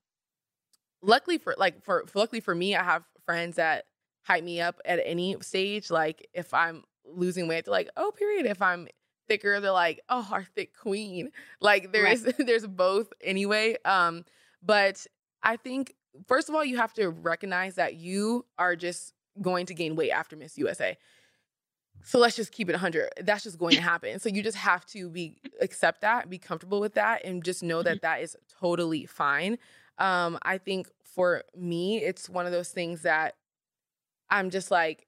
luckily 1.03 1.39
for 1.39 1.55
like 1.59 1.83
for, 1.83 2.05
for 2.07 2.19
luckily 2.19 2.41
for 2.41 2.55
me, 2.55 2.75
I 2.75 2.83
have 2.83 3.05
friends 3.25 3.57
that 3.57 3.87
hype 4.23 4.45
me 4.45 4.61
up 4.61 4.81
at 4.85 5.01
any 5.05 5.37
stage. 5.41 5.91
Like 5.91 6.27
if 6.33 6.53
I'm 6.55 6.85
losing 7.05 7.47
weight, 7.49 7.67
they're 7.67 7.73
like, 7.73 7.91
oh, 7.97 8.11
period. 8.11 8.47
If 8.47 8.63
I'm 8.63 8.89
thicker, 9.29 9.61
they're 9.61 9.71
like, 9.71 10.01
oh, 10.09 10.27
our 10.33 10.45
thick 10.45 10.77
queen. 10.77 11.31
Like 11.61 11.93
there's 11.93 12.25
Right. 12.25 12.35
there's 12.47 12.67
both 12.67 13.13
anyway. 13.21 13.77
Um, 13.85 14.25
but 14.65 15.07
I 15.43 15.57
think 15.57 15.95
first 16.27 16.49
of 16.49 16.55
all, 16.55 16.65
you 16.65 16.77
have 16.77 16.93
to 16.95 17.11
recognize 17.11 17.75
that 17.75 17.95
you 17.97 18.47
are 18.59 18.77
just 18.77 19.13
going 19.41 19.67
to 19.67 19.75
gain 19.75 19.97
weight 19.97 20.11
after 20.11 20.37
Miss 20.37 20.57
USA. 20.59 20.97
So 22.03 22.19
let's 22.19 22.37
just 22.37 22.53
keep 22.53 22.69
it 22.69 22.73
100. 22.73 23.11
That's 23.23 23.45
just 23.45 23.59
going 23.59 23.77
to 23.77 23.83
happen. 23.93 24.19
So 24.21 24.29
you 24.29 24.43
just 24.43 24.59
have 24.59 24.85
to 24.87 25.09
be 25.09 25.39
accept 25.61 26.03
that, 26.03 26.29
be 26.29 26.39
comfortable 26.39 26.81
with 26.81 26.95
that, 26.95 27.25
and 27.25 27.45
just 27.45 27.63
know 27.63 27.83
that 27.83 28.03
that 28.03 28.21
is 28.21 28.37
totally 28.61 29.07
fine. 29.07 29.59
Um, 29.99 30.39
I 30.43 30.59
think 30.59 30.89
for 31.03 31.45
me, 31.57 32.03
it's 32.03 32.29
one 32.29 32.47
of 32.47 32.53
those 32.53 32.71
things 32.71 33.03
that 33.03 33.35
I'm 34.31 34.51
just 34.51 34.71
like, 34.71 35.07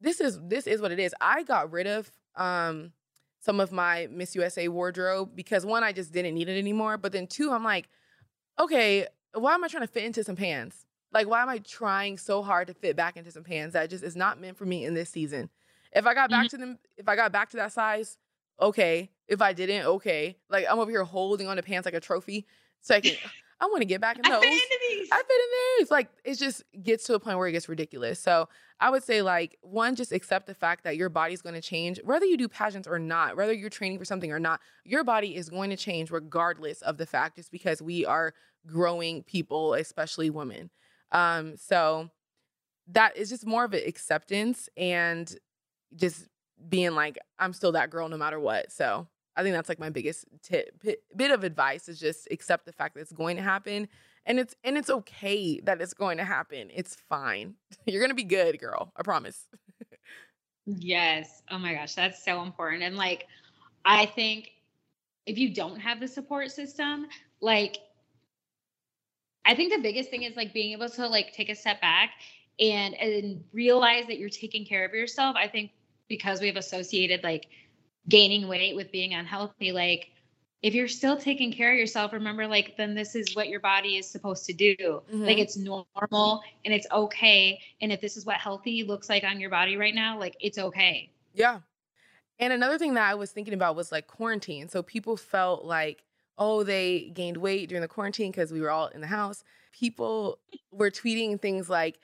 this 0.00 0.20
is 0.20 0.38
this 0.42 0.66
is 0.66 0.80
what 0.80 0.92
it 0.92 0.98
is. 0.98 1.14
I 1.20 1.42
got 1.42 1.72
rid 1.72 1.86
of 1.86 2.10
um 2.36 2.92
some 3.40 3.60
of 3.60 3.72
my 3.72 4.08
Miss 4.10 4.34
USA 4.34 4.68
wardrobe 4.68 5.30
because 5.34 5.64
one, 5.64 5.82
I 5.82 5.92
just 5.92 6.12
didn't 6.12 6.34
need 6.34 6.48
it 6.48 6.58
anymore. 6.58 6.98
But 6.98 7.12
then 7.12 7.26
two, 7.26 7.52
I'm 7.52 7.64
like, 7.64 7.88
okay, 8.58 9.06
why 9.34 9.54
am 9.54 9.64
I 9.64 9.68
trying 9.68 9.86
to 9.86 9.92
fit 9.92 10.04
into 10.04 10.24
some 10.24 10.36
pants? 10.36 10.84
Like, 11.12 11.26
why 11.26 11.42
am 11.42 11.48
I 11.48 11.58
trying 11.58 12.18
so 12.18 12.42
hard 12.42 12.66
to 12.68 12.74
fit 12.74 12.96
back 12.96 13.16
into 13.16 13.30
some 13.30 13.44
pants 13.44 13.72
that 13.72 13.90
just 13.90 14.04
is 14.04 14.16
not 14.16 14.40
meant 14.40 14.56
for 14.56 14.66
me 14.66 14.84
in 14.84 14.94
this 14.94 15.08
season? 15.08 15.48
If 15.92 16.06
I 16.06 16.14
got 16.14 16.30
mm-hmm. 16.30 16.42
back 16.42 16.50
to 16.50 16.56
them, 16.58 16.78
if 16.96 17.08
I 17.08 17.16
got 17.16 17.32
back 17.32 17.50
to 17.50 17.56
that 17.58 17.72
size, 17.72 18.18
okay. 18.60 19.10
If 19.26 19.40
I 19.40 19.52
didn't, 19.52 19.86
okay. 19.86 20.36
Like 20.50 20.66
I'm 20.70 20.78
over 20.78 20.90
here 20.90 21.04
holding 21.04 21.48
on 21.48 21.56
to 21.56 21.62
pants 21.62 21.86
like 21.86 21.94
a 21.94 22.00
trophy, 22.00 22.46
so 22.80 22.96
I 22.96 23.00
can. 23.00 23.14
I 23.60 23.66
want 23.66 23.80
to 23.80 23.86
get 23.86 24.00
back 24.00 24.16
in 24.16 24.22
those. 24.22 24.40
fit 24.40 24.52
into 24.52 24.78
these. 24.88 25.08
I 25.12 25.16
fit 25.16 25.26
in 25.30 25.78
these. 25.78 25.90
Like 25.90 26.08
it 26.24 26.38
just 26.38 26.62
gets 26.82 27.04
to 27.06 27.14
a 27.14 27.20
point 27.20 27.38
where 27.38 27.48
it 27.48 27.52
gets 27.52 27.68
ridiculous. 27.68 28.20
So 28.20 28.48
I 28.80 28.90
would 28.90 29.02
say 29.02 29.22
like 29.22 29.58
one, 29.62 29.96
just 29.96 30.12
accept 30.12 30.46
the 30.46 30.54
fact 30.54 30.84
that 30.84 30.96
your 30.96 31.08
body's 31.08 31.42
going 31.42 31.54
to 31.54 31.60
change, 31.60 32.00
whether 32.04 32.24
you 32.24 32.36
do 32.36 32.48
pageants 32.48 32.86
or 32.86 32.98
not, 32.98 33.36
whether 33.36 33.52
you're 33.52 33.70
training 33.70 33.98
for 33.98 34.04
something 34.04 34.30
or 34.30 34.38
not. 34.38 34.60
Your 34.84 35.02
body 35.02 35.34
is 35.34 35.48
going 35.48 35.70
to 35.70 35.76
change 35.76 36.10
regardless 36.10 36.82
of 36.82 36.98
the 36.98 37.06
fact, 37.06 37.36
just 37.36 37.50
because 37.50 37.82
we 37.82 38.06
are 38.06 38.34
growing 38.66 39.24
people, 39.24 39.74
especially 39.74 40.30
women. 40.30 40.70
Um, 41.10 41.56
so 41.56 42.10
that 42.88 43.16
is 43.16 43.28
just 43.28 43.46
more 43.46 43.64
of 43.64 43.74
an 43.74 43.82
acceptance 43.86 44.68
and 44.76 45.34
just 45.96 46.28
being 46.68 46.92
like, 46.92 47.18
I'm 47.38 47.52
still 47.52 47.72
that 47.72 47.90
girl 47.90 48.08
no 48.08 48.16
matter 48.16 48.38
what. 48.38 48.72
So 48.72 49.08
I 49.38 49.42
think 49.42 49.54
that's 49.54 49.68
like 49.68 49.78
my 49.78 49.90
biggest 49.90 50.24
tip, 50.42 50.82
bit, 51.16 51.30
of 51.30 51.44
advice 51.44 51.88
is 51.88 52.00
just 52.00 52.26
accept 52.30 52.66
the 52.66 52.72
fact 52.72 52.94
that 52.94 53.02
it's 53.02 53.12
going 53.12 53.36
to 53.36 53.42
happen 53.42 53.88
and 54.26 54.40
it's 54.40 54.54
and 54.64 54.76
it's 54.76 54.90
okay 54.90 55.60
that 55.60 55.80
it's 55.80 55.94
going 55.94 56.18
to 56.18 56.24
happen. 56.24 56.70
It's 56.74 56.96
fine. 57.08 57.54
You're 57.86 58.02
gonna 58.02 58.14
be 58.14 58.24
good, 58.24 58.58
girl. 58.58 58.92
I 58.96 59.02
promise. 59.02 59.46
Yes. 60.66 61.42
Oh 61.50 61.58
my 61.58 61.72
gosh, 61.72 61.94
that's 61.94 62.22
so 62.22 62.42
important. 62.42 62.82
And 62.82 62.96
like, 62.96 63.26
I 63.86 64.04
think 64.04 64.50
if 65.24 65.38
you 65.38 65.54
don't 65.54 65.80
have 65.80 65.98
the 65.98 66.08
support 66.08 66.50
system, 66.50 67.06
like, 67.40 67.78
I 69.46 69.54
think 69.54 69.72
the 69.72 69.80
biggest 69.80 70.10
thing 70.10 70.24
is 70.24 70.36
like 70.36 70.52
being 70.52 70.72
able 70.72 70.90
to 70.90 71.08
like 71.08 71.32
take 71.32 71.48
a 71.48 71.54
step 71.54 71.80
back 71.80 72.10
and 72.60 72.94
and 72.94 73.42
realize 73.54 74.06
that 74.08 74.18
you're 74.18 74.28
taking 74.28 74.66
care 74.66 74.84
of 74.84 74.92
yourself. 74.92 75.36
I 75.36 75.48
think 75.48 75.70
because 76.06 76.42
we've 76.42 76.56
associated 76.56 77.22
like 77.22 77.46
gaining 78.08 78.48
weight 78.48 78.74
with 78.74 78.90
being 78.92 79.14
unhealthy, 79.14 79.72
like 79.72 80.10
if 80.62 80.74
you're 80.74 80.88
still 80.88 81.16
taking 81.16 81.52
care 81.52 81.72
of 81.72 81.78
yourself, 81.78 82.12
remember 82.12 82.46
like 82.46 82.76
then 82.76 82.94
this 82.94 83.14
is 83.14 83.36
what 83.36 83.48
your 83.48 83.60
body 83.60 83.96
is 83.96 84.08
supposed 84.08 84.44
to 84.46 84.52
do. 84.52 84.74
Like 85.12 85.36
Mhm. 85.36 85.40
it's 85.40 85.56
normal 85.56 86.42
and 86.64 86.74
it's 86.74 86.86
okay. 86.90 87.60
And 87.80 87.92
if 87.92 88.00
this 88.00 88.16
is 88.16 88.26
what 88.26 88.36
healthy 88.36 88.82
looks 88.82 89.08
like 89.08 89.22
on 89.24 89.38
your 89.38 89.50
body 89.50 89.76
right 89.76 89.94
now, 89.94 90.18
like 90.18 90.36
it's 90.40 90.58
okay. 90.58 91.10
Yeah. 91.32 91.60
And 92.40 92.52
another 92.52 92.78
thing 92.78 92.94
that 92.94 93.08
I 93.08 93.14
was 93.14 93.30
thinking 93.30 93.54
about 93.54 93.76
was 93.76 93.92
like 93.92 94.06
quarantine. 94.06 94.68
So 94.68 94.82
people 94.82 95.16
felt 95.16 95.64
like, 95.64 96.04
oh, 96.38 96.62
they 96.62 97.10
gained 97.14 97.36
weight 97.36 97.68
during 97.68 97.82
the 97.82 97.88
quarantine 97.88 98.30
because 98.30 98.52
we 98.52 98.60
were 98.60 98.70
all 98.70 98.86
in 98.88 99.00
the 99.00 99.08
house. 99.08 99.44
People 99.72 100.38
were 100.70 100.90
tweeting 100.90 101.40
things 101.40 101.68
like, 101.68 101.98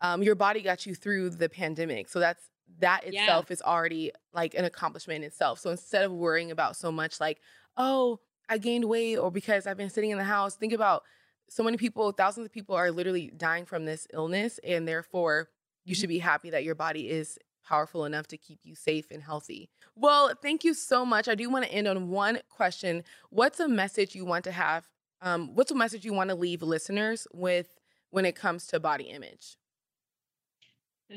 um, 0.00 0.22
your 0.22 0.34
body 0.34 0.60
got 0.62 0.86
you 0.86 0.94
through 0.94 1.30
the 1.30 1.48
pandemic. 1.48 2.08
So 2.08 2.18
that's 2.18 2.48
that 2.80 3.04
Yeah. 3.12 3.22
itself 3.22 3.50
is 3.50 3.62
already 3.62 4.12
like 4.32 4.54
an 4.54 4.64
accomplishment 4.64 5.18
in 5.18 5.24
itself. 5.24 5.58
So 5.58 5.70
instead 5.70 6.04
of 6.04 6.12
worrying 6.12 6.50
about 6.50 6.76
so 6.76 6.90
much 6.90 7.20
like, 7.20 7.40
oh, 7.76 8.20
I 8.48 8.58
gained 8.58 8.84
weight 8.86 9.16
or 9.16 9.30
because 9.30 9.66
I've 9.66 9.76
been 9.76 9.90
sitting 9.90 10.10
in 10.10 10.18
the 10.18 10.24
house, 10.24 10.56
think 10.56 10.72
about 10.72 11.04
so 11.48 11.62
many 11.62 11.76
people, 11.76 12.10
thousands 12.12 12.46
of 12.46 12.52
people 12.52 12.74
are 12.74 12.90
literally 12.90 13.30
dying 13.36 13.64
from 13.64 13.84
this 13.84 14.06
illness. 14.12 14.58
And 14.64 14.88
therefore, 14.88 15.48
you 15.84 15.94
should 15.94 16.08
be 16.08 16.18
happy 16.18 16.50
that 16.50 16.64
your 16.64 16.74
body 16.74 17.10
is 17.10 17.38
powerful 17.64 18.04
enough 18.04 18.26
to 18.28 18.36
keep 18.36 18.60
you 18.64 18.74
safe 18.74 19.10
and 19.10 19.22
healthy. 19.22 19.70
Well, 19.94 20.32
thank 20.42 20.64
you 20.64 20.74
so 20.74 21.04
much. 21.04 21.28
I 21.28 21.34
do 21.34 21.48
want 21.50 21.64
to 21.64 21.72
end 21.72 21.86
on 21.86 22.08
one 22.08 22.40
question. 22.48 23.04
What's 23.30 23.60
a 23.60 23.68
message 23.68 24.14
you 24.14 24.24
want 24.24 24.44
to 24.44 24.52
have? 24.52 24.88
Um, 25.20 25.54
what's 25.54 25.70
a 25.70 25.74
message 25.74 26.04
you 26.04 26.12
want 26.12 26.30
to 26.30 26.34
leave 26.36 26.62
listeners 26.62 27.28
with 27.32 27.78
when 28.10 28.24
it 28.24 28.34
comes 28.34 28.66
to 28.68 28.80
body 28.80 29.04
image? 29.04 29.56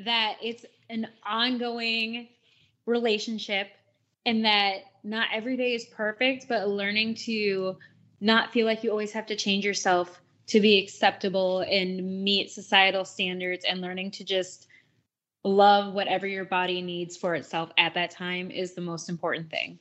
That 0.04 0.38
it's 0.42 0.66
an 0.90 1.08
ongoing 1.26 2.28
relationship 2.86 3.70
and 4.26 4.46
that 4.46 4.80
not 5.04 5.28
every 5.34 5.56
day 5.56 5.74
is 5.74 5.86
perfect, 5.86 6.48
but 6.48 6.68
learning 6.68 7.16
to 7.16 7.78
not 8.20 8.52
feel 8.52 8.66
like 8.66 8.84
you 8.84 8.90
always 8.90 9.12
have 9.12 9.28
to 9.28 9.36
change 9.36 9.64
yourself 9.64 10.22
to 10.48 10.60
be 10.60 10.80
acceptable 10.80 11.62
and 11.62 12.24
meet 12.24 12.52
societal 12.52 13.06
standards 13.06 13.66
and 13.66 13.82
learning 13.82 14.12
to 14.12 14.24
just 14.24 14.68
love 15.44 15.94
whatever 15.94 16.26
your 16.26 16.46
body 16.46 16.82
needs 16.82 17.16
for 17.16 17.36
itself 17.36 17.72
at 17.78 17.94
that 17.94 18.12
time 18.12 18.50
is 18.52 18.74
the 18.74 18.82
most 18.82 19.10
important 19.10 19.50
thing. 19.50 19.78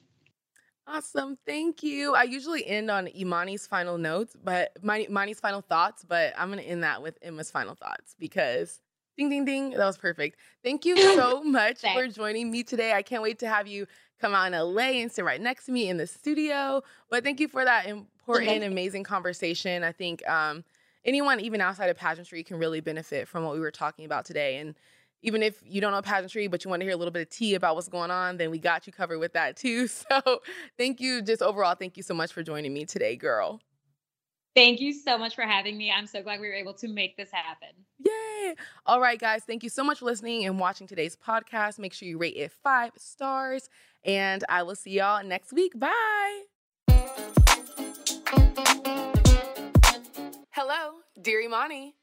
Awesome. 0.86 1.38
Thank 1.46 1.82
you. 1.82 2.14
I 2.14 2.24
usually 2.24 2.66
end 2.66 2.90
on 2.90 3.06
Imani's 3.06 3.66
final 3.66 3.96
notes, 3.96 4.36
but 4.42 4.76
Imani's 4.82 5.40
final 5.40 5.62
thoughts, 5.62 6.04
but 6.06 6.34
I'm 6.36 6.50
going 6.50 6.62
to 6.62 6.68
end 6.68 6.82
that 6.82 7.00
with 7.02 7.18
Emma's 7.22 7.50
final 7.50 7.74
thoughts 7.74 8.14
because 8.18 8.80
ding, 9.16 9.28
ding, 9.30 9.44
ding. 9.44 9.70
That 9.70 9.86
was 9.86 9.96
perfect. 9.98 10.38
Thank 10.62 10.84
you 10.84 10.96
so 11.14 11.42
much 11.42 11.80
for 11.80 12.08
joining 12.08 12.50
me 12.50 12.62
today. 12.62 12.92
I 12.92 13.02
can't 13.02 13.22
wait 13.22 13.38
to 13.40 13.48
have 13.48 13.66
you 13.66 13.86
come 14.20 14.34
out 14.34 14.46
in 14.46 14.52
LA 14.58 15.00
and 15.02 15.10
sit 15.10 15.24
right 15.24 15.40
next 15.40 15.66
to 15.66 15.72
me 15.72 15.88
in 15.88 15.96
the 15.96 16.06
studio. 16.06 16.82
But 17.10 17.24
thank 17.24 17.40
you 17.40 17.48
for 17.48 17.64
that 17.64 17.86
important, 17.86 18.48
Okay. 18.50 18.66
amazing 18.66 19.04
conversation. 19.04 19.82
I 19.84 19.92
think 19.92 20.26
um, 20.28 20.64
anyone, 21.04 21.40
even 21.40 21.60
outside 21.60 21.90
of 21.90 21.96
pageantry, 21.96 22.42
can 22.42 22.58
really 22.58 22.80
benefit 22.80 23.28
from 23.28 23.44
what 23.44 23.54
we 23.54 23.60
were 23.60 23.70
talking 23.70 24.04
about 24.04 24.24
today. 24.24 24.56
And 24.58 24.74
even 25.22 25.42
if 25.42 25.62
you 25.64 25.80
don't 25.80 25.92
know 25.92 26.02
pageantry, 26.02 26.48
but 26.48 26.64
you 26.64 26.68
want 26.70 26.80
to 26.80 26.84
hear 26.84 26.94
a 26.94 26.96
little 26.96 27.12
bit 27.12 27.22
of 27.22 27.30
tea 27.30 27.54
about 27.54 27.74
what's 27.76 27.88
going 27.88 28.10
on, 28.10 28.36
then 28.36 28.50
we 28.50 28.58
got 28.58 28.86
you 28.86 28.92
covered 28.92 29.18
with 29.18 29.32
that 29.32 29.56
too. 29.56 29.88
So 29.88 30.40
thank 30.76 31.00
you. 31.00 31.22
Just 31.22 31.40
overall, 31.42 31.74
thank 31.74 31.96
you 31.96 32.02
so 32.02 32.14
much 32.14 32.32
for 32.32 32.42
joining 32.42 32.72
me 32.74 32.84
today, 32.84 33.16
girl. 33.16 33.60
Thank 34.54 34.80
you 34.80 34.92
so 34.92 35.18
much 35.18 35.34
for 35.34 35.42
having 35.42 35.76
me. 35.76 35.90
I'm 35.90 36.06
so 36.06 36.22
glad 36.22 36.40
we 36.40 36.46
were 36.46 36.54
able 36.54 36.74
to 36.74 36.88
make 36.88 37.16
this 37.16 37.30
happen. 37.32 37.70
Yay. 37.98 38.54
All 38.86 39.00
right, 39.00 39.18
guys. 39.18 39.42
Thank 39.44 39.64
you 39.64 39.68
so 39.68 39.82
much 39.82 39.98
for 39.98 40.04
listening 40.04 40.44
and 40.44 40.60
watching 40.60 40.86
today's 40.86 41.16
podcast. 41.16 41.78
Make 41.78 41.92
sure 41.92 42.08
you 42.08 42.18
rate 42.18 42.36
it 42.36 42.52
five 42.62 42.92
stars. 42.96 43.68
And 44.04 44.44
I 44.48 44.62
will 44.62 44.76
see 44.76 44.92
y'all 44.92 45.24
next 45.24 45.52
week. 45.52 45.78
Bye. 45.78 46.42
Hello, 50.50 50.92
dear 51.20 51.40
Imani. 51.40 51.96